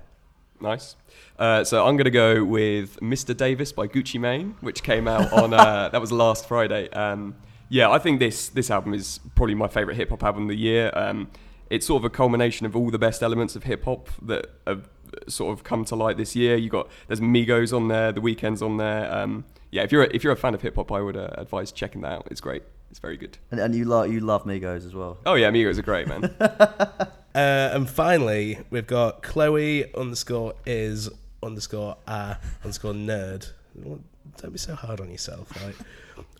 Nice. 0.61 0.95
Uh, 1.39 1.63
so 1.63 1.85
I'm 1.85 1.97
going 1.97 2.05
to 2.05 2.11
go 2.11 2.43
with 2.43 2.99
Mr. 2.99 3.35
Davis 3.35 3.71
by 3.71 3.87
Gucci 3.87 4.19
Mane, 4.19 4.55
which 4.61 4.83
came 4.83 5.07
out 5.07 5.33
on 5.41 5.53
uh, 5.53 5.89
that 5.89 5.99
was 5.99 6.11
last 6.11 6.47
Friday. 6.47 6.87
Um, 6.89 7.35
yeah, 7.69 7.89
I 7.89 7.99
think 7.99 8.19
this 8.19 8.49
this 8.49 8.69
album 8.69 8.93
is 8.93 9.19
probably 9.35 9.55
my 9.55 9.67
favorite 9.67 9.95
hip 9.95 10.09
hop 10.09 10.23
album 10.23 10.43
of 10.43 10.49
the 10.49 10.57
year. 10.57 10.91
Um, 10.93 11.29
it's 11.69 11.87
sort 11.87 12.01
of 12.01 12.05
a 12.05 12.09
culmination 12.09 12.65
of 12.65 12.75
all 12.75 12.91
the 12.91 12.99
best 12.99 13.23
elements 13.23 13.55
of 13.55 13.63
hip 13.63 13.85
hop 13.85 14.09
that 14.21 14.47
have 14.67 14.89
sort 15.27 15.57
of 15.57 15.63
come 15.63 15.85
to 15.85 15.95
light 15.95 16.17
this 16.17 16.35
year. 16.35 16.55
You 16.57 16.69
got 16.69 16.89
there's 17.07 17.21
Migos 17.21 17.75
on 17.75 17.87
there, 17.87 18.11
The 18.11 18.21
Weeknd's 18.21 18.61
on 18.61 18.77
there. 18.77 19.11
Um, 19.11 19.45
yeah, 19.71 19.83
if 19.83 19.91
you're 19.91 20.03
a, 20.03 20.09
if 20.13 20.23
you're 20.23 20.33
a 20.33 20.37
fan 20.37 20.53
of 20.53 20.61
hip 20.61 20.75
hop, 20.75 20.91
I 20.91 21.01
would 21.01 21.17
uh, 21.17 21.29
advise 21.37 21.71
checking 21.71 22.01
that 22.01 22.11
out. 22.11 22.27
It's 22.29 22.41
great. 22.41 22.63
It's 22.91 22.99
very 22.99 23.17
good. 23.17 23.37
and, 23.49 23.59
and 23.59 23.73
you 23.73 23.85
love 23.85 24.11
you 24.11 24.19
love 24.19 24.43
migos 24.43 24.85
as 24.85 24.93
well 24.93 25.17
Oh 25.25 25.33
yeah, 25.35 25.49
Migos 25.49 25.79
are 25.79 25.81
great, 25.81 26.07
man. 26.07 26.29
Uh, 27.33 27.69
and 27.71 27.89
finally, 27.89 28.59
we've 28.71 28.87
got 28.87 29.23
Chloe 29.23 29.85
underscore 29.95 30.53
is 30.65 31.09
underscore 31.41 31.95
a 32.05 32.35
underscore 32.61 32.91
nerd. 32.91 33.49
Don't 33.81 34.51
be 34.51 34.57
so 34.57 34.75
hard 34.75 34.99
on 34.99 35.09
yourself. 35.09 35.49
right? 35.63 35.75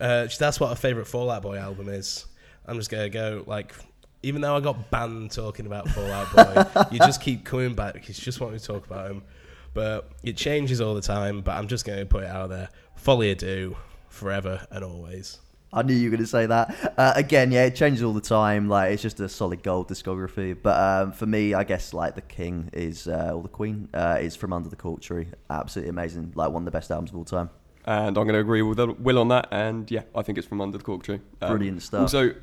uh, 0.02 0.28
that's 0.38 0.60
what 0.60 0.68
her 0.68 0.74
favorite 0.74 1.06
Fall 1.06 1.30
Out 1.30 1.42
Boy 1.44 1.56
album 1.56 1.88
is. 1.88 2.26
I'm 2.66 2.76
just 2.76 2.90
gonna 2.90 3.08
go 3.08 3.42
like, 3.46 3.74
even 4.22 4.42
though 4.42 4.54
I 4.54 4.60
got 4.60 4.90
banned 4.90 5.30
talking 5.30 5.64
about 5.64 5.88
Fall 5.88 6.12
Out 6.12 6.30
Boy, 6.36 6.86
you 6.90 6.98
just 6.98 7.22
keep 7.22 7.42
coming 7.42 7.74
back 7.74 7.94
because 7.94 8.18
you 8.18 8.24
just 8.24 8.40
want 8.40 8.52
me 8.52 8.58
to 8.58 8.64
talk 8.66 8.84
about 8.84 9.10
him. 9.10 9.22
But 9.72 10.10
it 10.22 10.36
changes 10.36 10.82
all 10.82 10.94
the 10.94 11.00
time. 11.00 11.40
But 11.40 11.52
I'm 11.52 11.68
just 11.68 11.86
gonna 11.86 12.04
put 12.04 12.24
it 12.24 12.30
out 12.30 12.50
there: 12.50 12.68
Folie 12.96 13.34
à 13.34 13.38
Deux 13.38 13.74
forever 14.10 14.66
and 14.70 14.84
always. 14.84 15.38
I 15.72 15.82
knew 15.82 15.94
you 15.94 16.10
were 16.10 16.16
going 16.16 16.24
to 16.24 16.30
say 16.30 16.46
that. 16.46 16.94
Uh, 16.98 17.12
again, 17.16 17.50
yeah, 17.50 17.64
it 17.64 17.74
changes 17.74 18.02
all 18.02 18.12
the 18.12 18.20
time. 18.20 18.68
Like 18.68 18.92
it's 18.92 19.02
just 19.02 19.18
a 19.20 19.28
solid 19.28 19.62
gold 19.62 19.88
discography. 19.88 20.56
But 20.60 20.78
um, 20.78 21.12
for 21.12 21.26
me, 21.26 21.54
I 21.54 21.64
guess 21.64 21.94
like 21.94 22.14
the 22.14 22.20
king 22.20 22.68
is 22.74 23.08
uh, 23.08 23.32
or 23.34 23.42
the 23.42 23.48
queen 23.48 23.88
uh, 23.94 24.18
is 24.20 24.36
from 24.36 24.52
Under 24.52 24.68
the 24.68 24.76
Cork 24.76 25.00
Tree. 25.00 25.28
Absolutely 25.48 25.90
amazing. 25.90 26.32
Like 26.34 26.50
one 26.50 26.62
of 26.62 26.64
the 26.66 26.70
best 26.70 26.90
albums 26.90 27.10
of 27.10 27.16
all 27.16 27.24
time. 27.24 27.48
and 27.86 28.08
I'm 28.08 28.12
going 28.24 28.34
to 28.34 28.40
agree 28.40 28.62
with 28.62 28.78
Will 28.78 29.18
on 29.18 29.28
that. 29.28 29.48
And 29.50 29.90
yeah, 29.90 30.02
I 30.14 30.22
think 30.22 30.36
it's 30.38 30.46
from 30.46 30.60
Under 30.60 30.76
the 30.76 30.84
Cork 30.84 31.02
Tree. 31.04 31.20
Um, 31.40 31.50
Brilliant 31.56 31.82
stuff. 31.82 32.02
Also, 32.02 32.34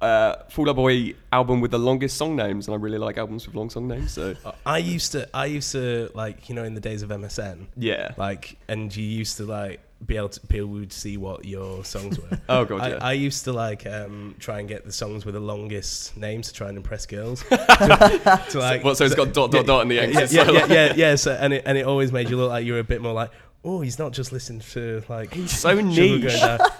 uh, 0.00 0.36
Fall 0.48 0.70
Out 0.70 0.76
Boy 0.76 1.14
album 1.32 1.60
with 1.60 1.72
the 1.72 1.78
longest 1.78 2.16
song 2.16 2.36
names, 2.36 2.68
and 2.68 2.74
I 2.74 2.78
really 2.78 2.98
like 2.98 3.18
albums 3.18 3.46
with 3.46 3.54
long 3.56 3.68
song 3.68 3.88
names. 3.88 4.12
So 4.12 4.34
I 4.64 4.78
used 4.78 5.12
to, 5.12 5.28
I 5.34 5.46
used 5.46 5.72
to 5.72 6.10
like, 6.14 6.48
you 6.48 6.54
know, 6.54 6.64
in 6.64 6.74
the 6.74 6.80
days 6.80 7.02
of 7.02 7.10
MSN, 7.10 7.66
yeah, 7.76 8.14
like, 8.16 8.56
and 8.68 8.94
you 8.96 9.04
used 9.04 9.36
to 9.38 9.44
like 9.44 9.80
be 10.04 10.16
able 10.16 10.28
to 10.28 10.40
people 10.46 10.68
would 10.68 10.92
see 10.92 11.16
what 11.16 11.44
your 11.44 11.84
songs 11.84 12.18
were. 12.18 12.38
Oh, 12.48 12.64
God, 12.64 12.80
I, 12.80 12.88
yeah. 12.88 12.98
I 13.00 13.12
used 13.12 13.44
to 13.44 13.52
like 13.52 13.86
um, 13.86 14.34
try 14.38 14.60
and 14.60 14.68
get 14.68 14.84
the 14.84 14.92
songs 14.92 15.24
with 15.26 15.34
the 15.34 15.40
longest 15.40 16.16
names 16.16 16.48
to 16.48 16.54
try 16.54 16.68
and 16.68 16.76
impress 16.76 17.04
girls. 17.04 17.42
to, 17.48 18.44
to, 18.50 18.58
like, 18.58 18.84
well, 18.84 18.94
so 18.94 19.04
it's 19.04 19.14
got 19.14 19.34
dot 19.34 19.50
dot 19.50 19.66
dot 19.66 19.82
in 19.82 19.88
the 19.88 19.98
end. 20.00 20.14
yeah, 20.14 20.26
so, 20.26 20.34
yeah, 20.36 20.50
yeah, 20.50 20.60
like, 20.60 20.70
yeah, 20.70 20.94
yeah. 20.94 21.14
So, 21.16 21.32
and 21.32 21.52
it 21.52 21.62
and 21.66 21.76
it 21.76 21.84
always 21.84 22.12
made 22.12 22.30
you 22.30 22.36
look 22.36 22.48
like 22.48 22.64
you 22.64 22.72
were 22.74 22.78
a 22.78 22.84
bit 22.84 23.02
more 23.02 23.12
like, 23.12 23.30
oh, 23.64 23.80
he's 23.80 23.98
not 23.98 24.12
just 24.12 24.32
listening 24.32 24.60
to 24.60 25.02
like 25.08 25.34
He's 25.34 25.58
so 25.58 25.78
niche. 25.80 26.32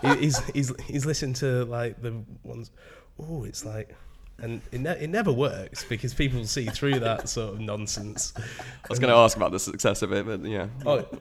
He- 0.03 0.17
he's 0.17 0.39
he's 0.51 0.73
he's 0.87 1.05
listening 1.07 1.35
to 1.35 1.65
like 1.65 2.01
the 2.01 2.23
ones. 2.45 2.71
Oh, 3.19 3.45
it's 3.45 3.65
like. 3.65 3.95
And 4.41 4.61
it, 4.71 4.81
ne- 4.81 4.99
it 5.01 5.11
never 5.11 5.33
works 5.33 5.85
because 5.85 6.15
people 6.15 6.45
see 6.45 6.67
through 6.67 7.01
that 7.01 7.29
sort 7.29 7.55
of 7.55 7.61
nonsense. 7.61 8.33
I 8.37 8.89
was 8.89 9.01
going 9.01 9.11
to 9.11 9.17
ask 9.17 9.37
about 9.37 9.51
the 9.51 9.59
success 9.59 10.03
of 10.03 10.13
it, 10.13 10.27
but 10.27 10.45
yeah. 10.45 10.69
Oh, 10.87 10.99
oh 10.99 11.19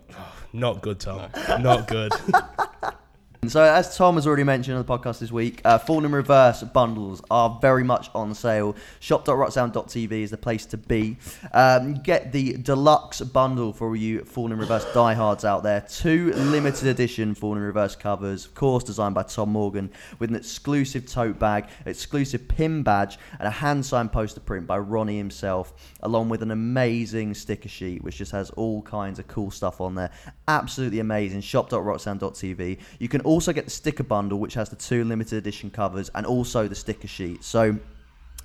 not 0.54 0.82
good, 0.82 1.00
Tom. 1.00 1.30
Not 1.60 1.88
good. 1.88 2.12
So, 3.50 3.64
as 3.64 3.96
Tom 3.96 4.16
has 4.16 4.28
already 4.28 4.44
mentioned 4.44 4.78
on 4.78 4.86
the 4.86 4.98
podcast 4.98 5.20
this 5.20 5.32
week, 5.32 5.62
uh, 5.64 5.78
Falling 5.78 6.06
in 6.06 6.12
Reverse 6.12 6.64
bundles 6.64 7.22
are 7.32 7.58
very 7.62 7.84
much 7.84 8.10
on 8.14 8.34
sale. 8.34 8.76
Shop.rocksound.tv 9.00 10.12
is 10.12 10.32
the 10.32 10.38
place 10.38 10.66
to 10.66 10.78
be. 10.78 11.18
Um, 11.54 11.96
get 11.96 12.32
the 12.32 12.58
deluxe 12.58 13.22
bundle 13.22 13.72
for 13.72 13.96
you 13.96 14.26
Falling 14.26 14.54
in 14.54 14.60
Reverse 14.60 14.86
diehards 14.94 15.46
out 15.46 15.64
there. 15.64 15.82
Two 15.82 16.34
limited 16.34 16.88
edition 16.88 17.36
Falling 17.36 17.60
in 17.60 17.64
Reverse 17.64 17.96
covers, 17.96 18.46
of 18.46 18.56
course, 18.56 18.84
designed 18.84 19.16
by 19.16 19.24
Tom 19.24 19.50
Morgan, 19.50 19.92
with 20.20 20.30
an 20.30 20.36
exclusive 20.36 21.06
tote 21.06 21.40
bag, 21.40 21.68
exclusive 21.86 22.48
pin 22.48 22.84
badge, 22.84 23.18
and 23.40 23.48
a 23.48 23.52
hand 23.52 23.86
signed 23.86 24.12
poster 24.12 24.42
print 24.42 24.68
by 24.68 24.78
Ronnie 24.78 25.18
himself, 25.18 25.74
along 26.02 26.30
with 26.30 26.42
an 26.42 26.52
amazing 26.52 27.34
sticker 27.34 27.70
sheet, 27.70 28.04
which 28.04 28.18
just 28.18 28.32
has 28.32 28.50
all 28.52 28.82
kinds 28.82 29.20
of 29.20 29.28
cool 29.28 29.52
stuff 29.52 29.80
on 29.80 29.96
there. 29.96 30.12
Absolutely 30.48 31.00
amazing. 31.00 31.42
Shop.rocksound.tv. 31.42 32.80
You 33.00 33.10
can 33.10 33.22
also 33.22 33.52
get 33.52 33.66
the 33.66 33.72
sticker 33.72 34.04
bundle, 34.04 34.40
which 34.40 34.54
has 34.54 34.70
the 34.70 34.78
two 34.78 35.04
limited 35.04 35.38
edition 35.38 35.70
covers 35.70 36.10
and 36.16 36.26
also 36.26 36.68
the 36.68 36.76
sticker 36.76 37.08
sheet. 37.08 37.44
So 37.44 37.78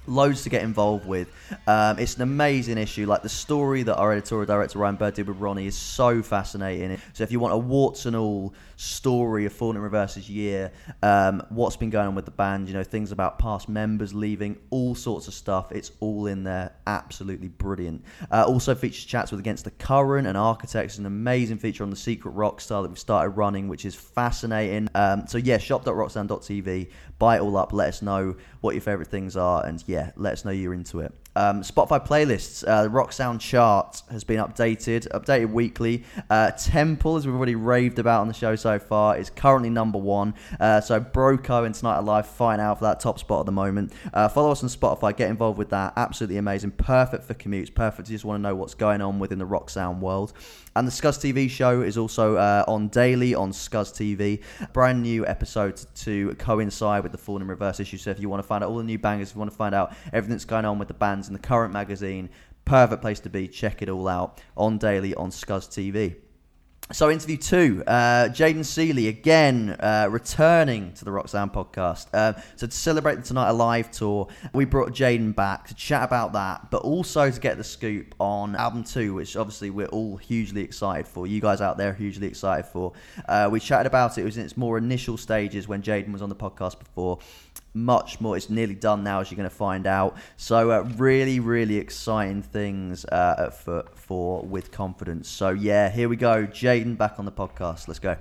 loads 0.06 0.42
to 0.42 0.50
get 0.50 0.62
involved 0.62 1.06
with. 1.06 1.28
Um, 1.66 1.98
it's 1.98 2.16
an 2.16 2.22
amazing 2.22 2.78
issue. 2.78 3.06
Like 3.06 3.22
the 3.22 3.28
story 3.28 3.82
that 3.84 3.96
our 3.96 4.12
editorial 4.12 4.46
director 4.46 4.78
Ryan 4.78 4.96
Bird 4.96 5.14
did 5.14 5.28
with 5.28 5.38
Ronnie 5.38 5.66
is 5.66 5.76
so 5.76 6.22
fascinating. 6.22 6.98
So 7.12 7.22
if 7.24 7.30
you 7.30 7.40
want 7.40 7.54
a 7.54 7.58
warts 7.58 8.06
and 8.06 8.16
all 8.16 8.52
story 8.82 9.46
of 9.46 9.62
in 9.62 9.78
Reverse's 9.78 10.28
year, 10.28 10.72
um, 11.02 11.46
what's 11.50 11.76
been 11.76 11.90
going 11.90 12.08
on 12.08 12.14
with 12.16 12.24
the 12.24 12.32
band, 12.32 12.66
you 12.66 12.74
know, 12.74 12.82
things 12.82 13.12
about 13.12 13.38
past 13.38 13.68
members 13.68 14.12
leaving, 14.12 14.58
all 14.70 14.94
sorts 14.96 15.28
of 15.28 15.34
stuff. 15.34 15.70
It's 15.70 15.92
all 16.00 16.26
in 16.26 16.42
there. 16.42 16.72
Absolutely 16.86 17.46
brilliant. 17.48 18.04
Uh, 18.30 18.44
also 18.44 18.74
features 18.74 19.04
chats 19.04 19.30
with 19.30 19.38
Against 19.38 19.64
the 19.64 19.70
Current 19.70 20.26
and 20.26 20.36
Architects. 20.36 20.98
An 20.98 21.06
amazing 21.06 21.58
feature 21.58 21.84
on 21.84 21.90
the 21.90 21.96
Secret 21.96 22.32
Rock 22.32 22.60
Star 22.60 22.82
that 22.82 22.88
we've 22.88 22.98
started 22.98 23.30
running, 23.30 23.68
which 23.68 23.84
is 23.84 23.94
fascinating. 23.94 24.88
Um, 24.96 25.28
so 25.28 25.38
yeah, 25.38 25.58
shop.rocksound.tv. 25.58 26.90
Buy 27.20 27.36
it 27.36 27.40
all 27.40 27.56
up. 27.56 27.72
Let 27.72 27.88
us 27.88 28.02
know 28.02 28.34
what 28.62 28.74
your 28.74 28.82
favourite 28.82 29.08
things 29.08 29.36
are, 29.36 29.64
and 29.64 29.82
yeah, 29.86 30.10
let 30.16 30.32
us 30.32 30.44
know 30.44 30.50
you're 30.50 30.74
into 30.74 30.98
it. 31.00 31.14
Um, 31.34 31.62
Spotify 31.62 32.06
playlists, 32.06 32.66
uh, 32.66 32.84
the 32.84 32.90
Rock 32.90 33.12
Sound 33.12 33.40
chart 33.40 34.02
has 34.10 34.24
been 34.24 34.38
updated, 34.38 35.08
updated 35.08 35.52
weekly. 35.52 36.04
Uh, 36.28 36.50
Temple, 36.50 37.16
as 37.16 37.26
we've 37.26 37.34
already 37.34 37.54
raved 37.54 37.98
about 37.98 38.20
on 38.20 38.28
the 38.28 38.34
show 38.34 38.54
so 38.56 38.78
far, 38.78 39.16
is 39.16 39.30
currently 39.30 39.70
number 39.70 39.98
one. 39.98 40.34
Uh, 40.60 40.80
so 40.80 41.00
Broco 41.00 41.64
and 41.64 41.74
Tonight 41.74 41.98
Alive 41.98 42.26
fighting 42.26 42.62
out 42.62 42.78
for 42.78 42.84
that 42.84 43.00
top 43.00 43.18
spot 43.18 43.40
at 43.40 43.46
the 43.46 43.52
moment. 43.52 43.92
Uh, 44.12 44.28
follow 44.28 44.50
us 44.50 44.62
on 44.62 44.68
Spotify, 44.68 45.16
get 45.16 45.30
involved 45.30 45.58
with 45.58 45.70
that. 45.70 45.94
Absolutely 45.96 46.36
amazing, 46.36 46.72
perfect 46.72 47.24
for 47.24 47.34
commutes, 47.34 47.74
perfect. 47.74 48.08
You 48.08 48.14
just 48.14 48.24
want 48.24 48.38
to 48.38 48.42
know 48.42 48.54
what's 48.54 48.74
going 48.74 49.00
on 49.00 49.18
within 49.18 49.38
the 49.38 49.46
Rock 49.46 49.70
Sound 49.70 50.02
world. 50.02 50.32
And 50.74 50.86
the 50.86 50.92
Scuzz 50.92 51.18
TV 51.18 51.50
show 51.50 51.82
is 51.82 51.98
also 51.98 52.36
uh, 52.36 52.64
on 52.66 52.88
daily 52.88 53.34
on 53.34 53.52
Scuzz 53.52 53.92
TV. 53.92 54.42
Brand 54.72 55.02
new 55.02 55.26
episode 55.26 55.80
to 55.96 56.34
coincide 56.36 57.02
with 57.02 57.12
the 57.12 57.18
Falling 57.18 57.42
in 57.42 57.48
Reverse 57.48 57.78
issue. 57.78 57.98
So 57.98 58.10
if 58.10 58.18
you 58.18 58.30
want 58.30 58.42
to 58.42 58.46
find 58.46 58.64
out 58.64 58.70
all 58.70 58.78
the 58.78 58.84
new 58.84 58.98
bangers, 58.98 59.28
if 59.30 59.34
you 59.34 59.38
want 59.40 59.50
to 59.50 59.56
find 59.56 59.74
out 59.74 59.94
everything 60.14 60.30
that's 60.30 60.46
going 60.46 60.64
on 60.64 60.78
with 60.78 60.88
the 60.88 60.94
bands 60.94 61.28
in 61.28 61.34
the 61.34 61.38
current 61.38 61.74
magazine, 61.74 62.30
perfect 62.64 63.02
place 63.02 63.20
to 63.20 63.28
be. 63.28 63.48
Check 63.48 63.82
it 63.82 63.90
all 63.90 64.08
out 64.08 64.40
on 64.56 64.78
daily 64.78 65.14
on 65.14 65.30
Scuzz 65.30 65.68
TV. 65.68 66.16
So, 66.90 67.10
interview 67.10 67.38
two, 67.38 67.82
uh, 67.86 68.28
Jayden 68.28 68.66
Seeley 68.66 69.08
again 69.08 69.70
uh, 69.80 70.08
returning 70.10 70.92
to 70.94 71.06
the 71.06 71.22
Sound 71.26 71.52
podcast. 71.52 72.08
Uh, 72.12 72.38
so, 72.56 72.66
to 72.66 72.72
celebrate 72.72 73.14
the 73.14 73.22
Tonight 73.22 73.48
Alive 73.48 73.90
tour, 73.90 74.28
we 74.52 74.66
brought 74.66 74.90
Jayden 74.90 75.34
back 75.34 75.68
to 75.68 75.74
chat 75.74 76.02
about 76.02 76.34
that, 76.34 76.70
but 76.70 76.82
also 76.82 77.30
to 77.30 77.40
get 77.40 77.56
the 77.56 77.64
scoop 77.64 78.14
on 78.18 78.56
album 78.56 78.84
two, 78.84 79.14
which 79.14 79.36
obviously 79.36 79.70
we're 79.70 79.86
all 79.86 80.18
hugely 80.18 80.60
excited 80.60 81.06
for. 81.06 81.26
You 81.26 81.40
guys 81.40 81.62
out 81.62 81.78
there 81.78 81.94
hugely 81.94 82.26
excited 82.26 82.66
for. 82.66 82.92
Uh, 83.26 83.48
we 83.50 83.58
chatted 83.58 83.86
about 83.86 84.18
it, 84.18 84.22
it 84.22 84.24
was 84.24 84.36
in 84.36 84.44
its 84.44 84.58
more 84.58 84.76
initial 84.76 85.16
stages 85.16 85.66
when 85.66 85.82
Jayden 85.82 86.12
was 86.12 86.20
on 86.20 86.28
the 86.28 86.36
podcast 86.36 86.78
before 86.78 87.20
much 87.74 88.20
more. 88.20 88.36
It's 88.36 88.50
nearly 88.50 88.74
done 88.74 89.02
now, 89.04 89.20
as 89.20 89.30
you're 89.30 89.36
going 89.36 89.48
to 89.48 89.54
find 89.54 89.86
out. 89.86 90.16
So, 90.36 90.70
uh, 90.70 90.82
really, 90.96 91.40
really 91.40 91.76
exciting 91.76 92.42
things 92.42 93.04
uh, 93.06 93.46
at 93.46 93.54
foot 93.54 93.96
for 93.98 94.42
with 94.42 94.70
confidence. 94.70 95.28
So, 95.28 95.50
yeah, 95.50 95.90
here 95.90 96.08
we 96.08 96.16
go. 96.16 96.46
Jayden 96.46 96.96
back 96.96 97.18
on 97.18 97.24
the 97.24 97.32
podcast. 97.32 97.88
Let's 97.88 98.00
go. 98.00 98.16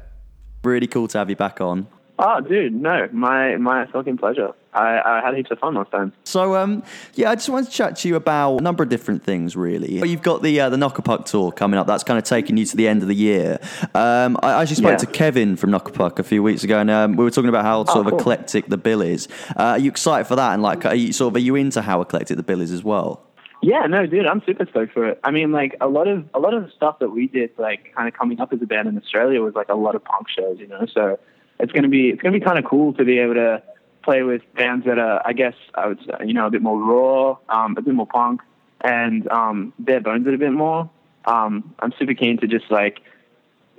Really 0.63 0.87
cool 0.87 1.07
to 1.09 1.17
have 1.17 1.29
you 1.29 1.35
back 1.35 1.59
on. 1.59 1.87
Oh, 2.19 2.39
dude, 2.41 2.73
no, 2.73 3.09
my 3.11 3.55
my 3.57 3.87
fucking 3.87 4.17
pleasure. 4.17 4.51
I, 4.73 5.01
I 5.03 5.21
had 5.25 5.35
heaps 5.35 5.51
of 5.51 5.59
fun 5.59 5.73
last 5.73 5.91
time. 5.91 6.13
So, 6.23 6.55
um, 6.55 6.83
yeah, 7.15 7.29
I 7.29 7.35
just 7.35 7.49
wanted 7.49 7.65
to 7.65 7.71
chat 7.73 7.97
to 7.97 8.07
you 8.07 8.15
about 8.15 8.59
a 8.59 8.61
number 8.61 8.83
of 8.83 8.89
different 8.89 9.21
things, 9.23 9.55
really. 9.57 9.99
You've 10.07 10.21
got 10.21 10.43
the 10.43 10.59
uh, 10.61 10.69
the 10.69 10.77
Knuckle 10.77 11.03
Puck 11.03 11.25
tour 11.25 11.51
coming 11.51 11.77
up. 11.77 11.87
That's 11.87 12.03
kind 12.03 12.17
of 12.17 12.23
taking 12.23 12.55
you 12.57 12.65
to 12.65 12.77
the 12.77 12.87
end 12.87 13.01
of 13.01 13.07
the 13.07 13.15
year. 13.15 13.59
Um, 13.95 14.37
I 14.41 14.61
actually 14.61 14.77
spoke 14.77 14.91
Yeah. 14.91 14.97
to 14.97 15.05
Kevin 15.07 15.55
from 15.57 15.71
Knuckle 15.71 15.93
Puck 15.93 16.23
few 16.23 16.43
weeks 16.43 16.63
ago, 16.63 16.77
and 16.79 16.89
um, 16.89 17.15
we 17.17 17.23
were 17.23 17.31
talking 17.31 17.49
about 17.49 17.65
how 17.65 17.83
sort 17.85 18.05
of 18.05 18.11
cool. 18.11 18.19
eclectic 18.19 18.67
the 18.67 18.77
bill 18.77 19.01
is. 19.01 19.27
Uh, 19.57 19.63
are 19.63 19.79
you 19.79 19.89
excited 19.89 20.25
for 20.27 20.35
that? 20.35 20.53
And 20.53 20.61
like, 20.61 20.85
are 20.85 20.95
you 20.95 21.11
sort 21.11 21.31
of 21.31 21.35
are 21.37 21.39
you 21.39 21.55
into 21.55 21.81
how 21.81 21.99
eclectic 22.01 22.37
the 22.37 22.43
bill 22.43 22.61
is 22.61 22.71
as 22.71 22.83
well? 22.83 23.25
Yeah, 23.63 23.85
no, 23.87 24.07
dude, 24.07 24.25
I'm 24.25 24.41
super 24.45 24.65
stoked 24.69 24.93
for 24.93 25.07
it. 25.07 25.19
I 25.23 25.29
mean, 25.31 25.51
like 25.51 25.75
a 25.81 25.87
lot 25.87 26.07
of 26.07 26.25
a 26.33 26.39
lot 26.39 26.53
of 26.53 26.63
the 26.63 26.71
stuff 26.71 26.99
that 26.99 27.09
we 27.09 27.27
did, 27.27 27.49
like 27.57 27.93
kind 27.95 28.07
of 28.07 28.13
coming 28.13 28.39
up 28.39 28.53
as 28.53 28.61
a 28.61 28.65
band 28.65 28.87
in 28.87 28.97
Australia, 28.97 29.41
was 29.41 29.53
like 29.55 29.69
a 29.69 29.75
lot 29.75 29.95
of 29.95 30.03
punk 30.03 30.27
shows, 30.29 30.57
you 30.59 30.67
know. 30.67 30.85
So 30.91 31.19
it's 31.61 31.71
gonna 31.71 31.87
be 31.87 32.09
it's 32.09 32.21
gonna 32.21 32.37
be 32.37 32.43
kind 32.43 32.57
of 32.57 32.65
cool 32.65 32.93
to 32.93 33.03
be 33.05 33.19
able 33.19 33.35
to 33.35 33.61
play 34.03 34.23
with 34.23 34.41
bands 34.55 34.85
that 34.87 34.97
are, 34.97 35.21
I 35.25 35.33
guess, 35.33 35.53
I 35.75 35.87
would 35.87 35.99
say, 35.99 36.25
you 36.25 36.33
know, 36.33 36.47
a 36.47 36.49
bit 36.49 36.61
more 36.63 36.79
raw, 36.79 37.37
um, 37.49 37.77
a 37.77 37.81
bit 37.81 37.93
more 37.93 38.07
punk, 38.07 38.41
and 38.81 39.27
um, 39.31 39.73
bare 39.77 40.01
bones 40.01 40.25
it 40.27 40.33
a 40.33 40.37
bit 40.37 40.51
more. 40.51 40.89
Um, 41.25 41.75
I'm 41.79 41.93
super 41.99 42.15
keen 42.15 42.37
to 42.39 42.47
just 42.47 42.71
like, 42.71 43.01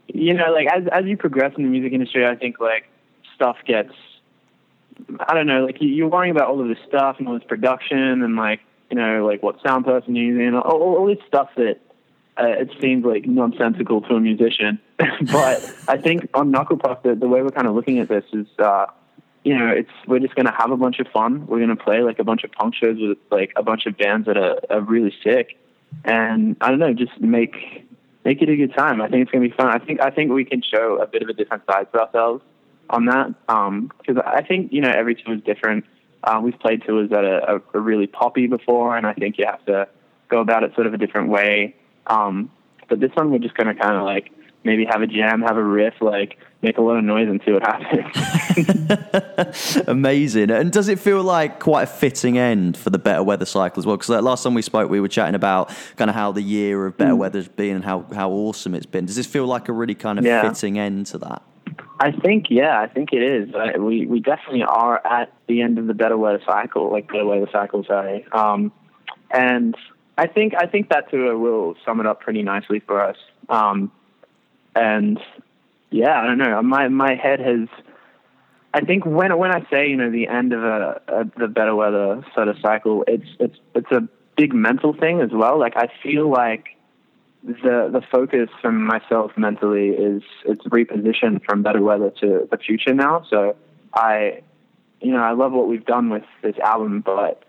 you 0.07 0.33
know, 0.33 0.53
like 0.53 0.69
as 0.69 0.87
as 0.93 1.05
you 1.07 1.17
progress 1.17 1.53
in 1.57 1.65
the 1.65 1.71
music 1.71 1.93
industry, 1.93 2.27
I 2.27 2.37
think 2.37 2.61
like 2.61 2.85
stuff 3.35 3.57
gets 3.67 3.93
I 5.21 5.35
don't 5.35 5.47
know, 5.47 5.65
like 5.65 5.81
you- 5.81 5.89
you're 5.89 6.09
worrying 6.09 6.31
about 6.31 6.49
all 6.49 6.61
of 6.61 6.69
this 6.69 6.79
stuff 6.87 7.17
and 7.19 7.27
all 7.27 7.35
this 7.35 7.45
production 7.45 8.23
and 8.23 8.37
like, 8.37 8.61
you 8.91 8.97
know, 8.97 9.27
like 9.27 9.43
what 9.43 9.61
sound 9.63 9.85
person 9.85 10.15
you're 10.15 10.27
using, 10.27 10.55
all, 10.55 10.63
all, 10.63 10.97
all 10.99 11.07
this 11.07 11.19
stuff 11.27 11.49
that 11.57 11.81
uh, 12.39 12.47
it 12.47 12.71
seems 12.81 13.05
like 13.05 13.27
nonsensical 13.27 14.01
to 14.03 14.15
a 14.15 14.21
musician. 14.21 14.81
but 14.99 15.75
I 15.89 15.99
think 15.99 16.29
on 16.35 16.51
Knuckle 16.51 16.79
Puck, 16.79 17.03
the, 17.03 17.15
the 17.15 17.29
way 17.29 17.43
we're 17.43 17.51
kind 17.51 17.67
of 17.67 17.75
looking 17.75 17.99
at 17.99 18.09
this 18.09 18.25
is, 18.33 18.47
uh, 18.59 18.87
you 19.45 19.59
know, 19.59 19.69
it's 19.69 19.91
we're 20.07 20.21
just 20.21 20.35
going 20.35 20.47
to 20.47 20.53
have 20.53 20.71
a 20.71 20.77
bunch 20.77 20.99
of 21.01 21.09
fun. 21.09 21.47
We're 21.47 21.59
going 21.59 21.77
to 21.77 21.83
play 21.83 22.03
like 22.03 22.19
a 22.19 22.25
bunch 22.25 22.45
of 22.45 22.53
punk 22.53 22.75
shows 22.75 22.97
with 22.99 23.19
like 23.31 23.53
a 23.57 23.63
bunch 23.63 23.87
of 23.87 23.99
bands 23.99 24.27
that 24.27 24.37
are, 24.37 24.61
are 24.71 24.81
really 24.81 25.13
sick, 25.23 25.59
and 26.05 26.57
I 26.61 26.71
don't 26.71 26.79
know, 26.79 26.95
just 26.95 27.21
make 27.21 27.87
make 28.25 28.41
it 28.41 28.49
a 28.49 28.57
good 28.57 28.75
time. 28.75 29.03
I 29.03 29.09
think 29.09 29.23
it's 29.23 29.31
going 29.33 29.43
to 29.43 29.51
be 29.51 29.57
fun. 29.57 29.69
I 29.69 29.85
think 29.85 30.01
I 30.01 30.11
think 30.11 30.31
we 30.31 30.45
can 30.45 30.63
show 30.63 30.99
a 31.03 31.07
bit 31.07 31.23
of 31.23 31.29
a 31.29 31.33
different 31.33 31.65
side 31.67 31.93
to 31.93 32.01
ourselves 32.01 32.43
on 32.89 33.07
that 33.07 33.35
because 33.47 34.23
I 34.25 34.43
think 34.43 34.73
you 34.73 34.81
know 34.81 34.91
every 34.91 35.17
tour 35.17 35.35
is 35.35 35.43
different. 35.43 35.85
Uh, 36.23 36.41
we've 36.43 36.59
played 36.61 36.85
tours 36.87 37.11
that 37.11 37.25
are, 37.25 37.61
are 37.75 37.81
really 37.81 38.07
poppy 38.07 38.47
before, 38.47 38.97
and 38.97 39.07
I 39.07 39.13
think 39.13 39.39
you 39.39 39.45
have 39.47 39.65
to 39.67 39.89
go 40.29 40.41
about 40.41 40.63
it 40.63 40.73
sort 40.75 40.87
of 40.87 40.95
a 40.95 40.99
different 40.99 41.31
way. 41.31 41.75
Um, 42.07 42.51
but 42.89 43.01
this 43.01 43.11
one, 43.15 43.31
we're 43.31 43.39
just 43.39 43.55
going 43.55 43.75
to 43.75 43.81
kind 43.81 43.97
of 43.97 44.05
like 44.05 44.31
maybe 44.65 44.85
have 44.89 45.03
a 45.03 45.07
jam, 45.07 45.43
have 45.43 45.57
a 45.57 45.63
riff, 45.63 45.95
like 46.01 46.39
make 46.63 46.79
a 46.79 46.81
lot 46.81 46.97
of 46.97 47.05
noise 47.05 47.29
and 47.29 47.41
see 47.45 47.53
what 47.53 47.63
happens. 47.67 49.77
Amazing. 49.89 50.51
And 50.51 50.71
does 50.71 50.89
it 50.89 50.99
feel 51.01 51.23
like 51.23 51.59
quite 51.59 51.83
a 51.83 51.87
fitting 51.87 52.39
end 52.39 52.77
for 52.77 52.91
the 52.91 52.99
better 52.99 53.23
weather 53.23 53.47
cycle 53.47 53.81
as 53.81 53.87
well? 53.87 53.97
Because 53.97 54.11
last 54.23 54.43
time 54.45 54.55
we 54.55 54.63
spoke, 54.63 54.91
we 54.91 55.01
were 55.01 55.09
chatting 55.09 55.35
about 55.35 55.71
kind 55.97 56.09
of 56.11 56.15
how 56.15 56.33
the 56.33 56.43
year 56.43 56.87
of 56.87 56.97
better 56.97 57.17
weather's 57.17 57.49
been 57.49 57.77
and 57.77 57.85
how, 57.85 58.07
how 58.15 58.31
awesome 58.31 58.75
it's 58.75 58.87
been. 58.87 59.07
Does 59.07 59.17
this 59.17 59.27
feel 59.27 59.47
like 59.47 59.69
a 59.69 59.73
really 59.73 59.95
kind 59.95 60.19
of 60.19 60.25
Yeah. 60.25 60.49
fitting 60.49 60.79
end 60.79 61.07
to 61.07 61.19
that? 61.19 61.43
I 62.01 62.13
think, 62.13 62.47
yeah, 62.51 62.81
I 62.81 62.89
think 62.89 63.13
it 63.13 63.23
is. 63.23 63.55
Uh, 63.55 63.81
we 63.81 64.07
we 64.07 64.19
definitely 64.19 64.65
are 64.65 65.01
at 65.07 65.33
the 65.47 65.63
end 65.63 65.79
of 65.79 65.87
the 65.87 65.95
better 65.95 66.17
weather 66.19 66.41
cycle, 66.45 66.91
like 66.91 67.07
better 67.07 67.25
weather 67.25 67.49
cycle, 67.53 67.85
sorry. 67.85 68.27
Um, 68.33 68.73
and 69.31 69.77
I 70.23 70.29
think 70.29 70.55
I 70.57 70.67
think 70.67 70.89
that 70.91 71.13
will 71.13 71.75
sum 71.85 71.99
it 71.99 72.07
up 72.07 72.21
pretty 72.21 72.45
nicely 72.45 72.79
for 72.79 73.03
us. 73.03 73.17
Um, 73.49 73.91
and 74.77 75.19
yeah, 75.91 76.21
I 76.21 76.27
don't 76.27 76.39
know. 76.39 76.63
My 76.63 76.87
my 76.87 77.17
head 77.17 77.41
has. 77.41 77.69
I 78.73 78.83
think 78.83 79.05
when 79.05 79.37
when 79.37 79.51
I 79.51 79.67
say 79.69 79.89
you 79.89 79.97
know 79.97 80.13
the 80.13 80.29
end 80.29 80.53
of 80.53 80.63
a, 80.63 81.01
a 81.09 81.25
the 81.41 81.49
better 81.49 81.75
weather 81.75 82.25
sort 82.37 82.47
of 82.47 82.57
cycle, 82.63 83.03
it's 83.09 83.27
it's 83.41 83.59
it's 83.75 83.91
a 83.91 84.09
big 84.37 84.55
mental 84.55 84.93
thing 84.93 85.21
as 85.21 85.31
well. 85.33 85.59
Like 85.59 85.77
I 85.77 85.89
feel 86.05 86.31
like 86.31 86.77
the 87.43 87.91
the 87.93 88.03
focus 88.13 88.49
from 88.61 88.87
myself 88.87 89.33
mentally 89.37 89.89
is 89.89 90.23
it's 90.45 90.65
repositioned 90.67 91.45
from 91.45 91.65
better 91.65 91.83
weather 91.83 92.11
to 92.21 92.47
the 92.49 92.59
future 92.59 92.95
now. 92.95 93.27
So 93.29 93.57
I, 93.93 94.43
you 95.01 95.11
know, 95.11 95.23
I 95.25 95.33
love 95.33 95.51
what 95.51 95.67
we've 95.67 95.85
done 95.85 96.11
with 96.11 96.23
this 96.43 96.57
album, 96.61 97.01
but 97.01 97.43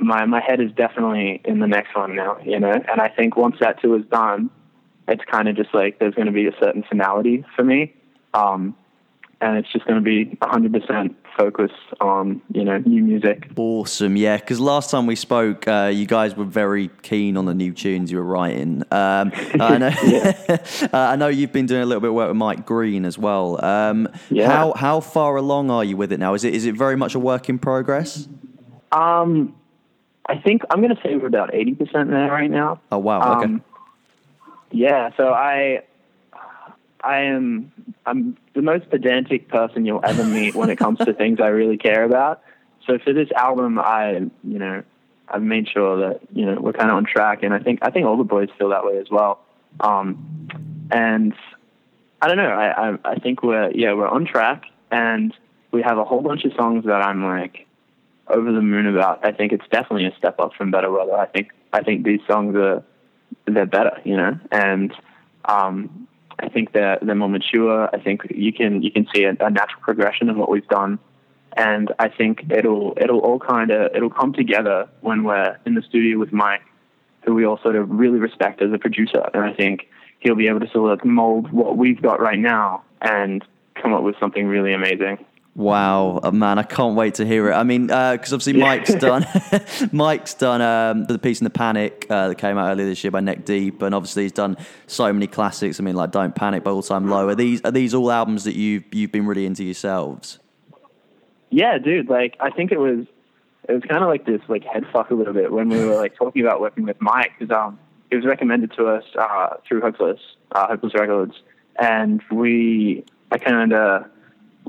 my 0.00 0.24
my 0.26 0.40
head 0.40 0.60
is 0.60 0.72
definitely 0.72 1.40
in 1.44 1.60
the 1.60 1.66
next 1.66 1.94
one 1.94 2.14
now. 2.16 2.38
You 2.44 2.60
know, 2.60 2.72
and 2.72 3.00
I 3.00 3.08
think 3.08 3.36
once 3.36 3.56
that 3.60 3.80
tour 3.80 3.98
is 3.98 4.06
done, 4.06 4.50
it's 5.08 5.24
kind 5.24 5.48
of 5.48 5.56
just 5.56 5.74
like 5.74 5.98
there's 5.98 6.14
going 6.14 6.26
to 6.26 6.32
be 6.32 6.46
a 6.46 6.54
certain 6.60 6.82
finality 6.88 7.44
for 7.56 7.64
me. 7.64 7.94
Um, 8.34 8.76
and 9.40 9.56
it's 9.56 9.72
just 9.72 9.86
going 9.86 9.96
to 9.96 10.04
be 10.04 10.36
100% 10.42 11.14
focus 11.36 11.70
on 12.00 12.42
you 12.52 12.64
know 12.64 12.78
new 12.78 13.02
music. 13.02 13.48
Awesome, 13.56 14.16
yeah. 14.16 14.36
Because 14.36 14.60
last 14.60 14.90
time 14.90 15.06
we 15.06 15.16
spoke, 15.16 15.66
uh, 15.66 15.90
you 15.92 16.06
guys 16.06 16.36
were 16.36 16.44
very 16.44 16.90
keen 17.02 17.36
on 17.36 17.46
the 17.46 17.54
new 17.54 17.72
tunes 17.72 18.10
you 18.10 18.18
were 18.18 18.24
writing. 18.24 18.82
Um, 18.90 19.32
I 19.60 19.78
know, 19.78 19.88
uh, 20.48 20.88
I 20.92 21.16
know 21.16 21.28
you've 21.28 21.52
been 21.52 21.66
doing 21.66 21.82
a 21.82 21.86
little 21.86 22.00
bit 22.00 22.08
of 22.08 22.14
work 22.14 22.28
with 22.28 22.36
Mike 22.36 22.66
Green 22.66 23.04
as 23.04 23.16
well. 23.16 23.64
Um, 23.64 24.08
Yeah. 24.28 24.50
How 24.50 24.72
how 24.74 25.00
far 25.00 25.36
along 25.36 25.70
are 25.70 25.84
you 25.84 25.96
with 25.96 26.12
it 26.12 26.18
now? 26.18 26.34
Is 26.34 26.44
it 26.44 26.54
is 26.54 26.66
it 26.66 26.74
very 26.74 26.96
much 26.96 27.14
a 27.14 27.18
work 27.18 27.48
in 27.48 27.58
progress? 27.58 28.28
Um, 28.92 29.54
I 30.26 30.36
think 30.38 30.62
I'm 30.70 30.80
going 30.80 30.94
to 30.94 31.02
say 31.02 31.16
we're 31.16 31.26
about 31.26 31.52
80% 31.52 32.10
there 32.10 32.30
right 32.30 32.50
now. 32.50 32.80
Oh 32.92 32.98
wow, 32.98 33.38
okay. 33.38 33.46
Um, 33.46 33.64
yeah, 34.70 35.10
so 35.16 35.32
I, 35.32 35.82
I 37.02 37.20
am, 37.22 37.72
I'm 38.06 38.36
the 38.54 38.62
most 38.62 38.88
pedantic 38.90 39.48
person 39.48 39.84
you'll 39.84 40.04
ever 40.04 40.24
meet 40.24 40.54
when 40.54 40.70
it 40.70 40.76
comes 40.76 40.98
to 41.00 41.12
things 41.12 41.40
I 41.40 41.48
really 41.48 41.76
care 41.76 42.04
about. 42.04 42.42
So 42.86 42.98
for 42.98 43.12
this 43.12 43.30
album, 43.32 43.78
I, 43.78 44.30
you 44.44 44.58
know, 44.58 44.82
I've 45.30 45.42
made 45.42 45.68
sure 45.68 46.08
that 46.08 46.20
you 46.32 46.44
know 46.44 46.60
we're 46.60 46.72
kind 46.72 46.90
of 46.90 46.96
on 46.96 47.04
track, 47.04 47.42
and 47.42 47.54
I 47.54 47.60
think 47.60 47.80
I 47.82 47.90
think 47.90 48.06
all 48.06 48.16
the 48.16 48.24
boys 48.24 48.48
feel 48.58 48.70
that 48.70 48.84
way 48.84 48.98
as 48.98 49.08
well. 49.10 49.40
Um, 49.78 50.48
and 50.90 51.34
I 52.20 52.26
don't 52.26 52.36
know, 52.36 52.50
I, 52.50 52.90
I 52.90 52.98
I 53.04 53.14
think 53.16 53.42
we're 53.42 53.70
yeah 53.70 53.92
we're 53.92 54.08
on 54.08 54.26
track, 54.26 54.64
and 54.90 55.32
we 55.70 55.82
have 55.82 55.98
a 55.98 56.04
whole 56.04 56.20
bunch 56.20 56.44
of 56.44 56.52
songs 56.54 56.84
that 56.86 57.02
I'm 57.02 57.22
like 57.24 57.66
over 58.30 58.52
the 58.52 58.62
moon 58.62 58.86
about. 58.86 59.24
I 59.24 59.32
think 59.32 59.52
it's 59.52 59.66
definitely 59.70 60.06
a 60.06 60.16
step 60.16 60.38
up 60.40 60.52
from 60.54 60.70
Better 60.70 60.90
Weather. 60.90 61.16
I 61.16 61.26
think 61.26 61.50
I 61.72 61.82
think 61.82 62.04
these 62.04 62.20
songs 62.26 62.56
are 62.56 62.82
they're 63.46 63.66
better, 63.66 64.00
you 64.04 64.16
know, 64.16 64.38
and 64.50 64.92
um, 65.44 66.08
I 66.38 66.48
think 66.48 66.72
they're 66.72 66.98
they're 67.02 67.14
more 67.14 67.28
mature. 67.28 67.88
I 67.92 68.00
think 68.00 68.22
you 68.34 68.52
can 68.52 68.82
you 68.82 68.90
can 68.90 69.06
see 69.14 69.24
a, 69.24 69.30
a 69.30 69.50
natural 69.50 69.80
progression 69.82 70.28
of 70.28 70.36
what 70.36 70.50
we've 70.50 70.66
done, 70.68 70.98
and 71.56 71.92
I 71.98 72.08
think 72.08 72.44
it'll 72.50 72.94
it'll 72.96 73.20
all 73.20 73.38
kind 73.38 73.70
of 73.70 73.94
it'll 73.94 74.10
come 74.10 74.32
together 74.32 74.88
when 75.00 75.24
we're 75.24 75.58
in 75.66 75.74
the 75.74 75.82
studio 75.82 76.18
with 76.18 76.32
Mike, 76.32 76.62
who 77.24 77.34
we 77.34 77.44
all 77.44 77.58
sort 77.62 77.76
of 77.76 77.90
really 77.90 78.18
respect 78.18 78.62
as 78.62 78.72
a 78.72 78.78
producer, 78.78 79.28
and 79.34 79.44
I 79.44 79.52
think 79.52 79.88
he'll 80.20 80.36
be 80.36 80.48
able 80.48 80.60
to 80.60 80.70
sort 80.70 80.92
of 80.92 81.04
mold 81.04 81.50
what 81.52 81.76
we've 81.76 82.00
got 82.00 82.20
right 82.20 82.38
now 82.38 82.84
and 83.00 83.44
come 83.74 83.92
up 83.92 84.02
with 84.02 84.14
something 84.20 84.46
really 84.46 84.72
amazing. 84.72 85.24
Wow, 85.56 86.20
uh, 86.22 86.30
man, 86.30 86.58
I 86.58 86.62
can't 86.62 86.94
wait 86.94 87.14
to 87.14 87.26
hear 87.26 87.50
it. 87.50 87.54
I 87.54 87.64
mean, 87.64 87.88
because 87.88 88.32
obviously 88.32 88.52
Mike's 88.54 88.94
done, 89.00 89.26
Mike's 89.92 90.34
done 90.34 90.62
um, 90.62 91.04
the 91.06 91.18
Peace 91.18 91.40
and 91.40 91.46
the 91.46 91.50
Panic 91.50 92.06
uh, 92.08 92.28
that 92.28 92.36
came 92.36 92.56
out 92.56 92.70
earlier 92.70 92.86
this 92.86 93.02
year 93.02 93.10
by 93.10 93.20
Neck 93.20 93.44
Deep, 93.44 93.82
and 93.82 93.94
obviously 93.94 94.22
he's 94.22 94.32
done 94.32 94.56
so 94.86 95.12
many 95.12 95.26
classics. 95.26 95.80
I 95.80 95.82
mean, 95.82 95.96
like 95.96 96.12
Don't 96.12 96.34
Panic 96.34 96.62
by 96.62 96.70
All 96.70 96.82
Time 96.82 97.10
Low. 97.10 97.28
Are 97.28 97.34
these 97.34 97.60
are 97.62 97.72
these 97.72 97.94
all 97.94 98.12
albums 98.12 98.44
that 98.44 98.54
you've 98.54 98.84
you've 98.92 99.10
been 99.10 99.26
really 99.26 99.44
into 99.44 99.64
yourselves? 99.64 100.38
Yeah, 101.50 101.78
dude. 101.78 102.08
Like, 102.08 102.36
I 102.38 102.50
think 102.50 102.70
it 102.70 102.78
was 102.78 103.06
it 103.68 103.72
was 103.72 103.82
kind 103.88 104.02
of 104.02 104.08
like 104.08 104.26
this 104.26 104.40
like 104.48 104.64
head 104.64 104.84
fuck 104.92 105.10
a 105.10 105.14
little 105.14 105.34
bit 105.34 105.50
when 105.50 105.68
we 105.68 105.84
were 105.84 105.96
like 105.96 106.14
talking 106.14 106.42
about 106.42 106.60
working 106.60 106.84
with 106.84 107.00
Mike 107.00 107.32
because 107.38 107.54
um 107.54 107.78
it 108.10 108.16
was 108.16 108.24
recommended 108.24 108.72
to 108.72 108.86
us 108.86 109.04
uh, 109.18 109.56
through 109.66 109.80
Hopeless 109.80 110.20
uh, 110.52 110.66
Hopeless 110.68 110.94
Records, 110.94 111.34
and 111.76 112.22
we 112.30 113.04
I 113.30 113.38
kind 113.38 113.72
of 113.72 114.06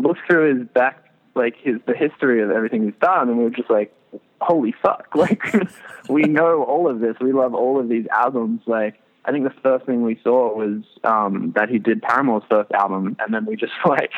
looked 0.01 0.21
through 0.27 0.57
his 0.57 0.67
back 0.67 1.11
like 1.35 1.55
his 1.57 1.77
the 1.87 1.93
history 1.93 2.41
of 2.41 2.51
everything 2.51 2.83
he's 2.83 2.99
done, 3.01 3.29
and 3.29 3.37
we 3.37 3.43
were 3.45 3.49
just 3.49 3.69
like, 3.69 3.93
holy 4.39 4.73
fuck! 4.81 5.07
Like, 5.15 5.41
we 6.09 6.23
know 6.23 6.63
all 6.63 6.89
of 6.89 6.99
this. 6.99 7.15
We 7.21 7.31
love 7.31 7.53
all 7.53 7.79
of 7.79 7.89
these 7.89 8.05
albums. 8.11 8.61
Like. 8.65 8.99
I 9.23 9.31
think 9.31 9.43
the 9.43 9.53
first 9.61 9.85
thing 9.85 10.01
we 10.01 10.19
saw 10.23 10.57
was 10.57 10.81
um, 11.03 11.51
that 11.55 11.69
he 11.69 11.77
did 11.77 12.01
Paramore's 12.01 12.41
first 12.49 12.71
album, 12.71 13.15
and 13.19 13.31
then 13.31 13.45
we 13.45 13.55
just 13.55 13.71
like 13.85 14.11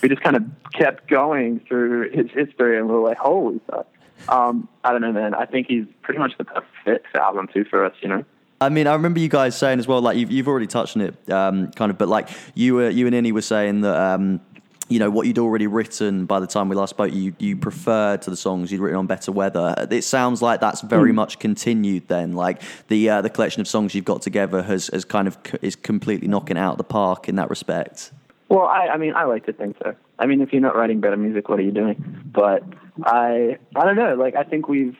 we 0.00 0.08
just 0.08 0.22
kind 0.22 0.36
of 0.36 0.44
kept 0.72 1.08
going 1.08 1.58
through 1.66 2.10
his 2.10 2.30
history, 2.30 2.78
and 2.78 2.86
we 2.86 2.94
were 2.94 3.00
like, 3.00 3.18
"Holy 3.18 3.60
fuck!" 3.68 3.88
Um, 4.28 4.68
I 4.84 4.92
don't 4.92 5.00
know, 5.00 5.12
man. 5.12 5.34
I 5.34 5.44
think 5.44 5.66
he's 5.66 5.86
pretty 6.02 6.20
much 6.20 6.38
the 6.38 6.44
perfect 6.44 6.72
fit 6.84 7.02
for 7.10 7.20
album 7.20 7.48
two 7.52 7.64
for 7.64 7.84
us, 7.84 7.94
you 8.00 8.08
know. 8.08 8.24
I 8.60 8.68
mean, 8.68 8.86
I 8.86 8.92
remember 8.92 9.20
you 9.20 9.28
guys 9.28 9.56
saying 9.56 9.78
as 9.78 9.86
well, 9.86 10.00
like 10.00 10.16
you've, 10.16 10.32
you've 10.32 10.48
already 10.48 10.66
touched 10.66 10.96
on 10.96 11.02
it, 11.02 11.30
um, 11.30 11.70
kind 11.72 11.90
of, 11.90 11.98
but 11.98 12.08
like 12.08 12.28
you 12.54 12.74
were, 12.74 12.90
you 12.90 13.06
and 13.06 13.14
Innie 13.14 13.32
were 13.32 13.42
saying 13.42 13.82
that, 13.82 13.96
um, 13.96 14.40
you 14.88 14.98
know, 14.98 15.10
what 15.10 15.26
you'd 15.26 15.38
already 15.38 15.66
written 15.66 16.26
by 16.26 16.40
the 16.40 16.46
time 16.46 16.68
we 16.68 16.76
last 16.76 16.90
spoke, 16.90 17.12
you 17.12 17.34
you 17.38 17.56
preferred 17.56 18.22
to 18.22 18.30
the 18.30 18.36
songs 18.36 18.72
you'd 18.72 18.80
written 18.80 18.98
on 18.98 19.06
Better 19.06 19.32
Weather. 19.32 19.86
It 19.90 20.02
sounds 20.02 20.40
like 20.42 20.60
that's 20.60 20.80
very 20.80 21.12
much 21.12 21.38
continued. 21.38 22.08
Then, 22.08 22.32
like 22.32 22.62
the 22.88 23.10
uh, 23.10 23.22
the 23.22 23.30
collection 23.30 23.60
of 23.60 23.68
songs 23.68 23.94
you've 23.94 24.04
got 24.04 24.22
together 24.22 24.62
has 24.62 24.88
has 24.88 25.04
kind 25.04 25.28
of 25.28 25.38
c- 25.46 25.58
is 25.62 25.76
completely 25.76 26.28
knocking 26.28 26.58
out 26.58 26.72
of 26.72 26.78
the 26.78 26.84
park 26.84 27.28
in 27.28 27.36
that 27.36 27.50
respect. 27.50 28.12
Well, 28.48 28.64
I, 28.64 28.88
I 28.88 28.96
mean, 28.96 29.14
I 29.14 29.24
like 29.24 29.44
to 29.46 29.52
think 29.52 29.76
so. 29.82 29.94
I 30.18 30.26
mean, 30.26 30.40
if 30.40 30.52
you're 30.52 30.62
not 30.62 30.74
writing 30.74 31.00
better 31.00 31.18
music, 31.18 31.48
what 31.48 31.58
are 31.58 31.62
you 31.62 31.70
doing? 31.70 32.22
But 32.24 32.62
I, 33.04 33.58
I 33.76 33.84
don't 33.84 33.96
know. 33.96 34.14
Like, 34.14 34.36
I 34.36 34.42
think 34.42 34.68
we've 34.68 34.96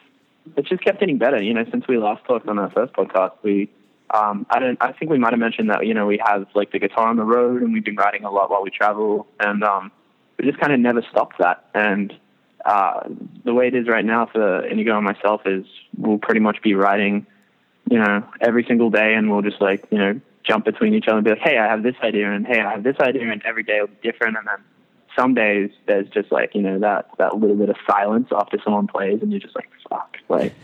it's 0.57 0.69
just 0.69 0.85
kept 0.85 1.01
getting 1.01 1.19
better. 1.19 1.43
You 1.43 1.55
know, 1.55 1.65
since 1.71 1.87
we 1.89 1.99
last 1.99 2.25
talked 2.25 2.49
on 2.49 2.59
our 2.59 2.71
first 2.71 2.93
podcast, 2.93 3.33
we, 3.43 3.71
um, 4.11 4.47
I 4.49 4.59
don't, 4.59 4.79
I 4.81 4.93
think 4.93 5.11
we 5.11 5.19
might 5.19 5.33
have 5.33 5.41
mentioned 5.41 5.71
that 5.71 5.87
you 5.87 5.95
know 5.95 6.07
we 6.07 6.21
have 6.25 6.47
like 6.55 6.73
the 6.73 6.79
guitar 6.79 7.09
on 7.09 7.17
the 7.17 7.25
road, 7.25 7.63
and 7.63 7.73
we've 7.73 7.85
been 7.85 7.97
writing 7.97 8.25
a 8.25 8.31
lot 8.31 8.51
while 8.51 8.63
we 8.63 8.71
travel, 8.71 9.27
and 9.39 9.63
um, 9.63 9.93
we 10.39 10.47
just 10.47 10.59
kind 10.59 10.73
of 10.73 10.81
never 10.81 11.03
stopped 11.11 11.39
that. 11.39 11.65
And 11.75 12.15
uh, 12.65 13.09
the 13.45 13.53
way 13.53 13.69
it 13.69 13.75
is 13.75 13.87
right 13.87 14.05
now 14.05 14.27
for 14.27 14.67
Inigo 14.67 14.97
and 14.97 15.05
myself 15.05 15.43
is 15.45 15.67
we'll 15.97 16.19
pretty 16.19 16.41
much 16.41 16.63
be 16.63 16.75
writing, 16.75 17.27
you 17.91 17.99
know, 17.99 18.27
every 18.41 18.65
single 18.65 18.91
day, 18.91 19.15
and 19.15 19.31
we'll 19.31 19.43
just 19.43 19.61
like 19.61 19.87
you 19.91 19.99
know 19.99 20.21
jump 20.43 20.65
between 20.65 20.95
each 20.95 21.07
other 21.07 21.19
and 21.19 21.25
be 21.25 21.31
like, 21.31 21.41
hey, 21.41 21.59
I 21.59 21.67
have 21.69 21.83
this 21.83 21.97
idea, 22.03 22.33
and 22.33 22.47
hey, 22.47 22.61
I 22.61 22.71
have 22.73 22.83
this 22.83 22.97
idea, 23.01 23.31
and 23.31 23.43
every 23.45 23.63
day 23.63 23.81
will 23.81 23.89
be 23.89 24.11
different, 24.11 24.39
and 24.39 24.47
then 24.47 24.65
some 25.19 25.35
days 25.35 25.71
there's 25.87 26.09
just 26.09 26.33
like 26.33 26.55
you 26.55 26.63
know 26.63 26.79
that 26.79 27.11
that 27.19 27.37
little 27.37 27.57
bit 27.57 27.69
of 27.69 27.77
silence 27.87 28.29
after 28.33 28.59
someone 28.65 28.87
plays, 28.87 29.21
and 29.21 29.33
you're 29.33 29.41
just 29.41 29.55
like, 29.55 29.69
fuck, 29.91 30.17
like 30.31 30.55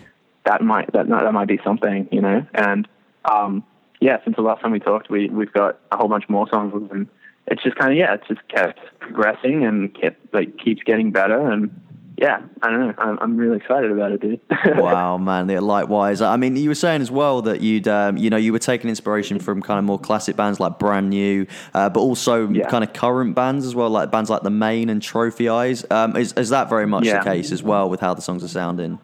that 0.46 0.62
might 0.62 0.90
that 0.92 1.08
that 1.08 1.32
might 1.32 1.48
be 1.48 1.60
something, 1.62 2.08
you 2.10 2.22
know, 2.22 2.46
and 2.54 2.88
um, 3.24 3.64
yeah, 4.00 4.18
since 4.24 4.36
the 4.36 4.42
last 4.42 4.62
time 4.62 4.72
we 4.72 4.80
talked, 4.80 5.10
we 5.10 5.28
we've 5.28 5.52
got 5.52 5.78
a 5.92 5.96
whole 5.96 6.08
bunch 6.08 6.28
more 6.28 6.48
songs, 6.50 6.72
and 6.92 7.08
it's 7.46 7.62
just 7.62 7.76
kind 7.76 7.92
of 7.92 7.98
yeah, 7.98 8.14
it's 8.14 8.26
just 8.28 8.46
kept 8.48 8.80
progressing 9.00 9.64
and 9.64 9.94
kept 9.94 10.32
like 10.34 10.58
keeps 10.58 10.82
getting 10.82 11.10
better, 11.12 11.50
and 11.50 11.70
yeah, 12.16 12.40
I 12.62 12.70
don't 12.70 12.78
know, 12.78 12.94
I'm, 12.98 13.18
I'm 13.20 13.36
really 13.36 13.56
excited 13.56 13.90
about 13.90 14.12
it, 14.12 14.20
dude. 14.20 14.40
wow, 14.76 15.18
man. 15.18 15.48
Yeah, 15.48 15.58
likewise. 15.58 16.20
I 16.22 16.36
mean, 16.36 16.54
you 16.54 16.68
were 16.68 16.76
saying 16.76 17.02
as 17.02 17.10
well 17.10 17.42
that 17.42 17.60
you'd, 17.60 17.88
um, 17.88 18.16
you 18.16 18.30
know, 18.30 18.36
you 18.36 18.52
were 18.52 18.60
taking 18.60 18.88
inspiration 18.88 19.40
from 19.40 19.60
kind 19.60 19.80
of 19.80 19.84
more 19.84 19.98
classic 19.98 20.36
bands 20.36 20.60
like 20.60 20.78
Brand 20.78 21.10
New, 21.10 21.44
uh, 21.74 21.88
but 21.88 21.98
also 21.98 22.48
Yeah. 22.48 22.68
kind 22.68 22.84
of 22.84 22.92
current 22.92 23.34
bands 23.34 23.66
as 23.66 23.74
well, 23.74 23.90
like 23.90 24.12
bands 24.12 24.30
like 24.30 24.42
The 24.42 24.50
Maine 24.50 24.90
and 24.90 25.02
Trophy 25.02 25.48
Eyes. 25.48 25.84
Um, 25.90 26.14
is, 26.16 26.32
is 26.34 26.50
that 26.50 26.68
very 26.68 26.86
much 26.86 27.04
Yeah. 27.04 27.18
the 27.18 27.24
case 27.28 27.50
as 27.50 27.64
well 27.64 27.90
with 27.90 27.98
how 27.98 28.14
the 28.14 28.22
songs 28.22 28.44
are 28.44 28.48
sounding? 28.48 29.00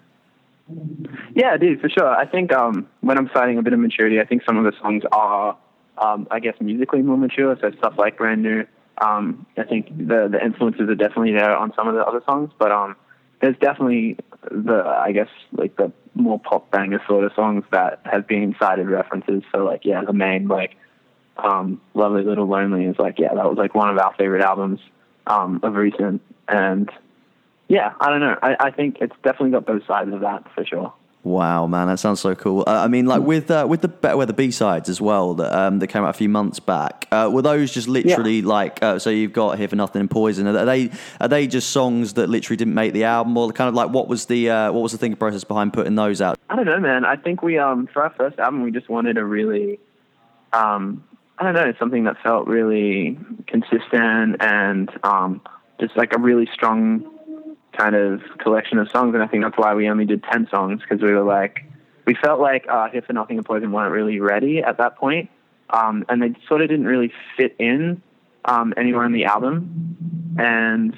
Yeah, 1.34 1.56
dude, 1.56 1.80
for 1.80 1.88
sure. 1.88 2.08
I 2.08 2.26
think 2.26 2.52
um, 2.52 2.88
when 3.00 3.18
I'm 3.18 3.30
citing 3.32 3.58
a 3.58 3.62
bit 3.62 3.72
of 3.72 3.78
maturity, 3.78 4.20
I 4.20 4.24
think 4.24 4.42
some 4.44 4.56
of 4.56 4.64
the 4.64 4.72
songs 4.80 5.02
are, 5.12 5.56
um, 5.98 6.26
I 6.30 6.40
guess, 6.40 6.54
musically 6.60 7.02
more 7.02 7.16
mature. 7.16 7.56
So 7.60 7.70
stuff 7.78 7.94
like 7.98 8.18
Brand 8.18 8.42
New. 8.42 8.66
Um, 9.00 9.46
I 9.56 9.64
think 9.64 9.88
the 9.96 10.28
the 10.30 10.44
influences 10.44 10.88
are 10.88 10.94
definitely 10.94 11.32
there 11.32 11.56
on 11.56 11.72
some 11.74 11.88
of 11.88 11.94
the 11.94 12.04
other 12.04 12.22
songs, 12.26 12.50
but 12.58 12.70
um, 12.70 12.96
there's 13.40 13.56
definitely 13.58 14.18
the, 14.50 14.82
I 14.84 15.12
guess, 15.12 15.28
like 15.52 15.76
the 15.76 15.92
more 16.14 16.38
pop 16.38 16.70
banger 16.70 17.00
sort 17.08 17.24
of 17.24 17.32
songs 17.34 17.64
that 17.72 18.00
have 18.04 18.26
been 18.26 18.54
cited 18.58 18.88
references. 18.88 19.42
So 19.52 19.64
like, 19.64 19.84
yeah, 19.84 20.02
the 20.04 20.12
Maine 20.12 20.48
like, 20.48 20.76
um, 21.36 21.80
Lovely 21.94 22.22
Little 22.22 22.46
Lonely 22.46 22.84
is 22.84 22.96
like, 22.98 23.18
yeah, 23.18 23.32
that 23.34 23.48
was 23.48 23.56
like 23.56 23.74
one 23.74 23.88
of 23.88 23.98
our 23.98 24.14
favorite 24.18 24.42
albums 24.42 24.80
um, 25.26 25.60
of 25.62 25.74
recent, 25.74 26.20
and 26.48 26.90
yeah, 27.70 27.92
I 28.00 28.10
don't 28.10 28.18
know. 28.18 28.36
I, 28.42 28.56
I 28.58 28.70
think 28.72 28.96
it's 29.00 29.14
definitely 29.22 29.52
got 29.52 29.64
both 29.64 29.86
sides 29.86 30.12
of 30.12 30.20
that 30.22 30.44
for 30.56 30.64
sure. 30.64 30.92
Wow, 31.22 31.68
man, 31.68 31.86
that 31.86 32.00
sounds 32.00 32.18
so 32.18 32.34
cool. 32.34 32.64
Uh, 32.66 32.80
I 32.82 32.88
mean, 32.88 33.06
like 33.06 33.22
with 33.22 33.48
uh, 33.48 33.64
with 33.68 33.80
the 33.80 33.86
Better 33.86 34.16
Weather 34.16 34.32
B 34.32 34.50
sides 34.50 34.88
as 34.88 35.00
well 35.00 35.34
that 35.34 35.56
um, 35.56 35.78
that 35.78 35.86
came 35.86 36.02
out 36.02 36.08
a 36.10 36.14
few 36.14 36.28
months 36.28 36.58
back. 36.58 37.06
Uh, 37.12 37.30
were 37.32 37.42
those 37.42 37.70
just 37.70 37.86
literally 37.86 38.42
like? 38.42 38.82
Uh, 38.82 38.98
so 38.98 39.08
you've 39.08 39.32
got 39.32 39.56
Here 39.56 39.68
for 39.68 39.76
Nothing 39.76 40.00
and 40.00 40.10
Poison. 40.10 40.48
Are 40.48 40.64
they 40.64 40.90
are 41.20 41.28
they 41.28 41.46
just 41.46 41.70
songs 41.70 42.14
that 42.14 42.28
literally 42.28 42.56
didn't 42.56 42.74
make 42.74 42.92
the 42.92 43.04
album, 43.04 43.36
or 43.36 43.52
kind 43.52 43.68
of 43.68 43.74
like 43.74 43.90
what 43.90 44.08
was 44.08 44.26
the 44.26 44.50
uh, 44.50 44.72
what 44.72 44.82
was 44.82 44.90
the 44.90 44.98
thinking 44.98 45.16
process 45.16 45.44
behind 45.44 45.72
putting 45.72 45.94
those 45.94 46.20
out? 46.20 46.40
I 46.48 46.56
don't 46.56 46.64
know, 46.64 46.80
man. 46.80 47.04
I 47.04 47.14
think 47.14 47.40
we 47.40 47.56
um 47.56 47.86
for 47.92 48.02
our 48.02 48.14
first 48.16 48.40
album 48.40 48.62
we 48.62 48.72
just 48.72 48.88
wanted 48.88 49.16
a 49.16 49.24
really 49.24 49.78
um 50.52 51.04
I 51.38 51.44
don't 51.44 51.54
know, 51.54 51.72
something 51.78 52.02
that 52.04 52.16
felt 52.20 52.48
really 52.48 53.16
consistent 53.46 54.42
and 54.42 54.90
um 55.04 55.40
just 55.78 55.96
like 55.96 56.14
a 56.16 56.18
really 56.18 56.48
strong 56.52 57.19
kind 57.76 57.94
of 57.94 58.20
collection 58.38 58.78
of 58.78 58.90
songs 58.90 59.14
and 59.14 59.22
I 59.22 59.26
think 59.26 59.42
that's 59.44 59.56
why 59.56 59.74
we 59.74 59.88
only 59.88 60.04
did 60.04 60.22
10 60.24 60.48
songs 60.50 60.80
because 60.82 61.02
we 61.02 61.12
were 61.12 61.22
like 61.22 61.64
we 62.06 62.14
felt 62.14 62.40
like 62.40 62.66
uh 62.68 62.88
Here 62.90 63.02
for 63.02 63.12
Nothing 63.12 63.36
and 63.38 63.46
Poison 63.46 63.70
weren't 63.72 63.92
really 63.92 64.18
ready 64.20 64.58
at 64.62 64.78
that 64.78 64.96
point. 64.96 65.30
Um 65.70 66.04
and 66.08 66.20
they 66.22 66.34
sort 66.48 66.62
of 66.62 66.68
didn't 66.68 66.86
really 66.86 67.12
fit 67.36 67.54
in 67.58 68.02
um 68.44 68.74
anywhere 68.76 69.04
in 69.04 69.12
the 69.12 69.24
album 69.24 70.34
and 70.38 70.94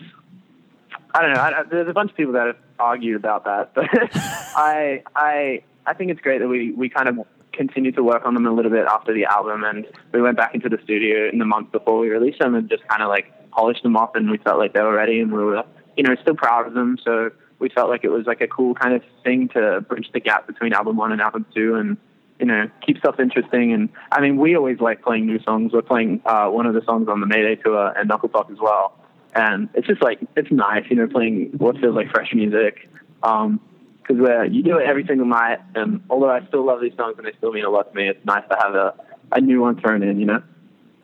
I 1.15 1.21
don't 1.23 1.35
know. 1.35 1.41
I, 1.41 1.61
I- 1.61 1.65
there's 1.65 1.89
a 1.89 1.93
bunch 1.93 2.11
of 2.11 2.17
people 2.17 2.33
that 2.35 2.47
have 2.47 2.57
argued 2.79 3.17
about 3.17 3.45
that, 3.45 3.75
but 3.75 3.85
I 4.57 5.03
I 5.15 5.63
I 5.87 5.93
think 5.95 6.11
it's 6.11 6.21
great 6.21 6.39
that 6.41 6.49
we 6.49 6.73
we 6.73 6.89
kind 6.89 7.09
of 7.09 7.19
continued 7.53 7.95
to 7.97 8.03
work 8.03 8.23
on 8.25 8.33
them 8.33 8.47
a 8.47 8.51
little 8.53 8.71
bit 8.71 8.87
after 8.87 9.13
the 9.13 9.27
album, 9.27 9.63
and 9.63 9.87
we 10.13 10.23
went 10.23 10.39
back 10.39 10.55
into 10.55 10.71
the 10.71 10.79
studio 10.83 11.29
in 11.31 11.39
the 11.39 11.45
month 11.45 11.71
before 11.71 11.99
we 11.99 12.09
released 12.09 12.39
them, 12.39 12.55
and 12.55 12.67
just 12.71 12.87
kind 12.89 13.03
of 13.03 13.11
like 13.11 13.27
polished 13.51 13.83
them 13.83 13.95
off, 13.95 14.15
and 14.15 14.31
we 14.31 14.39
felt 14.39 14.59
like 14.59 14.73
they 14.73 14.81
were 14.81 14.95
ready 14.95 15.21
and 15.21 15.31
we 15.31 15.45
were, 15.45 15.63
you 15.97 16.03
know, 16.03 16.15
still 16.23 16.35
proud 16.35 16.67
of 16.67 16.75
them. 16.75 16.99
So 17.05 17.31
we 17.59 17.69
felt 17.69 17.89
like 17.89 18.05
it 18.05 18.11
was 18.11 18.27
like 18.27 18.41
a 18.41 18.49
cool 18.49 18.75
kind 18.75 18.95
of 18.95 19.03
thing 19.23 19.49
to 19.51 19.81
bridge 19.83 20.09
the 20.13 20.21
gap 20.21 20.47
between 20.47 20.73
album 20.73 20.97
one 20.97 21.13
and 21.13 21.21
album 21.21 21.47
two 21.55 21.77
and, 21.77 21.97
you 22.41 22.47
know, 22.47 22.69
keep 22.85 22.99
stuff 22.99 23.21
interesting. 23.21 23.73
And 23.73 23.89
I 24.11 24.21
mean, 24.21 24.37
we 24.37 24.57
always 24.57 24.81
like 24.81 25.03
playing 25.03 25.27
new 25.27 25.41
songs. 25.43 25.73
We're 25.73 25.83
playing 25.83 26.23
uh, 26.27 26.49
one 26.49 26.67
of 26.67 26.75
the 26.75 26.83
songs 26.83 27.09
on 27.09 27.21
the 27.21 27.27
Mayday 27.27 27.57
tour 27.57 27.93
and 27.97 28.09
Knuckle 28.09 28.31
as 28.51 28.59
well. 28.61 28.99
And 29.35 29.69
it's 29.75 29.87
just 29.87 30.03
like, 30.03 30.19
it's 30.37 30.51
nice, 30.51 30.85
you 30.91 30.97
know, 30.97 31.07
playing 31.07 31.53
what 31.57 31.79
feels 31.79 31.95
like 31.95 32.11
fresh 32.11 32.35
music. 32.35 32.89
Um, 33.23 33.61
because 34.03 34.21
uh, 34.29 34.43
you 34.43 34.63
do 34.63 34.79
it 34.79 34.87
every 34.87 35.07
single 35.07 35.27
night, 35.27 35.61
and 35.75 36.03
although 36.11 36.31
I 36.31 36.45
still 36.49 36.67
love 36.67 36.81
these 36.81 36.95
songs 36.97 37.15
and 37.19 37.27
they 37.27 37.33
still 37.39 37.53
mean 37.53 37.65
a 37.65 37.71
lot 37.71 37.91
to 37.91 37.97
me, 37.97 38.09
it's 38.09 38.25
nice 38.25 38.43
to 38.51 38.57
have 38.61 38.75
a, 38.75 38.95
a 39.31 39.41
new 39.41 39.61
one 39.61 39.81
thrown 39.81 40.03
in, 40.03 40.19
you 40.19 40.27
know. 40.27 40.43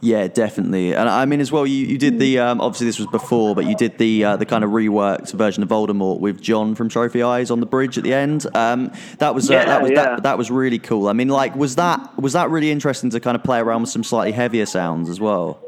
Yeah, 0.01 0.29
definitely. 0.29 0.95
And 0.95 1.09
I 1.09 1.25
mean, 1.25 1.41
as 1.41 1.51
well, 1.51 1.67
you, 1.67 1.85
you 1.87 1.99
did 1.99 2.21
the 2.21 2.39
um, 2.39 2.61
obviously 2.61 2.87
this 2.87 2.99
was 2.99 3.09
before, 3.09 3.57
but 3.57 3.67
you 3.67 3.75
did 3.75 3.99
the 3.99 4.25
uh, 4.25 4.37
the 4.37 4.47
kind 4.47 4.63
of 4.63 4.71
reworked 4.71 5.33
version 5.33 5.63
of 5.65 5.71
Voldemort 5.71 6.21
with 6.21 6.41
John 6.41 6.77
from 6.77 6.89
Trophy 6.89 7.23
Eyes 7.23 7.51
on 7.51 7.59
the 7.59 7.67
bridge 7.67 7.99
at 7.99 8.05
the 8.05 8.15
end. 8.15 8.47
Um, 8.55 8.93
that 9.19 9.35
was 9.35 9.51
uh, 9.51 9.55
Yeah, 9.55 9.65
that 9.65 9.83
was 9.83 9.91
yeah. 9.91 10.05
that, 10.05 10.23
that 10.23 10.39
was 10.39 10.53
really 10.53 10.79
cool. 10.79 11.09
I 11.09 11.15
mean, 11.15 11.29
like, 11.29 11.57
was 11.57 11.75
that 11.77 12.17
was 12.17 12.35
that 12.35 12.49
really 12.49 12.71
interesting 12.71 13.11
to 13.11 13.19
kind 13.19 13.35
of 13.35 13.43
play 13.43 13.59
around 13.59 13.81
with 13.81 13.91
some 13.91 14.05
slightly 14.05 14.31
heavier 14.33 14.67
sounds 14.67 15.09
as 15.09 15.19
well? 15.19 15.61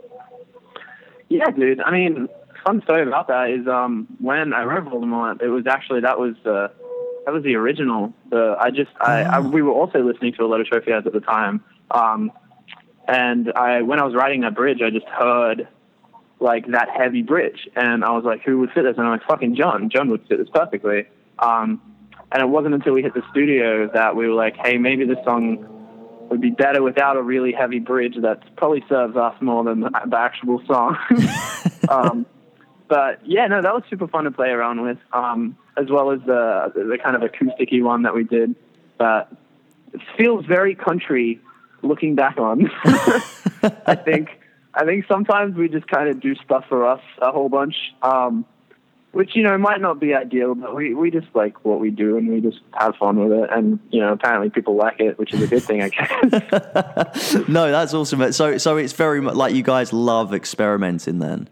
Yeah, 1.29 1.51
dude. 1.51 1.81
I 1.81 1.91
mean, 1.91 2.29
fun 2.65 2.83
story 2.83 3.03
about 3.03 3.27
that 3.29 3.51
is 3.51 3.67
um, 3.67 4.07
when 4.21 4.53
I 4.53 4.63
wrote 4.63 4.85
Voldemort, 4.85 5.43
it 5.43 5.49
was 5.49 5.67
actually 5.67 6.03
that 6.03 6.21
was 6.21 6.37
the 6.45 6.71
that 7.25 7.33
was 7.33 7.43
the 7.43 7.57
original. 7.57 8.13
The 8.31 8.57
I 8.61 8.71
just 8.71 8.91
I, 9.01 9.23
I 9.23 9.41
we 9.41 9.61
were 9.63 9.73
also 9.73 10.05
listening 10.05 10.35
to 10.35 10.45
a 10.45 10.47
lot 10.47 10.61
of 10.61 10.69
Trophy 10.69 10.93
Eyes 10.93 11.03
at 11.05 11.13
the 11.13 11.21
time, 11.21 11.65
um, 11.91 12.31
and 13.11 13.53
I 13.53 13.83
when 13.83 13.99
I 13.99 14.05
was 14.05 14.15
writing 14.15 14.43
that 14.43 14.55
bridge, 14.55 14.81
I 14.83 14.91
just 14.91 15.07
heard 15.07 15.67
like 16.39 16.67
that 16.69 16.89
heavy 16.89 17.23
bridge, 17.23 17.69
and 17.75 18.05
I 18.05 18.13
was 18.13 18.25
like, 18.25 18.43
who 18.43 18.61
would 18.61 18.71
fit 18.71 18.85
this? 18.85 18.97
And 18.97 19.07
I'm 19.07 19.13
like, 19.13 19.27
fucking 19.27 19.57
John. 19.57 19.91
John 19.91 20.09
would 20.11 20.27
fit 20.29 20.39
this 20.39 20.49
perfectly. 20.55 21.07
Um, 21.41 21.83
and 22.33 22.41
it 22.41 22.49
wasn't 22.49 22.75
until 22.75 22.93
we 22.93 23.03
hit 23.03 23.13
the 23.13 23.23
studio 23.31 23.91
that 23.93 24.15
we 24.15 24.29
were 24.29 24.35
like, 24.35 24.57
hey, 24.57 24.79
maybe 24.79 25.05
this 25.05 25.19
song 25.25 25.67
would 26.31 26.41
be 26.41 26.51
better 26.51 26.83
without 26.83 27.17
a 27.17 27.23
really 27.23 27.53
heavy 27.53 27.81
bridge 27.81 28.15
that 28.23 28.57
probably 28.57 28.85
serves 28.89 29.17
us 29.17 29.35
more 29.41 29.65
than 29.65 29.81
the, 29.81 29.91
the 30.07 30.17
actual 30.17 30.63
song. 30.67 30.97
um, 31.89 32.25
but 32.87 33.21
yeah, 33.27 33.49
no, 33.49 33.61
that 33.61 33.75
was 33.75 33.83
super 33.91 34.07
fun 34.07 34.25
to 34.25 34.31
play 34.31 34.51
around 34.51 34.83
with, 34.83 34.99
um, 35.13 35.59
as 35.77 35.91
well 35.91 36.13
as 36.13 36.21
the, 36.21 36.73
the 36.75 36.99
kind 37.03 37.17
of 37.17 37.23
acousticy 37.23 37.83
one 37.83 38.03
that 38.03 38.15
we 38.15 38.23
did. 38.23 38.55
But 38.97 39.33
it 39.93 40.01
feels 40.17 40.47
very 40.47 40.77
country 40.77 41.41
looking 41.83 42.15
back 42.15 42.39
on. 42.39 42.71
I 43.87 43.95
think 43.95 44.29
I 44.75 44.85
think 44.85 45.05
sometimes 45.09 45.57
we 45.57 45.69
just 45.69 45.87
kind 45.89 46.09
of 46.09 46.21
do 46.21 46.35
stuff 46.37 46.65
for 46.69 46.87
us 46.87 47.01
a 47.21 47.33
whole 47.33 47.49
bunch, 47.49 47.75
um, 48.03 48.45
which 49.13 49.35
you 49.35 49.43
know 49.43 49.59
might 49.59 49.81
not 49.81 49.99
be 49.99 50.15
ideal, 50.15 50.55
but 50.55 50.75
we 50.75 50.95
we 50.95 51.11
just 51.11 51.27
like 51.35 51.65
what 51.65 51.81
we 51.81 51.91
do 51.91 52.17
and 52.17 52.29
we 52.29 52.41
just 52.41 52.61
have 52.75 52.95
fun 52.97 53.19
with 53.19 53.33
it, 53.33 53.51
and 53.53 53.81
you 53.91 54.01
know 54.01 54.13
apparently 54.13 54.51
people 54.51 54.77
like 54.77 55.01
it, 55.01 55.19
which 55.19 55.35
is 55.35 55.43
a 55.43 55.47
good 55.47 55.63
thing, 55.63 55.83
I 55.83 55.89
guess. 55.89 57.35
no, 57.49 57.71
that's 57.71 57.93
awesome. 57.95 58.33
So 58.33 58.59
so 58.59 58.77
it's 58.77 58.93
very 58.93 59.21
much 59.21 59.35
like 59.35 59.55
you 59.55 59.63
guys 59.63 59.93
love 59.93 60.33
experimenting 60.33 61.19
then. 61.19 61.49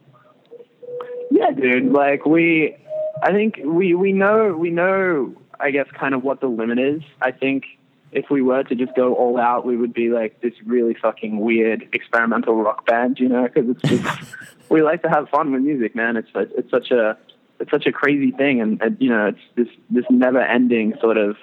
Yeah, 1.31 1.51
dude. 1.51 1.93
Like 1.93 2.25
we, 2.25 2.77
I 3.23 3.33
think 3.33 3.61
we 3.65 3.95
we 3.95 4.13
know 4.13 4.55
we 4.57 4.71
know. 4.71 5.35
I 5.61 5.73
guess 5.73 5.87
kind 5.99 6.15
of 6.15 6.23
what 6.23 6.41
the 6.41 6.47
limit 6.47 6.79
is. 6.79 7.03
I 7.21 7.33
think 7.33 7.65
if 8.13 8.31
we 8.31 8.43
were 8.43 8.63
to 8.63 8.75
just 8.75 8.95
go 8.95 9.15
all 9.15 9.39
out, 9.39 9.67
we 9.67 9.77
would 9.77 9.93
be 9.93 10.09
like 10.09 10.41
this 10.41 10.55
really 10.65 10.95
fucking 10.95 11.41
weird 11.41 11.89
experimental 11.93 12.57
rock 12.57 12.87
band, 12.87 13.19
you 13.19 13.29
know? 13.29 13.43
Because 13.43 13.71
it's 13.71 13.83
just 13.83 14.35
we 14.69 14.83
like 14.83 15.03
to 15.03 15.09
have 15.09 15.29
fun 15.29 15.53
with 15.53 15.63
music, 15.63 15.95
man. 15.95 16.17
It's 16.17 16.29
it's 16.35 16.71
such 16.71 16.91
a 16.91 17.19
it's 17.61 17.71
such 17.71 17.87
a 17.87 17.93
crazy 17.93 18.31
thing, 18.31 18.61
and, 18.61 18.81
and 18.81 18.97
you 19.01 19.11
know, 19.11 19.27
it's 19.27 19.41
this 19.57 19.69
this 19.91 20.05
never 20.11 20.41
ending 20.41 20.95
sort 21.01 21.17
of 21.17 21.37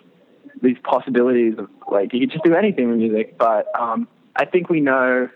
these 0.61 0.77
possibilities 0.83 1.55
of 1.57 1.69
like 1.91 2.13
you 2.13 2.21
could 2.21 2.31
just 2.31 2.43
do 2.43 2.55
anything 2.55 2.89
with 2.89 2.97
music. 2.97 3.37
But 3.37 3.67
um, 3.79 4.07
I 4.35 4.45
think 4.45 4.69
we 4.69 4.79
know 4.79 5.29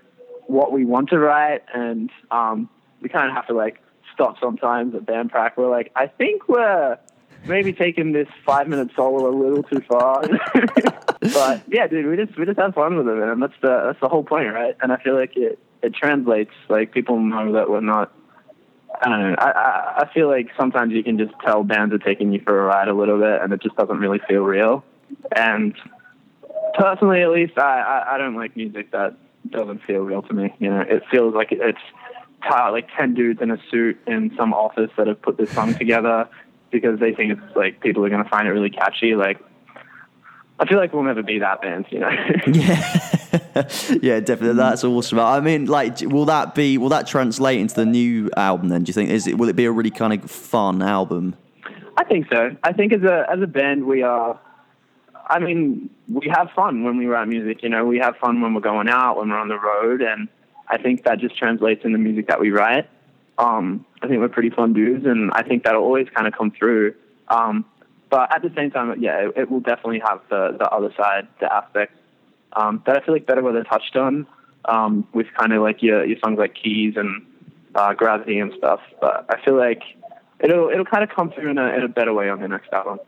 what 0.48 0.72
we 0.72 0.86
want 0.86 1.10
to 1.10 1.20
write, 1.20 1.64
and 1.74 2.10
um, 2.32 2.70
we 3.02 3.10
kind 3.10 3.30
of 3.30 3.36
have 3.36 3.48
to 3.48 3.54
like 3.54 3.82
stop 4.14 4.40
sometimes 4.40 4.96
at 4.96 5.06
band 5.06 5.32
prac. 5.32 5.58
We're 5.58 5.70
like, 5.70 5.92
I 5.96 6.08
think 6.08 6.50
we're 6.50 6.98
maybe 7.46 7.72
taking 7.72 8.14
this 8.14 8.28
five 8.46 8.68
minute 8.68 8.90
solo 8.96 9.30
a 9.30 9.36
little 9.36 9.64
too 9.64 9.82
far. 9.82 10.24
but 11.20 11.64
yeah, 11.70 11.88
dude, 11.88 12.06
we 12.08 12.16
just 12.16 12.38
we 12.38 12.46
just 12.46 12.60
have 12.60 12.74
fun 12.74 12.96
with 12.96 13.08
it, 13.08 13.18
and 13.18 13.42
That's 13.42 13.54
the 13.62 13.84
that's 13.88 14.00
the 14.00 14.10
whole 14.10 14.24
point, 14.24 14.54
right? 14.54 14.76
And 14.82 14.92
I 14.92 14.98
feel 14.98 15.16
like 15.16 15.36
it 15.36 15.60
it 15.82 15.94
translates. 15.94 16.52
Like 16.70 16.92
people 16.92 17.20
know 17.20 17.54
that 17.54 17.70
we're 17.70 17.82
not. 17.82 18.14
I 19.02 19.10
don't 19.10 19.22
know. 19.22 19.36
I, 19.38 19.52
I 19.52 20.04
I 20.04 20.14
feel 20.14 20.28
like 20.28 20.48
sometimes 20.58 20.94
you 20.94 21.04
can 21.04 21.18
just 21.18 21.34
tell 21.46 21.64
bands 21.64 21.94
are 21.94 22.00
taking 22.00 22.32
you 22.32 22.42
for 22.42 22.60
a 22.60 22.66
ride 22.66 22.88
a 22.88 22.94
little 22.94 23.20
bit, 23.20 23.42
and 23.42 23.52
it 23.54 23.62
just 23.62 23.76
doesn't 23.76 24.00
really 24.00 24.20
feel 24.28 24.44
real. 24.44 24.84
And 25.36 25.76
personally, 26.78 27.22
at 27.22 27.32
least, 27.32 27.58
I 27.58 27.80
I, 27.80 28.16
I 28.16 28.18
don't 28.18 28.36
like 28.36 28.56
music 28.56 28.92
that 28.92 29.18
doesn't 29.50 29.84
feel 29.84 30.00
real 30.00 30.22
to 30.24 30.34
me. 30.34 30.54
You 30.60 30.70
know, 30.70 30.82
it 30.82 31.04
feels 31.12 31.34
like 31.34 31.50
it's 31.52 31.78
uh, 32.50 32.72
like 32.72 32.88
ten 32.98 33.14
dudes 33.14 33.42
in 33.42 33.52
a 33.52 33.58
suit 33.70 34.00
in 34.08 34.34
some 34.38 34.54
office 34.54 34.92
that 34.98 35.08
have 35.08 35.22
put 35.22 35.38
this 35.38 35.52
song 35.52 35.74
together 35.76 36.30
because 36.72 37.00
they 37.00 37.14
think 37.14 37.34
it's 37.34 37.56
like 37.56 37.82
people 37.82 38.06
are 38.06 38.10
going 38.10 38.24
to 38.24 38.30
find 38.30 38.48
it 38.48 38.52
really 38.52 38.70
catchy. 38.70 39.16
Like, 39.16 39.40
I 40.60 40.66
feel 40.66 40.78
like 40.78 40.94
we'll 40.94 41.04
never 41.04 41.24
be 41.24 41.40
that 41.40 41.62
band, 41.62 41.86
you 41.90 42.00
know. 42.00 42.10
Yeah, 42.48 43.10
yeah, 44.02 44.20
definitely. 44.20 44.56
That's 44.56 44.84
awesome. 44.84 45.20
I 45.20 45.40
mean, 45.40 45.66
like, 45.66 46.02
will 46.02 46.26
that 46.26 46.56
be? 46.56 46.78
Will 46.78 46.90
that 46.90 47.08
translate 47.08 47.60
into 47.60 47.76
the 47.76 47.86
new 47.86 48.30
album? 48.36 48.70
Then, 48.70 48.84
do 48.84 48.90
you 48.90 48.94
think? 48.94 49.10
Is 49.10 49.28
it? 49.28 49.38
Will 49.38 49.50
it 49.50 49.56
be 49.56 49.66
a 49.66 49.72
really 49.72 49.92
kind 49.92 50.14
of 50.14 50.30
fun 50.30 50.82
album? 50.82 51.36
I 51.96 52.04
think 52.04 52.28
so. 52.32 52.56
I 52.64 52.74
think 52.74 52.92
as 52.94 53.04
a 53.04 53.26
as 53.30 53.42
a 53.42 53.48
band, 53.48 53.86
we 53.86 54.02
are. 54.04 54.40
I 55.30 55.40
mean, 55.40 55.90
we 56.08 56.28
have 56.34 56.50
fun 56.56 56.84
when 56.84 56.98
we 56.98 57.06
write 57.06 57.28
music. 57.28 57.62
You 57.62 57.70
know, 57.70 57.86
we 57.86 58.00
have 58.00 58.16
fun 58.18 58.42
when 58.42 58.54
we're 58.54 58.62
going 58.62 58.90
out, 58.90 59.18
when 59.18 59.30
we're 59.30 59.40
on 59.40 59.48
the 59.48 59.60
road, 59.60 60.02
and 60.02 60.28
I 60.68 60.78
think 60.78 61.04
that 61.04 61.20
just 61.20 61.38
translates 61.38 61.86
in 61.86 61.92
the 61.92 62.00
music 62.00 62.28
that 62.28 62.40
we 62.40 62.52
write. 62.52 62.90
Um, 63.38 63.86
I 64.02 64.08
think 64.08 64.20
we're 64.20 64.30
pretty 64.30 64.50
fun 64.50 64.74
dudes, 64.74 65.06
and 65.06 65.32
I 65.32 65.44
think 65.44 65.64
that'll 65.64 65.84
always 65.84 66.08
kind 66.14 66.28
of 66.28 66.34
come 66.34 66.52
through. 66.52 66.96
Um, 67.28 67.66
but 68.10 68.34
at 68.34 68.42
the 68.42 68.52
same 68.56 68.72
time, 68.72 68.94
yeah, 69.02 69.28
it, 69.28 69.34
it 69.36 69.52
will 69.52 69.60
definitely 69.60 70.02
have 70.06 70.22
the 70.30 70.56
the 70.58 70.70
other 70.70 70.94
side, 70.98 71.28
the 71.40 71.54
aspects 71.54 71.96
um, 72.54 72.82
that 72.86 72.98
I 72.98 73.06
feel 73.06 73.14
like 73.14 73.26
better 73.26 73.42
Weather 73.42 73.64
touched 73.64 73.96
on 73.96 74.28
um, 74.66 75.08
with 75.14 75.28
kind 75.38 75.54
of 75.54 75.62
like 75.62 75.82
your 75.82 76.06
your 76.06 76.18
songs 76.24 76.38
like 76.38 76.56
Keys 76.56 76.96
and 76.96 77.26
uh, 77.76 77.94
Gravity 77.94 78.40
and 78.40 78.52
stuff. 78.58 78.80
But 79.00 79.26
I 79.30 79.44
feel 79.44 79.58
like 79.58 79.82
it'll 80.40 80.70
it'll 80.70 80.86
kind 80.86 81.04
of 81.04 81.10
come 81.10 81.32
through 81.32 81.52
in 81.52 81.58
a 81.58 81.68
in 81.70 81.84
a 81.84 81.88
better 81.88 82.14
way 82.14 82.30
on 82.30 82.42
the 82.42 82.48
next 82.48 82.72
album. 82.74 83.00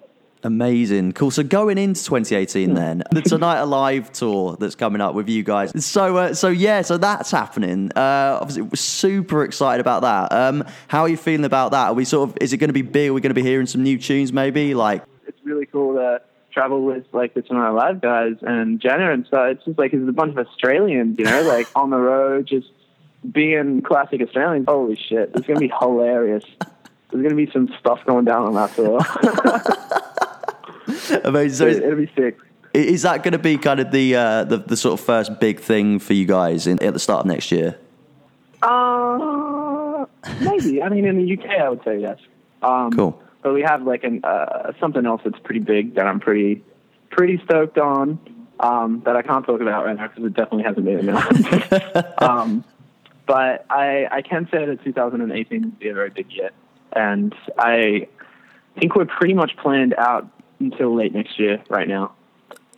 Amazing, 0.44 1.12
cool. 1.14 1.30
So 1.30 1.44
going 1.44 1.78
into 1.78 2.04
2018, 2.04 2.74
then 2.74 3.04
the 3.12 3.22
Tonight 3.22 3.60
Alive 3.60 4.12
tour 4.12 4.58
that's 4.60 4.74
coming 4.74 5.00
up 5.00 5.14
with 5.14 5.30
you 5.30 5.44
guys. 5.44 5.86
So, 5.86 6.18
uh, 6.18 6.34
so 6.34 6.48
yeah, 6.48 6.82
so 6.82 6.98
that's 6.98 7.30
happening. 7.30 7.92
Uh, 7.96 8.39
obviously, 8.42 8.64
we're 8.64 8.76
super 8.76 9.44
excited 9.44 9.82
about 9.82 10.02
that. 10.02 10.36
Um, 10.36 10.64
how 10.88 11.02
are 11.02 11.10
you 11.10 11.18
feeling 11.18 11.46
about 11.46 11.72
that? 11.72 11.89
Are 11.89 11.94
we 11.94 12.06
sort 12.06 12.30
of? 12.30 12.38
Is 12.42 12.54
it 12.54 12.58
going 12.58 12.70
to 12.70 12.74
be 12.74 12.82
big? 12.82 13.12
Are 13.12 13.14
we 13.14 13.22
going 13.22 13.30
to 13.30 13.36
be 13.36 13.44
hearing 13.44 13.68
some 13.68 13.84
new 13.84 14.00
tunes? 14.00 14.34
Maybe 14.34 14.74
like 14.74 15.04
It's 15.28 15.38
really 15.44 15.68
cool 15.68 15.94
to 15.94 16.22
travel 16.52 16.84
with 16.84 17.06
like 17.14 17.36
the 17.36 17.44
Tonight 17.44 17.70
Alive 17.70 18.02
guys 18.02 18.38
and 18.42 18.80
Jenna 18.80 19.12
and 19.12 19.28
stuff. 19.28 19.48
It's 19.52 19.66
just 19.66 19.78
like 19.78 19.94
it's 19.94 20.10
a 20.10 20.12
bunch 20.12 20.36
of 20.36 20.48
Australians, 20.48 21.20
you 21.20 21.26
know, 21.26 21.44
like 21.44 21.68
on 21.76 21.92
the 21.92 21.98
road, 21.98 22.48
just 22.48 22.68
being 23.32 23.84
classic 23.84 24.22
Australians. 24.22 24.66
Holy 24.68 24.96
shit, 24.96 25.32
it's 25.36 25.46
gonna 25.46 25.60
be 25.60 25.72
hilarious. 25.80 26.46
There's 27.12 27.24
gonna 27.24 27.36
be 27.36 27.52
some 27.52 27.70
stuff 27.80 28.00
going 28.06 28.26
down 28.26 28.44
on 28.44 28.54
that 28.56 28.74
tour. 28.76 29.00
amazing. 31.24 31.74
So 31.74 31.78
It'll 31.78 31.96
be 31.96 32.12
sick. 32.16 32.38
is 32.74 33.02
that 33.04 33.24
going 33.24 33.34
to 33.34 33.39
be 33.39 33.58
kind 33.58 33.80
of 33.80 33.92
the, 33.92 34.16
uh, 34.16 34.44
the 34.46 34.58
the 34.58 34.78
sort 34.78 35.00
of 35.00 35.06
first 35.06 35.39
big 35.39 35.60
thing 35.60 36.00
for 36.00 36.14
you 36.14 36.26
guys 36.26 36.68
in, 36.68 36.82
at 36.84 36.94
the 36.94 37.00
start 37.00 37.22
of 37.22 37.26
next 37.28 37.52
year? 37.52 37.78
Uh, 38.62 40.06
maybe. 40.42 40.82
I 40.82 40.89
mean, 40.89 41.06
in 41.06 41.18
the 41.18 41.34
UK, 41.38 41.50
I 41.60 41.70
would 41.70 41.84
say 41.84 42.00
yes. 42.00 42.18
Um, 42.62 42.92
Cool. 42.92 43.22
But 43.42 43.54
we 43.54 43.64
have 43.64 43.82
like 43.84 44.04
an 44.04 44.24
uh, 44.24 44.74
something 44.80 45.06
else 45.06 45.22
that's 45.24 45.39
pretty 45.39 45.62
big 45.62 45.96
that 45.96 46.06
I'm 46.06 46.20
pretty 46.20 46.64
pretty 47.10 47.42
stoked 47.44 47.78
on. 47.78 48.20
Um, 48.60 49.02
that 49.06 49.16
I 49.16 49.24
can't 49.24 49.44
talk 49.44 49.60
about 49.60 49.86
right 49.86 49.98
now 49.98 50.08
because 50.08 50.24
it 50.24 50.36
definitely 50.36 50.64
hasn't 50.64 50.86
been 50.86 51.10
announced. 51.10 52.22
um, 52.22 52.64
but 53.26 53.66
I 53.72 54.08
I 54.12 54.22
can 54.22 54.48
say 54.52 54.64
that 54.68 54.84
2018 54.84 55.62
will 55.64 55.70
be 55.72 55.89
a 55.89 55.94
very 55.96 56.12
big 56.12 56.32
year, 56.32 56.52
and 56.94 57.34
I 57.58 58.08
think 58.80 58.96
we're 58.96 59.06
pretty 59.06 59.34
much 59.34 59.58
planned 59.58 59.96
out 59.98 60.28
until 60.62 60.95
late 60.95 61.14
next 61.14 61.39
year 61.39 61.62
right 61.70 61.88
now, 61.88 62.14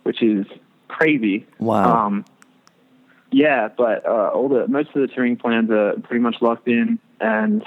which 0.02 0.22
is 0.22 0.46
crazy. 0.88 1.46
Wow. 1.58 2.06
Um, 2.06 2.24
yeah, 3.30 3.68
but 3.68 4.06
uh, 4.06 4.30
all 4.32 4.48
the 4.48 4.68
most 4.68 4.90
of 4.94 5.00
the 5.00 5.08
touring 5.08 5.36
plans 5.36 5.70
are 5.70 5.94
pretty 6.04 6.20
much 6.20 6.36
locked 6.40 6.68
in, 6.68 6.98
and 7.20 7.64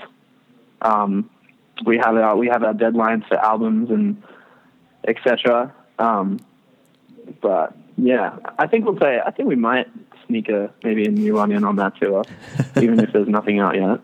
um, 0.82 1.30
we 1.86 1.98
have 1.98 2.16
our 2.16 2.38
we 2.38 2.48
have 2.48 2.64
our 2.64 2.74
deadlines 2.74 3.28
for 3.28 3.36
albums 3.38 3.90
and 3.90 4.24
etc. 5.06 5.74
Um, 6.00 6.40
but 7.42 7.76
yeah, 7.98 8.38
I 8.58 8.68
think 8.68 8.86
we'll 8.86 8.96
play. 8.96 9.20
I 9.24 9.32
think 9.32 9.50
we 9.50 9.56
might 9.56 9.88
sneak 10.26 10.50
a 10.50 10.72
maybe 10.84 11.06
a 11.06 11.12
new 11.12 11.34
one 11.34 11.52
in 11.52 11.64
on 11.64 11.76
that 11.78 11.98
tour, 12.00 12.24
even 12.82 13.00
if 13.00 13.12
there's 13.12 13.28
nothing 13.28 13.60
out 13.60 13.76
yet. 13.76 14.00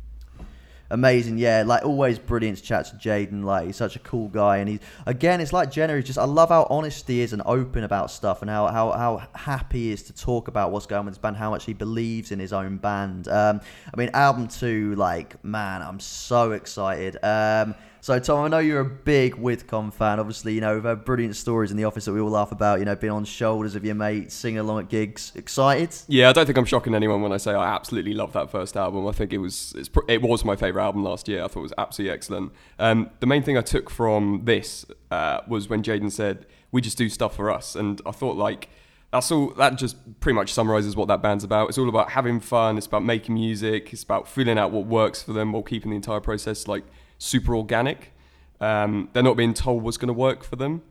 Amazing. 0.94 1.39
Yeah, 1.39 1.64
like 1.66 1.84
always 1.84 2.20
brilliant 2.20 2.60
to 2.60 2.64
chat 2.64 2.86
to 2.86 2.96
Jayden. 2.96 3.44
Like 3.44 3.66
he's 3.66 3.76
such 3.76 3.96
a 3.96 4.00
cool 4.00 4.28
guy, 4.28 4.58
and 4.58 4.70
he 4.70 4.80
again, 5.08 5.41
it's 5.41 5.52
like 5.52 5.72
Jenna. 5.72 5.96
He's 5.96 6.06
just 6.06 6.20
I 6.20 6.26
love 6.26 6.50
how 6.50 6.68
honest 6.70 7.08
he 7.08 7.22
is 7.22 7.34
and 7.34 7.41
open 7.48 7.84
about 7.84 8.12
stuff, 8.12 8.44
and 8.44 8.50
how 8.50 8.68
how 8.68 8.91
how 8.91 9.28
happy 9.34 9.86
he 9.86 9.91
is 9.91 10.04
to 10.04 10.14
talk 10.14 10.50
about 10.50 10.72
what's 10.72 10.86
going 10.86 11.00
on 11.00 11.06
with 11.06 11.16
his 11.16 11.18
band, 11.18 11.36
how 11.36 11.50
much 11.50 11.66
he 11.66 11.74
believes 11.74 12.32
in 12.32 12.38
his 12.38 12.54
own 12.54 12.78
band. 12.78 13.28
Um, 13.28 13.62
I 13.91 13.98
mean, 13.98 14.12
album 14.14 14.48
two, 14.48 14.94
like 14.94 15.44
man, 15.44 15.82
I'm 15.82 16.00
so 16.00 16.52
excited. 16.52 17.18
Um, 17.24 17.74
so, 18.04 18.20
Tom, 18.20 18.43
I 18.43 18.47
know 18.49 18.60
you're 18.60 18.82
a 18.82 18.86
big 18.86 19.38
WithCon 19.38 19.93
fan. 19.93 20.20
Obviously, 20.20 20.54
you 20.54 20.60
know, 20.60 20.76
we've 20.76 20.84
had 20.84 21.06
brilliant 21.06 21.38
stories 21.38 21.72
in 21.72 21.78
the 21.78 21.86
office 21.86 22.04
that 22.04 22.12
we 22.12 22.20
all 22.20 22.32
laugh 22.32 22.51
about, 22.51 22.80
you 22.80 22.86
know, 22.86 22.97
being 22.97 23.14
on 23.14 23.24
shoulders 23.24 23.78
of 23.78 23.86
your 23.86 23.95
mates, 23.95 24.34
singing 24.34 24.60
along 24.60 24.80
at 24.80 24.89
gigs. 24.89 25.32
Excited? 25.36 25.95
Yeah, 26.10 26.28
I 26.28 26.34
don't 26.34 26.45
think 26.45 26.58
I'm 26.58 26.66
shocking 26.66 26.95
anyone 26.95 27.22
when 27.22 27.32
I 27.32 27.38
say 27.38 27.54
I 27.54 27.74
absolutely 27.74 28.14
love 28.14 28.34
that 28.34 28.51
first 28.51 28.76
album. 28.76 29.08
I 29.08 29.14
think 29.14 29.32
it 29.32 29.38
was 29.38 29.74
it 30.10 30.22
was 30.22 30.43
my 30.43 30.58
favourite 30.58 30.84
album 30.84 31.01
last 31.01 31.30
year. 31.30 31.45
I 31.45 31.47
thought 31.47 31.62
it 31.62 31.64
was 31.64 31.74
absolutely 31.78 32.14
excellent. 32.14 32.51
Um, 32.78 33.10
the 33.22 33.26
main 33.26 33.41
thing 33.41 33.58
I 33.58 33.62
took 33.62 33.89
from 33.89 34.41
this 34.43 34.86
uh, 35.10 35.39
was 35.47 35.70
when 35.70 35.82
Jayden 35.82 36.12
said, 36.12 36.45
we 36.74 36.82
just 36.82 36.97
do 36.97 37.08
stuff 37.08 37.38
for 37.38 37.49
us. 37.49 37.74
And 37.74 38.01
I 38.06 38.12
thought, 38.12 38.36
like, 38.36 38.68
that's 39.14 39.32
all 39.32 39.51
that 39.51 39.78
just 39.78 39.95
pretty 40.20 40.36
much 40.36 40.51
summarizes 40.51 40.97
what 40.97 41.08
that 41.08 41.22
band's 41.22 41.43
about 41.43 41.70
it's 41.70 41.78
all 41.78 41.88
about 41.88 42.10
having 42.10 42.39
fun 42.39 42.78
it's 42.80 42.88
about 42.88 43.06
making 43.06 43.36
music 43.36 43.93
it's 43.93 44.01
about 44.01 44.28
feeling 44.28 44.58
out 44.58 44.72
what 44.72 44.88
works 44.88 45.22
for 45.22 45.34
them 45.34 45.51
while 45.51 45.62
keeping 45.62 45.91
the 45.91 45.95
entire 45.95 46.20
process 46.20 46.68
like 46.68 46.84
super 47.24 47.56
organic 47.56 48.12
um, 48.60 49.10
they're 49.14 49.24
not 49.24 49.36
being 49.36 49.54
told 49.54 49.84
what's 49.84 49.98
going 49.98 50.08
to 50.08 50.14
work 50.14 50.44
for 50.44 50.56
them 50.56 50.82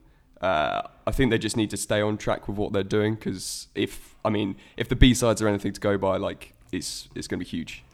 uh, 0.40 0.82
I 1.06 1.12
think 1.12 1.30
they 1.30 1.38
just 1.38 1.56
need 1.56 1.70
to 1.70 1.76
stay 1.76 2.00
on 2.00 2.18
track 2.18 2.48
with 2.48 2.56
what 2.56 2.72
they're 2.72 2.82
doing 2.82 3.14
because 3.14 3.68
if 3.74 4.14
I 4.24 4.30
mean 4.30 4.56
if 4.76 4.88
the 4.88 4.96
B 4.96 5.14
sides 5.14 5.40
are 5.40 5.48
anything 5.48 5.72
to 5.72 5.80
go 5.80 5.96
by 5.98 6.16
like 6.16 6.54
it's 6.72 7.08
it's 7.14 7.28
going 7.28 7.38
to 7.38 7.44
be 7.44 7.48
huge 7.48 7.84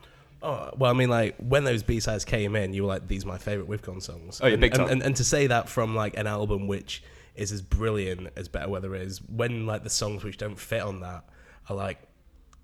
Oh, 0.41 0.71
well, 0.77 0.91
I 0.91 0.95
mean, 0.95 1.09
like 1.09 1.35
when 1.39 1.65
those 1.65 1.83
B 1.83 1.99
sides 1.99 2.25
came 2.25 2.55
in, 2.55 2.73
you 2.73 2.83
were 2.83 2.89
like, 2.89 3.09
"These 3.09 3.25
are 3.25 3.29
my 3.29 3.39
favorite 3.39 3.69
WithCon 3.69 4.01
songs." 4.01 4.41
Oh, 4.41 4.47
yeah, 4.47 4.53
and, 4.53 4.61
big 4.61 4.73
and, 4.73 4.83
time. 4.83 4.91
and, 4.91 5.03
and 5.03 5.17
to 5.17 5.25
say 5.25 5.49
that 5.49 5.69
from 5.69 5.97
like 5.97 6.17
an 6.17 6.27
album 6.27 6.69
which 6.69 7.03
is 7.35 7.51
as 7.51 7.61
brilliant 7.61 8.29
as 8.37 8.47
Better 8.49 8.69
Weather 8.69 8.95
is, 8.95 9.21
when 9.23 9.67
like 9.67 9.83
the 9.83 9.91
songs 9.91 10.23
which 10.23 10.37
don't 10.37 10.59
fit 10.59 10.83
on 10.83 11.01
that 11.01 11.25
are 11.69 11.75
like, 11.75 11.99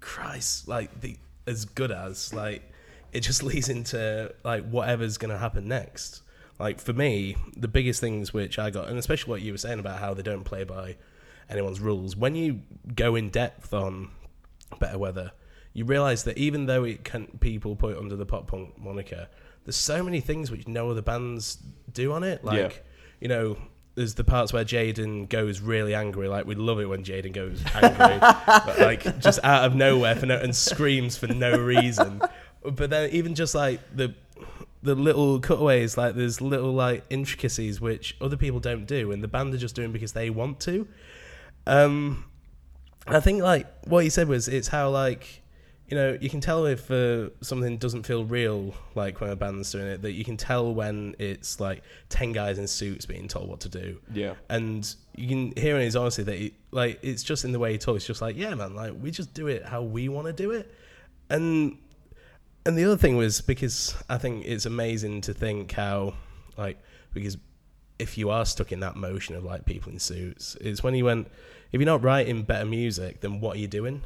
Christ, 0.00 0.68
like 0.68 1.00
the 1.00 1.16
as 1.46 1.64
good 1.64 1.90
as 1.90 2.32
like 2.32 2.62
it 3.14 3.20
just 3.20 3.42
leads 3.50 3.68
into 3.68 4.34
like 4.44 4.68
whatever's 4.68 5.16
gonna 5.16 5.38
happen 5.38 5.66
next. 5.68 6.22
Like 6.58 6.80
for 6.80 6.92
me, 6.92 7.36
the 7.56 7.68
biggest 7.68 8.00
things 8.00 8.32
which 8.32 8.58
I 8.58 8.70
got, 8.70 8.88
and 8.88 8.98
especially 8.98 9.30
what 9.30 9.42
you 9.42 9.52
were 9.52 9.58
saying 9.58 9.78
about 9.80 9.98
how 9.98 10.14
they 10.14 10.22
don't 10.22 10.44
play 10.44 10.64
by 10.64 10.96
anyone's 11.48 11.80
rules. 11.80 12.14
When 12.16 12.34
you 12.36 12.60
go 12.94 13.16
in 13.16 13.30
depth 13.30 13.72
on 13.74 14.10
Better 14.78 14.98
Weather, 14.98 15.32
you 15.72 15.84
realize 15.84 16.22
that 16.24 16.38
even 16.38 16.66
though 16.66 16.84
it 16.84 17.02
can 17.04 17.26
people 17.40 17.74
put 17.74 17.92
it 17.96 17.98
under 17.98 18.14
the 18.16 18.26
pop 18.26 18.46
punk 18.46 18.78
moniker, 18.78 19.26
there's 19.64 19.76
so 19.76 20.02
many 20.04 20.20
things 20.20 20.50
which 20.50 20.68
no 20.68 20.90
other 20.90 21.02
bands 21.02 21.58
do 21.92 22.12
on 22.12 22.22
it. 22.22 22.44
Like, 22.44 22.58
Yeah. 22.58 22.70
you 23.20 23.28
know, 23.28 23.56
there's 23.96 24.14
the 24.14 24.24
parts 24.24 24.52
where 24.52 24.64
Jayden 24.64 25.28
goes 25.28 25.60
really 25.60 25.94
angry. 25.94 26.28
Like 26.28 26.46
we 26.46 26.54
love 26.54 26.78
it 26.80 26.86
when 26.86 27.02
Jayden 27.04 27.32
goes 27.32 27.62
angry, 27.74 28.18
but 28.46 28.78
like 28.78 29.18
just 29.20 29.40
out 29.44 29.64
of 29.64 29.74
nowhere 29.74 30.14
for 30.14 30.26
no, 30.26 30.36
and 30.36 30.54
screams 30.54 31.16
for 31.16 31.26
no 31.26 31.56
reason. 31.58 32.20
But 32.64 32.90
then 32.90 33.10
even 33.10 33.34
just 33.34 33.54
like 33.54 33.80
the 33.94 34.14
the 34.82 34.94
little 34.94 35.40
cutaways, 35.40 35.96
like 35.96 36.14
there's 36.14 36.40
little 36.40 36.72
like 36.72 37.04
intricacies 37.10 37.80
which 37.80 38.16
other 38.20 38.36
people 38.36 38.60
don't 38.60 38.86
do, 38.86 39.12
and 39.12 39.22
the 39.22 39.28
band 39.28 39.54
are 39.54 39.58
just 39.58 39.74
doing 39.74 39.92
because 39.92 40.12
they 40.12 40.30
want 40.30 40.60
to. 40.60 40.86
Um, 41.66 42.24
I 43.06 43.20
think 43.20 43.42
like 43.42 43.66
what 43.86 44.04
you 44.04 44.10
said 44.10 44.28
was 44.28 44.48
it's 44.48 44.68
how 44.68 44.90
like 44.90 45.42
you 45.88 45.96
know 45.96 46.16
you 46.20 46.30
can 46.30 46.40
tell 46.40 46.64
if 46.66 46.90
uh, 46.90 47.28
something 47.42 47.76
doesn't 47.76 48.04
feel 48.04 48.24
real 48.24 48.74
like 48.94 49.20
when 49.20 49.28
a 49.30 49.36
band's 49.36 49.70
doing 49.70 49.86
it 49.86 50.00
that 50.02 50.12
you 50.12 50.24
can 50.24 50.36
tell 50.38 50.74
when 50.74 51.14
it's 51.18 51.60
like 51.60 51.82
10 52.08 52.32
guys 52.32 52.58
in 52.58 52.66
suits 52.66 53.04
being 53.04 53.28
told 53.28 53.50
what 53.50 53.60
to 53.60 53.68
do 53.68 54.00
Yeah. 54.14 54.32
and 54.48 54.94
you 55.14 55.28
can 55.28 55.52
hear 55.62 55.76
in 55.76 55.82
his 55.82 55.94
honesty 55.94 56.22
that 56.22 56.36
he, 56.38 56.54
like 56.70 56.98
it's 57.02 57.22
just 57.22 57.44
in 57.44 57.52
the 57.52 57.58
way 57.58 57.72
he 57.72 57.78
talks 57.78 58.06
just 58.06 58.22
like 58.22 58.34
yeah 58.34 58.54
man 58.54 58.74
like 58.74 58.94
we 58.98 59.10
just 59.10 59.34
do 59.34 59.46
it 59.48 59.66
how 59.66 59.82
we 59.82 60.08
want 60.08 60.26
to 60.26 60.32
do 60.32 60.52
it 60.52 60.74
and 61.28 61.76
and 62.66 62.78
the 62.78 62.84
other 62.84 62.96
thing 62.96 63.16
was 63.16 63.40
because 63.40 63.94
I 64.08 64.18
think 64.18 64.44
it's 64.46 64.66
amazing 64.66 65.22
to 65.22 65.34
think 65.34 65.72
how 65.72 66.14
like 66.56 66.78
because 67.12 67.36
if 67.98 68.18
you 68.18 68.30
are 68.30 68.44
stuck 68.44 68.72
in 68.72 68.80
that 68.80 68.96
motion 68.96 69.36
of 69.36 69.44
like 69.44 69.64
people 69.64 69.92
in 69.92 69.98
suits, 69.98 70.56
it's 70.60 70.82
when 70.82 70.94
he 70.94 71.02
went 71.02 71.28
if 71.72 71.80
you're 71.80 71.86
not 71.86 72.02
writing 72.02 72.42
better 72.42 72.64
music, 72.64 73.20
then 73.20 73.40
what 73.40 73.56
are 73.56 73.60
you 73.60 73.68
doing? 73.68 74.02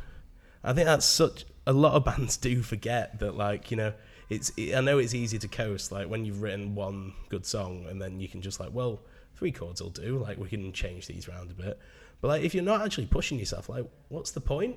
I 0.64 0.72
think 0.72 0.86
that's 0.86 1.06
such 1.06 1.44
a 1.66 1.72
lot 1.72 1.92
of 1.92 2.04
bands 2.06 2.36
do 2.36 2.62
forget 2.62 3.20
that 3.20 3.36
like 3.36 3.70
you 3.70 3.76
know 3.76 3.92
it's 4.28 4.52
I 4.58 4.80
know 4.80 4.98
it's 4.98 5.14
easy 5.14 5.38
to 5.38 5.48
coast 5.48 5.92
like 5.92 6.08
when 6.08 6.24
you've 6.24 6.42
written 6.42 6.74
one 6.74 7.14
good 7.28 7.46
song 7.46 7.86
and 7.88 8.02
then 8.02 8.20
you 8.20 8.28
can 8.28 8.42
just 8.42 8.60
like 8.60 8.70
well 8.72 9.00
three 9.36 9.52
chords 9.52 9.80
will 9.80 9.90
do 9.90 10.18
like 10.18 10.36
we 10.38 10.48
can 10.48 10.72
change 10.72 11.06
these 11.06 11.28
around 11.28 11.50
a 11.50 11.54
bit 11.54 11.78
but 12.20 12.28
like 12.28 12.42
if 12.42 12.54
you're 12.54 12.64
not 12.64 12.82
actually 12.82 13.06
pushing 13.06 13.38
yourself 13.38 13.68
like 13.68 13.86
what's 14.08 14.32
the 14.32 14.40
point 14.40 14.76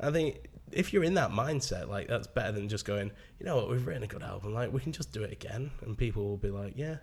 I 0.00 0.10
think 0.10 0.48
if 0.72 0.92
you're 0.92 1.04
in 1.04 1.14
that 1.14 1.30
mindset, 1.30 1.88
like 1.88 2.08
that's 2.08 2.26
better 2.26 2.52
than 2.52 2.68
just 2.68 2.84
going, 2.84 3.10
you 3.38 3.46
know 3.46 3.56
what, 3.56 3.70
we've 3.70 3.86
written 3.86 4.02
a 4.02 4.06
good 4.06 4.22
album, 4.22 4.54
like 4.54 4.72
we 4.72 4.80
can 4.80 4.92
just 4.92 5.12
do 5.12 5.22
it 5.22 5.32
again, 5.32 5.70
and 5.82 5.96
people 5.96 6.24
will 6.24 6.36
be 6.36 6.50
like, 6.50 6.74
yeah, 6.76 6.96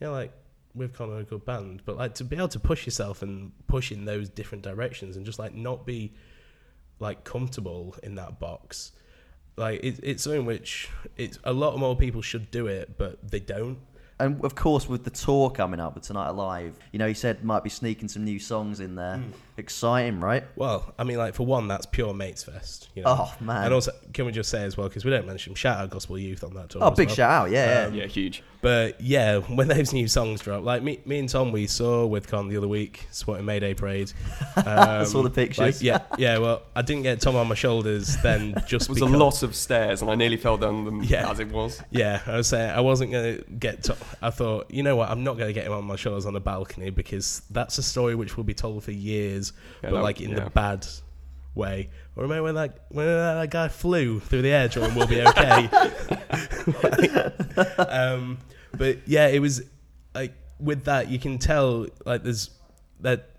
yeah, 0.00 0.08
like 0.08 0.32
we've 0.74 0.92
kind 0.92 1.12
of 1.12 1.18
a 1.18 1.24
good 1.24 1.44
band, 1.44 1.82
but 1.84 1.96
like 1.96 2.14
to 2.14 2.24
be 2.24 2.36
able 2.36 2.48
to 2.48 2.60
push 2.60 2.86
yourself 2.86 3.22
and 3.22 3.52
push 3.66 3.92
in 3.92 4.04
those 4.04 4.28
different 4.28 4.64
directions, 4.64 5.16
and 5.16 5.26
just 5.26 5.38
like 5.38 5.54
not 5.54 5.86
be 5.86 6.12
like 6.98 7.24
comfortable 7.24 7.94
in 8.02 8.14
that 8.14 8.38
box, 8.38 8.92
like 9.56 9.82
it, 9.82 10.00
it's 10.02 10.22
something 10.24 10.44
which 10.44 10.88
it's 11.16 11.38
a 11.44 11.52
lot 11.52 11.78
more 11.78 11.96
people 11.96 12.22
should 12.22 12.50
do 12.50 12.66
it, 12.66 12.96
but 12.98 13.30
they 13.30 13.40
don't. 13.40 13.78
And 14.22 14.44
of 14.44 14.54
course, 14.54 14.88
with 14.88 15.04
the 15.04 15.10
tour 15.10 15.50
coming 15.50 15.80
up 15.80 15.94
with 15.94 16.04
Tonight 16.04 16.28
Alive, 16.28 16.78
you 16.92 16.98
know, 16.98 17.08
he 17.08 17.14
said 17.14 17.42
might 17.44 17.64
be 17.64 17.70
sneaking 17.70 18.08
some 18.08 18.24
new 18.24 18.38
songs 18.38 18.80
in 18.80 18.94
there. 18.94 19.16
Hmm. 19.18 19.30
Exciting, 19.58 20.20
right? 20.20 20.44
Well, 20.56 20.94
I 20.98 21.04
mean, 21.04 21.18
like 21.18 21.34
for 21.34 21.44
one, 21.44 21.68
that's 21.68 21.84
pure 21.84 22.14
mates 22.14 22.42
fest. 22.42 22.88
You 22.94 23.02
know? 23.02 23.16
Oh, 23.18 23.34
man. 23.44 23.64
And 23.64 23.74
also, 23.74 23.92
can 24.14 24.24
we 24.24 24.32
just 24.32 24.48
say 24.48 24.64
as 24.64 24.76
well 24.76 24.88
because 24.88 25.04
we 25.04 25.10
don't 25.10 25.26
mention 25.26 25.54
shout 25.54 25.78
out 25.78 25.90
Gospel 25.90 26.18
Youth 26.18 26.42
on 26.42 26.54
that 26.54 26.70
tour. 26.70 26.82
Oh, 26.82 26.90
big 26.90 27.08
well. 27.08 27.16
shout 27.16 27.30
out, 27.30 27.50
yeah. 27.50 27.84
Um, 27.86 27.94
yeah. 27.94 28.02
Yeah, 28.02 28.06
huge. 28.08 28.42
But 28.62 29.00
yeah, 29.00 29.38
when 29.38 29.66
those 29.68 29.92
new 29.92 30.06
songs 30.08 30.40
drop, 30.40 30.62
like 30.64 30.82
me, 30.82 31.00
me 31.04 31.18
and 31.18 31.28
Tom, 31.28 31.50
we 31.52 31.66
saw 31.66 32.06
with 32.06 32.28
Con 32.28 32.48
the 32.48 32.56
other 32.56 32.68
week 32.68 33.06
supporting 33.10 33.44
Mayday 33.44 33.74
Parade. 33.74 34.12
Um, 34.64 35.06
saw 35.06 35.22
the 35.22 35.30
pictures. 35.30 35.58
like, 35.58 35.82
yeah, 35.82 36.00
yeah. 36.18 36.38
Well, 36.38 36.62
I 36.76 36.82
didn't 36.82 37.02
get 37.02 37.20
Tom 37.20 37.36
on 37.36 37.48
my 37.48 37.54
shoulders 37.54 38.16
then, 38.22 38.54
just 38.66 38.86
It 38.86 38.90
was 38.90 38.98
because, 39.00 39.12
a 39.12 39.16
lot 39.16 39.42
of 39.42 39.56
stairs, 39.56 40.02
and 40.02 40.10
I 40.10 40.14
nearly 40.14 40.36
fell 40.36 40.56
down 40.58 40.84
them 40.84 41.02
Yeah. 41.02 41.30
as 41.30 41.40
it 41.40 41.48
was. 41.50 41.82
Yeah, 41.90 42.20
I 42.26 42.36
was 42.36 42.48
saying 42.48 42.70
I 42.70 42.80
wasn't 42.80 43.12
gonna 43.12 43.38
get. 43.58 43.82
To, 43.84 43.96
I 44.20 44.30
thought, 44.30 44.70
you 44.70 44.82
know 44.82 44.96
what, 44.96 45.10
I'm 45.10 45.24
not 45.24 45.38
gonna 45.38 45.52
get 45.52 45.66
him 45.66 45.72
on 45.72 45.84
my 45.84 45.96
shoulders 45.96 46.26
on 46.26 46.36
a 46.36 46.40
balcony 46.40 46.90
because 46.90 47.42
that's 47.50 47.78
a 47.78 47.82
story 47.82 48.14
which 48.14 48.36
will 48.36 48.44
be 48.44 48.54
told 48.54 48.84
for 48.84 48.92
years, 48.92 49.52
Yeah, 49.82 49.90
but 49.90 50.02
like 50.02 50.20
in 50.20 50.30
yeah. 50.30 50.44
the 50.44 50.50
bad 50.50 50.86
way. 51.54 51.90
Or 52.16 52.24
remember 52.24 52.44
when 52.44 52.54
that 52.56 52.86
when 52.90 53.06
that 53.06 53.50
guy 53.50 53.68
flew 53.68 54.20
through 54.20 54.42
the 54.42 54.50
air 54.50 54.68
drum? 54.68 54.94
We'll 54.94 55.06
be 55.06 55.22
okay. 55.22 55.68
Like, 56.82 57.78
um, 57.90 58.38
but 58.76 58.98
yeah, 59.06 59.28
it 59.28 59.40
was 59.40 59.62
like 60.14 60.34
with 60.58 60.84
that 60.84 61.08
you 61.08 61.18
can 61.18 61.38
tell 61.38 61.86
like 62.04 62.22
there's 62.22 62.50
that 63.00 63.30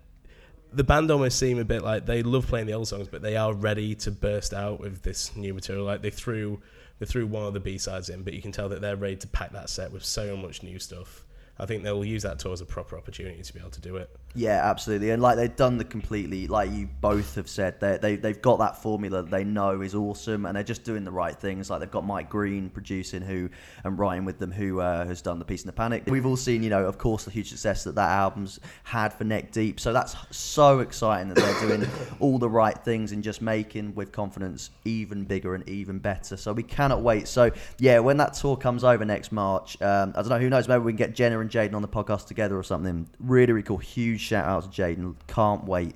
the 0.72 0.84
band 0.84 1.10
almost 1.10 1.38
seem 1.38 1.58
a 1.58 1.64
bit 1.64 1.82
like 1.82 2.06
they 2.06 2.22
love 2.22 2.46
playing 2.46 2.66
the 2.66 2.72
old 2.74 2.88
songs, 2.88 3.08
but 3.08 3.22
they 3.22 3.36
are 3.36 3.54
ready 3.54 3.94
to 3.94 4.10
burst 4.10 4.52
out 4.52 4.80
with 4.80 5.02
this 5.02 5.34
new 5.36 5.54
material. 5.54 5.84
Like 5.84 6.02
they 6.02 6.10
threw 6.10 6.60
they 6.98 7.06
threw 7.06 7.26
one 7.26 7.44
of 7.44 7.54
the 7.54 7.60
B 7.60 7.78
sides 7.78 8.08
in, 8.08 8.22
but 8.22 8.34
you 8.34 8.42
can 8.42 8.52
tell 8.52 8.68
that 8.68 8.80
they're 8.80 8.96
ready 8.96 9.16
to 9.16 9.26
pack 9.28 9.52
that 9.52 9.68
set 9.70 9.92
with 9.92 10.04
so 10.04 10.36
much 10.36 10.62
new 10.62 10.78
stuff. 10.78 11.24
I 11.58 11.66
think 11.66 11.82
they'll 11.82 12.04
use 12.04 12.22
that 12.22 12.38
tour 12.38 12.52
as 12.52 12.60
a 12.60 12.66
proper 12.66 12.96
opportunity 12.96 13.42
to 13.42 13.54
be 13.54 13.60
able 13.60 13.70
to 13.70 13.80
do 13.80 13.96
it. 13.96 14.14
Yeah, 14.36 14.60
absolutely. 14.68 15.10
And 15.10 15.22
like 15.22 15.36
they've 15.36 15.54
done 15.54 15.78
the 15.78 15.84
completely, 15.84 16.48
like 16.48 16.72
you 16.72 16.88
both 17.00 17.36
have 17.36 17.48
said, 17.48 17.78
they 17.78 17.98
they 17.98 18.16
they've 18.16 18.42
got 18.42 18.58
that 18.58 18.82
formula 18.82 19.22
that 19.22 19.30
they 19.30 19.44
know 19.44 19.80
is 19.80 19.94
awesome, 19.94 20.44
and 20.44 20.56
they're 20.56 20.64
just 20.64 20.82
doing 20.82 21.04
the 21.04 21.12
right 21.12 21.36
things. 21.36 21.70
Like 21.70 21.78
they've 21.80 21.90
got 21.90 22.04
Mike 22.04 22.30
Green 22.30 22.68
producing 22.68 23.22
who 23.22 23.48
and 23.84 23.96
writing 23.96 24.24
with 24.24 24.40
them, 24.40 24.50
who 24.50 24.80
uh, 24.80 25.06
has 25.06 25.22
done 25.22 25.38
the 25.38 25.44
Peace 25.44 25.62
and 25.62 25.68
the 25.68 25.74
Panic. 25.76 26.02
We've 26.08 26.26
all 26.26 26.36
seen, 26.36 26.64
you 26.64 26.70
know, 26.70 26.84
of 26.84 26.98
course, 26.98 27.24
the 27.24 27.30
huge 27.30 27.48
success 27.48 27.84
that 27.84 27.94
that 27.94 28.10
album's 28.10 28.58
had 28.82 29.12
for 29.12 29.22
Neck 29.22 29.52
Deep. 29.52 29.78
So 29.78 29.92
that's 29.92 30.16
so 30.32 30.80
exciting 30.80 31.28
that 31.28 31.36
they're 31.36 31.60
doing 31.60 31.88
all 32.18 32.38
the 32.38 32.50
right 32.50 32.76
things 32.76 33.12
and 33.12 33.22
just 33.22 33.40
making 33.40 33.94
with 33.94 34.10
confidence 34.10 34.70
even 34.84 35.22
bigger 35.22 35.54
and 35.54 35.68
even 35.68 36.00
better. 36.00 36.36
So 36.36 36.52
we 36.52 36.64
cannot 36.64 37.02
wait. 37.02 37.28
So 37.28 37.52
yeah, 37.78 38.00
when 38.00 38.16
that 38.16 38.34
tour 38.34 38.56
comes 38.56 38.82
over 38.82 39.04
next 39.04 39.30
March, 39.30 39.80
um, 39.80 40.12
I 40.16 40.22
don't 40.22 40.30
know 40.30 40.38
who 40.40 40.50
knows. 40.50 40.66
Maybe 40.66 40.80
we 40.82 40.90
can 40.90 40.96
get 40.96 41.14
Jenna 41.14 41.38
and 41.38 41.48
Jayden 41.48 41.74
on 41.74 41.82
the 41.82 41.88
podcast 41.88 42.26
together 42.26 42.58
or 42.58 42.64
something. 42.64 43.08
Really, 43.20 43.52
really 43.52 43.62
cool. 43.62 43.78
Huge 43.78 44.23
shout 44.24 44.46
out 44.46 44.72
to 44.72 44.82
Jayden. 44.82 45.14
Can't 45.26 45.64
wait. 45.64 45.94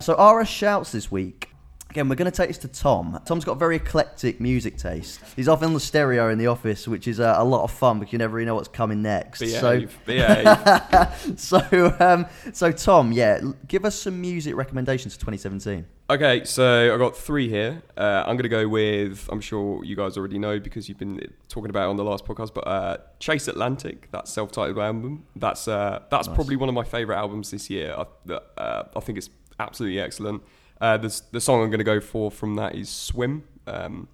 So 0.00 0.14
RS 0.14 0.48
shouts 0.48 0.92
this 0.92 1.10
week. 1.10 1.50
Again, 1.90 2.10
we're 2.10 2.16
going 2.16 2.30
to 2.30 2.36
take 2.36 2.48
this 2.48 2.58
to 2.58 2.68
Tom. 2.68 3.18
Tom's 3.24 3.46
got 3.46 3.52
a 3.52 3.58
very 3.58 3.76
eclectic 3.76 4.40
music 4.40 4.76
taste. 4.76 5.20
He's 5.36 5.48
often 5.48 5.68
on 5.68 5.74
the 5.74 5.80
stereo 5.80 6.28
in 6.28 6.36
the 6.36 6.46
office, 6.46 6.86
which 6.86 7.08
is 7.08 7.18
uh, 7.18 7.36
a 7.38 7.44
lot 7.44 7.64
of 7.64 7.70
fun 7.70 7.98
because 7.98 8.12
you 8.12 8.18
never 8.18 8.34
really 8.36 8.44
know 8.44 8.56
what's 8.56 8.68
coming 8.68 9.00
next. 9.00 9.40
Behave, 9.40 9.98
behave. 10.04 11.38
So, 11.38 11.58
so, 11.70 11.96
um, 11.98 12.26
so 12.52 12.72
Tom, 12.72 13.10
yeah, 13.12 13.40
give 13.66 13.86
us 13.86 13.94
some 13.94 14.20
music 14.20 14.54
recommendations 14.54 15.14
for 15.14 15.20
2017. 15.20 15.86
Okay, 16.10 16.44
so 16.44 16.94
I 16.94 16.98
got 16.98 17.16
three 17.16 17.48
here. 17.48 17.82
Uh, 17.96 18.22
I'm 18.26 18.36
going 18.36 18.42
to 18.42 18.48
go 18.50 18.68
with, 18.68 19.26
I'm 19.32 19.40
sure 19.40 19.82
you 19.82 19.96
guys 19.96 20.18
already 20.18 20.38
know 20.38 20.58
because 20.60 20.90
you've 20.90 20.98
been 20.98 21.20
talking 21.48 21.70
about 21.70 21.86
it 21.86 21.90
on 21.90 21.96
the 21.96 22.04
last 22.04 22.26
podcast, 22.26 22.52
but 22.52 22.66
uh, 22.66 22.98
Chase 23.18 23.48
Atlantic, 23.48 24.10
that 24.10 24.28
self-titled 24.28 24.78
album. 24.78 25.24
That's 25.36 25.66
uh, 25.66 26.02
that's 26.10 26.28
Nice. 26.28 26.34
probably 26.34 26.56
one 26.56 26.68
of 26.68 26.74
my 26.74 26.84
favorite 26.84 27.16
albums 27.16 27.50
this 27.50 27.70
year. 27.70 27.94
I, 27.96 28.32
uh, 28.60 28.84
I 28.94 29.00
think 29.00 29.16
it's 29.16 29.30
absolutely 29.58 30.00
excellent. 30.00 30.42
Uh, 30.80 30.96
the 30.96 31.40
song 31.40 31.62
I'm 31.62 31.70
going 31.70 31.78
to 31.78 31.84
go 31.84 32.00
for 32.00 32.30
from 32.30 32.54
that 32.56 32.74
is 32.74 32.88
Swim. 32.88 33.44
Um, 33.66 34.08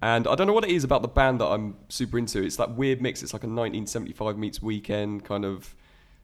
and 0.00 0.26
I 0.28 0.34
don't 0.34 0.46
know 0.46 0.52
what 0.52 0.64
it 0.64 0.70
is 0.70 0.84
about 0.84 1.02
the 1.02 1.08
band 1.08 1.40
that 1.40 1.46
I'm 1.46 1.76
super 1.88 2.18
into. 2.18 2.42
It's 2.42 2.56
that 2.56 2.76
weird 2.76 3.02
mix. 3.02 3.22
It's 3.22 3.32
like 3.32 3.42
a 3.42 3.46
1975 3.46 4.38
meets 4.38 4.60
Weeknd 4.60 5.24
kind 5.24 5.44
of 5.44 5.74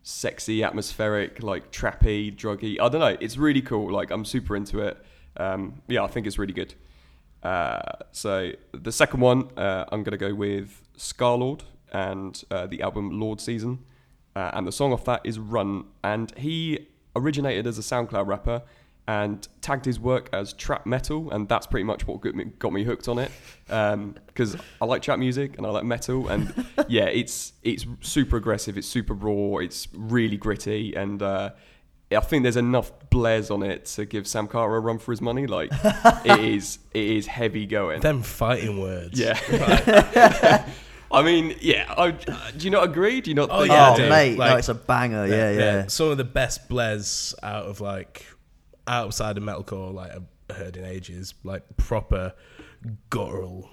sexy, 0.03 0.63
atmospheric, 0.63 1.43
like 1.43 1.73
trappy, 1.73 2.35
druggy. 2.35 2.81
I 2.81 2.89
don't 2.89 3.01
know. 3.01 3.17
It's 3.21 3.37
really 3.37 3.63
cool. 3.63 3.91
Like 3.91 4.11
I'm 4.11 4.25
super 4.25 4.55
into 4.55 4.81
it. 4.81 5.05
Um, 5.37 5.83
yeah, 5.89 6.05
I 6.05 6.07
think 6.07 6.27
it's 6.27 6.39
really 6.39 6.53
good. 6.53 6.75
Uh, 7.43 7.81
so 8.13 8.53
the 8.73 8.93
second 8.93 9.21
one, 9.21 9.51
uh, 9.57 9.87
I'm 9.91 10.03
gonna 10.05 10.17
go 10.17 10.35
with 10.35 10.83
Scarlxrd 10.97 11.63
and 11.93 12.43
uh, 12.51 12.67
the 12.67 12.83
album 12.83 13.19
Lord 13.19 13.41
Season, 13.41 13.81
uh, 14.37 14.51
and 14.55 14.67
the 14.67 14.73
song 14.73 14.93
off 14.93 15.05
that 15.05 15.23
is 15.25 15.39
Run. 15.39 15.85
And 16.03 16.37
he 16.37 16.89
originated 17.17 17.67
as 17.67 17.79
a 17.79 17.83
SoundCloud 17.83 18.27
rapper 18.27 18.63
and 19.07 19.47
tagged 19.61 19.85
his 19.85 20.01
work 20.01 20.31
as 20.33 20.53
trap 20.55 20.87
metal, 20.87 21.31
and 21.31 21.49
that's 21.49 21.67
pretty 21.67 21.85
much 21.85 22.07
what 22.07 22.21
got 22.21 22.35
me, 22.35 22.45
got 22.59 22.73
me 22.73 22.85
hooked 22.85 23.09
on 23.09 23.19
it. 23.19 23.31
Because 23.67 24.57
I 24.81 24.85
like 24.85 25.03
trap 25.03 25.19
music 25.19 25.57
and 25.59 25.67
I 25.67 25.71
like 25.71 25.85
metal, 25.85 26.29
and 26.29 26.53
yeah, 26.89 27.05
it's 27.05 27.53
it's 27.63 27.87
super 28.01 28.37
aggressive, 28.37 28.79
it's 28.79 28.89
super 28.89 29.15
raw, 29.15 29.59
it's 29.59 29.89
really 29.93 30.37
gritty, 30.37 30.95
and 30.95 31.23
uh, 31.23 31.51
I 32.13 32.21
think 32.21 32.43
there's 32.43 32.57
enough 32.57 32.93
blares 33.11 33.51
on 33.51 33.63
it 33.63 33.87
to 33.87 34.05
give 34.05 34.27
Sam 34.27 34.47
Carter 34.47 34.77
a 34.77 34.81
run 34.81 34.99
for 34.99 35.13
his 35.13 35.21
money. 35.21 35.47
Like 35.47 35.71
it 36.25 36.41
is, 36.41 36.79
it 36.93 37.05
is 37.05 37.27
heavy 37.27 37.67
going. 37.67 38.01
Them 38.01 38.23
fighting 38.23 38.81
words. 38.81 39.19
Yeah. 39.19 40.67
I 41.13 41.23
mean, 41.23 41.57
yeah. 41.61 41.93
I, 41.97 42.09
uh, 42.09 42.51
do 42.57 42.65
you 42.65 42.71
not 42.71 42.85
agree? 42.85 43.21
Do 43.21 43.31
you 43.31 43.35
not? 43.35 43.49
Oh, 43.51 43.61
think 43.61 43.73
yeah, 43.73 43.93
oh, 43.93 43.97
do. 43.97 44.09
mate, 44.09 44.37
no, 44.37 44.57
it's 44.57 44.69
a 44.69 44.75
banger. 44.75 45.27
Yeah, 45.27 45.51
yeah. 45.51 45.87
Some 45.87 46.11
of 46.11 46.17
the 46.17 46.25
best 46.25 46.69
blares 46.69 47.35
out 47.43 47.67
of 47.67 47.81
like 47.81 48.27
outside 48.87 49.37
of 49.39 49.43
metalcore, 49.43 49.93
like 49.95 50.11
I've 50.13 50.57
heard 50.57 50.77
in 50.77 50.85
ages, 50.85 51.35
like 51.43 51.63
proper 51.77 52.35
guttural. 53.11 53.71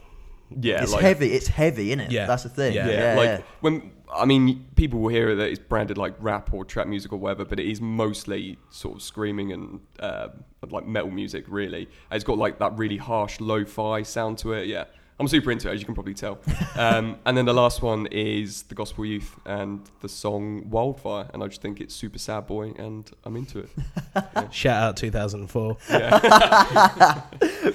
Yeah, 0.59 0.84
It's 0.84 0.91
like, 0.91 1.01
heavy. 1.01 1.32
It's 1.32 1.47
heavy, 1.47 1.89
isn't 1.91 2.01
it? 2.01 2.12
Yeah. 2.12 2.28
That's 2.28 2.43
the 2.43 2.49
thing. 2.49 2.74
Yeah. 2.74 2.88
Yeah, 2.88 3.14
Yeah, 3.14 3.16
like 3.16 3.26
yeah. 3.28 3.41
when 3.62 3.91
I 4.14 4.26
mean, 4.26 4.68
people 4.76 4.99
will 4.99 5.09
hear 5.09 5.34
that 5.34 5.49
it's 5.49 5.59
branded 5.59 5.97
like 5.97 6.14
rap 6.20 6.53
or 6.53 6.66
trap 6.66 6.88
music 6.88 7.14
or 7.14 7.18
whatever, 7.18 7.45
but 7.45 7.59
it 7.59 7.70
is 7.70 7.80
mostly 7.80 8.57
sort 8.70 8.97
of 8.97 9.01
screaming 9.01 9.53
and 9.53 9.80
uh, 9.99 10.28
like 10.70 10.86
metal 10.86 11.09
music. 11.09 11.45
Really, 11.47 11.84
And 12.09 12.16
it's 12.18 12.26
got 12.26 12.38
like 12.38 12.59
that 12.59 12.78
really 12.78 12.97
harsh 12.97 13.39
lo-fi 13.39 14.01
sound 14.03 14.39
to 14.39 14.51
it. 14.53 14.68
Yeah, 14.68 14.86
I'm 15.22 15.28
super 15.28 15.51
into 15.51 15.69
it, 15.69 15.74
as 15.76 15.80
you 15.80 15.86
can 15.86 15.93
probably 15.93 16.15
tell. 16.15 16.39
um, 16.76 17.15
and 17.28 17.38
then 17.38 17.45
the 17.45 17.53
last 17.53 17.84
one 17.84 18.07
is 18.07 18.63
the 18.63 18.74
Gospel 18.74 19.05
Youth 19.05 19.39
and 19.45 19.80
the 19.99 20.09
song 20.09 20.67
Wildfire, 20.67 21.30
and 21.32 21.43
I 21.43 21.47
just 21.47 21.61
think 21.61 21.80
it's 21.80 21.93
super 21.93 22.17
sad 22.17 22.47
boy, 22.47 22.74
and 22.76 23.07
I'm 23.24 23.36
into 23.36 23.59
it. 23.59 23.69
Shout 24.51 24.82
out 24.82 24.97
2004. 24.97 25.78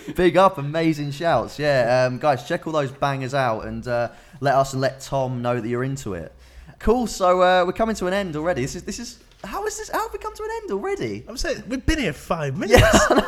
Big 0.16 0.36
up, 0.36 0.59
amazing 0.59 1.12
shouts. 1.12 1.57
Yeah, 1.57 2.07
um, 2.09 2.18
guys, 2.18 2.49
check 2.49 2.66
all 2.66 2.72
those 2.72 2.90
bangers 2.90 3.32
out 3.32 3.64
and 3.66 3.86
uh, 3.86 4.09
let 4.40 4.57
us 4.57 4.72
and 4.72 4.82
let 4.82 5.01
Tom 5.01 5.40
know 5.40 5.61
that 5.61 5.68
you're 5.68 5.84
into 5.84 6.14
it. 6.14 6.32
Cool. 6.80 7.07
So 7.07 7.42
uh, 7.42 7.64
we're 7.64 7.74
coming 7.74 7.94
to 7.94 8.09
an 8.09 8.12
end 8.12 8.34
already. 8.34 8.62
This 8.62 8.74
is 8.74 8.82
this 8.82 8.99
is 8.99 9.20
how 9.45 9.64
is 9.66 9.76
this? 9.78 9.91
How 9.91 10.03
have 10.03 10.12
we 10.12 10.18
come 10.18 10.34
to 10.34 10.43
an 10.43 10.49
end 10.62 10.70
already? 10.72 11.24
I'm 11.28 11.37
saying 11.37 11.64
we've 11.68 11.84
been 11.84 11.99
here 11.99 12.12
five 12.12 12.57
minutes. 12.59 12.82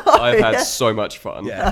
I've 0.07 0.39
had 0.39 0.59
so 0.61 0.93
much 0.93 1.17
fun. 1.19 1.45
Yeah. 1.45 1.71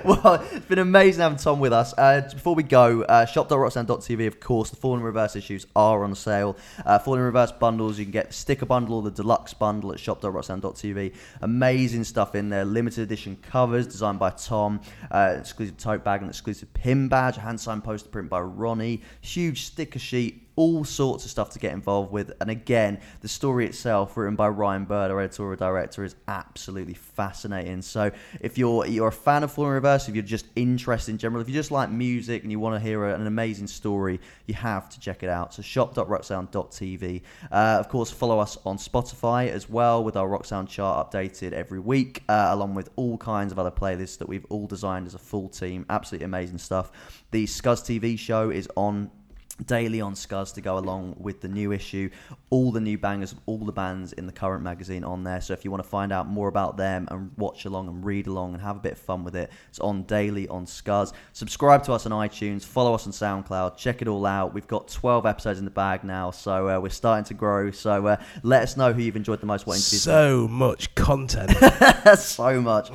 well, 0.04 0.46
it's 0.52 0.66
been 0.66 0.78
amazing 0.78 1.22
having 1.22 1.38
Tom 1.38 1.60
with 1.60 1.72
us. 1.72 1.94
Uh, 1.96 2.28
before 2.32 2.54
we 2.54 2.62
go, 2.62 3.02
uh, 3.02 3.24
shop.rocksound.tv, 3.24 4.26
of 4.26 4.40
course, 4.40 4.70
the 4.70 4.76
Fallen 4.76 5.02
Reverse 5.02 5.36
issues 5.36 5.66
are 5.76 6.04
on 6.04 6.14
sale. 6.14 6.56
Uh, 6.84 6.98
Fallen 6.98 7.20
Reverse 7.20 7.52
bundles, 7.52 7.98
you 7.98 8.04
can 8.04 8.12
get 8.12 8.28
the 8.28 8.34
sticker 8.34 8.66
bundle 8.66 8.96
or 8.96 9.02
the 9.02 9.10
deluxe 9.10 9.54
bundle 9.54 9.92
at 9.92 10.00
shop.rocksound.tv. 10.00 11.14
Amazing 11.40 12.04
stuff 12.04 12.34
in 12.34 12.48
there. 12.48 12.64
Limited 12.64 13.02
edition 13.02 13.36
covers 13.42 13.86
designed 13.86 14.18
by 14.18 14.30
Tom, 14.30 14.80
uh, 15.10 15.36
exclusive 15.38 15.76
tote 15.76 16.04
bag 16.04 16.20
and 16.20 16.30
exclusive 16.30 16.72
pin 16.74 17.08
badge, 17.08 17.36
a 17.36 17.40
hand 17.40 17.60
signed 17.60 17.84
poster 17.84 18.08
print 18.08 18.28
by 18.28 18.40
Ronnie, 18.40 19.02
huge 19.20 19.64
sticker 19.64 19.98
sheet. 19.98 20.41
All 20.56 20.84
sorts 20.84 21.24
of 21.24 21.30
stuff 21.30 21.50
to 21.50 21.58
get 21.58 21.72
involved 21.72 22.12
with, 22.12 22.32
and 22.40 22.50
again, 22.50 23.00
the 23.20 23.28
story 23.28 23.66
itself, 23.66 24.16
written 24.16 24.36
by 24.36 24.48
Ryan 24.48 24.84
Bird, 24.84 25.10
our 25.10 25.20
editorial 25.20 25.56
director, 25.56 26.04
is 26.04 26.14
absolutely 26.28 26.94
fascinating. 26.94 27.80
So, 27.82 28.10
if 28.40 28.58
you're 28.58 28.86
you're 28.86 29.08
a 29.08 29.12
fan 29.12 29.44
of 29.44 29.52
Fallen 29.52 29.72
Reverse, 29.72 30.08
if 30.08 30.14
you're 30.14 30.22
just 30.22 30.46
interested 30.54 31.12
in 31.12 31.18
general, 31.18 31.40
if 31.40 31.48
you 31.48 31.54
just 31.54 31.70
like 31.70 31.90
music 31.90 32.42
and 32.42 32.50
you 32.50 32.60
want 32.60 32.74
to 32.74 32.80
hear 32.80 33.06
an 33.06 33.26
amazing 33.26 33.66
story, 33.66 34.20
you 34.46 34.54
have 34.54 34.90
to 34.90 35.00
check 35.00 35.22
it 35.22 35.28
out. 35.28 35.54
So, 35.54 35.62
shop.rocksound.tv. 35.62 37.22
Uh, 37.50 37.54
of 37.80 37.88
course, 37.88 38.10
follow 38.10 38.38
us 38.38 38.58
on 38.66 38.76
Spotify 38.76 39.48
as 39.48 39.68
well 39.68 40.04
with 40.04 40.16
our 40.16 40.28
Rock 40.28 40.44
Sound 40.44 40.68
chart 40.68 41.10
updated 41.10 41.52
every 41.52 41.80
week, 41.80 42.22
uh, 42.28 42.48
along 42.50 42.74
with 42.74 42.90
all 42.96 43.16
kinds 43.16 43.52
of 43.52 43.58
other 43.58 43.70
playlists 43.70 44.18
that 44.18 44.28
we've 44.28 44.46
all 44.50 44.66
designed 44.66 45.06
as 45.06 45.14
a 45.14 45.18
full 45.18 45.48
team. 45.48 45.86
Absolutely 45.88 46.24
amazing 46.24 46.58
stuff. 46.58 46.92
The 47.30 47.46
Scuzz 47.46 47.82
TV 47.82 48.18
show 48.18 48.50
is 48.50 48.68
on 48.76 49.10
daily 49.56 50.00
on 50.00 50.14
Scuzz 50.14 50.54
to 50.54 50.60
go 50.60 50.78
along 50.78 51.16
with 51.18 51.40
the 51.40 51.48
new 51.48 51.72
issue. 51.72 52.10
All 52.50 52.72
the 52.72 52.80
new 52.80 52.98
bangers 52.98 53.32
of 53.32 53.40
all 53.46 53.58
the 53.58 53.72
bands 53.72 54.12
in 54.12 54.26
the 54.26 54.32
current 54.32 54.62
magazine 54.62 55.04
on 55.04 55.24
there. 55.24 55.40
So 55.40 55.52
if 55.52 55.64
you 55.64 55.70
want 55.70 55.82
to 55.82 55.88
find 55.88 56.12
out 56.12 56.26
more 56.26 56.48
about 56.48 56.76
them 56.76 57.08
and 57.10 57.30
watch 57.36 57.64
along 57.64 57.88
and 57.88 58.04
read 58.04 58.26
along 58.26 58.54
and 58.54 58.62
have 58.62 58.76
a 58.76 58.80
bit 58.80 58.92
of 58.92 58.98
fun 58.98 59.24
with 59.24 59.36
it, 59.36 59.50
it's 59.68 59.78
on 59.80 60.04
daily 60.04 60.48
on 60.48 60.66
Scuzz. 60.66 61.12
Subscribe 61.32 61.82
to 61.84 61.92
us 61.92 62.06
on 62.06 62.12
iTunes, 62.12 62.64
follow 62.64 62.94
us 62.94 63.06
on 63.06 63.12
SoundCloud, 63.12 63.76
check 63.76 64.02
it 64.02 64.08
all 64.08 64.26
out. 64.26 64.54
We've 64.54 64.66
got 64.66 64.88
12 64.88 65.26
episodes 65.26 65.58
in 65.58 65.64
the 65.64 65.70
bag 65.70 66.04
now, 66.04 66.30
so 66.30 66.68
uh, 66.68 66.80
we're 66.80 66.90
starting 66.90 67.24
to 67.26 67.34
grow. 67.34 67.70
So 67.70 68.06
uh, 68.06 68.16
let 68.42 68.62
us 68.62 68.76
know 68.76 68.92
who 68.92 69.02
you've 69.02 69.16
enjoyed 69.16 69.40
the 69.40 69.46
most. 69.46 69.66
What 69.66 69.74
interviews 69.74 70.02
so 70.02 70.48
much 70.48 70.94
content. 70.94 71.52
so 72.18 72.60
much. 72.60 72.90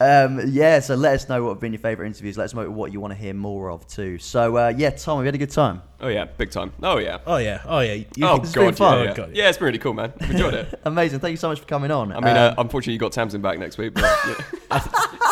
Um, 0.00 0.40
yeah, 0.46 0.78
so 0.80 0.94
let 0.94 1.14
us 1.14 1.28
know 1.28 1.42
what 1.42 1.50
have 1.50 1.60
been 1.60 1.72
your 1.72 1.80
favourite 1.80 2.06
interviews. 2.06 2.38
Let 2.38 2.44
us 2.44 2.54
know 2.54 2.70
what 2.70 2.92
you 2.92 3.00
want 3.00 3.12
to 3.12 3.18
hear 3.18 3.34
more 3.34 3.70
of 3.70 3.86
too. 3.86 4.18
So 4.18 4.56
uh, 4.56 4.72
yeah, 4.76 4.90
Tom, 4.90 5.18
we 5.18 5.26
had 5.26 5.34
a 5.34 5.38
good 5.38 5.50
time. 5.50 5.82
Oh 6.00 6.06
yeah, 6.08 6.24
big 6.26 6.50
time. 6.52 6.72
Oh 6.82 6.98
yeah. 6.98 7.18
oh 7.26 7.38
yeah, 7.38 7.60
oh 7.66 7.80
yeah. 7.80 7.94
You 7.94 8.06
oh 8.26 8.36
can- 8.36 8.44
It's 8.44 8.52
been 8.52 8.64
god, 8.66 8.76
fun. 8.76 8.98
yeah, 8.98 9.04
yeah. 9.04 9.10
Oh, 9.10 9.14
God, 9.14 9.28
yeah. 9.34 9.42
yeah, 9.42 9.48
it's 9.48 9.58
been 9.58 9.66
really 9.66 9.78
cool, 9.78 9.94
man. 9.94 10.12
I've 10.20 10.30
enjoyed 10.30 10.54
it. 10.54 10.80
Amazing. 10.84 11.18
Thank 11.20 11.32
you 11.32 11.36
so 11.36 11.48
much 11.48 11.58
for 11.60 11.66
coming 11.66 11.90
on. 11.90 12.12
I 12.12 12.20
mean, 12.20 12.36
uh, 12.36 12.50
Um, 12.56 12.66
unfortunately, 12.66 12.92
you 12.92 12.98
got 13.00 13.10
Tamsin 13.12 13.42
back 13.42 13.58
next 13.58 13.78
week, 13.78 13.94
but 13.94 14.02
yeah. 14.28 14.44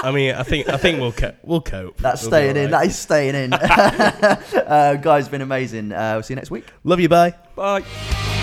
I 0.02 0.10
mean, 0.12 0.34
I 0.34 0.42
think 0.42 0.68
I 0.68 0.76
think 0.76 0.98
we'll 1.00 1.12
co- 1.12 1.34
we'll 1.42 1.60
cope. 1.60 1.96
that's 1.98 2.22
We'll 2.22 2.30
be 2.32 2.36
staying 2.36 2.56
in. 2.56 2.70
That 2.72 2.86
is 2.86 2.98
staying 2.98 3.34
in. 3.36 3.52
uh, 3.54 4.94
guys, 5.00 5.24
it's 5.24 5.30
been 5.30 5.42
amazing. 5.42 5.92
Uh, 5.92 6.14
we'll 6.14 6.22
see 6.24 6.34
you 6.34 6.36
next 6.36 6.50
week. 6.50 6.64
Love 6.82 6.98
you. 7.00 7.08
Bye. 7.08 7.34
bye. 7.54 8.35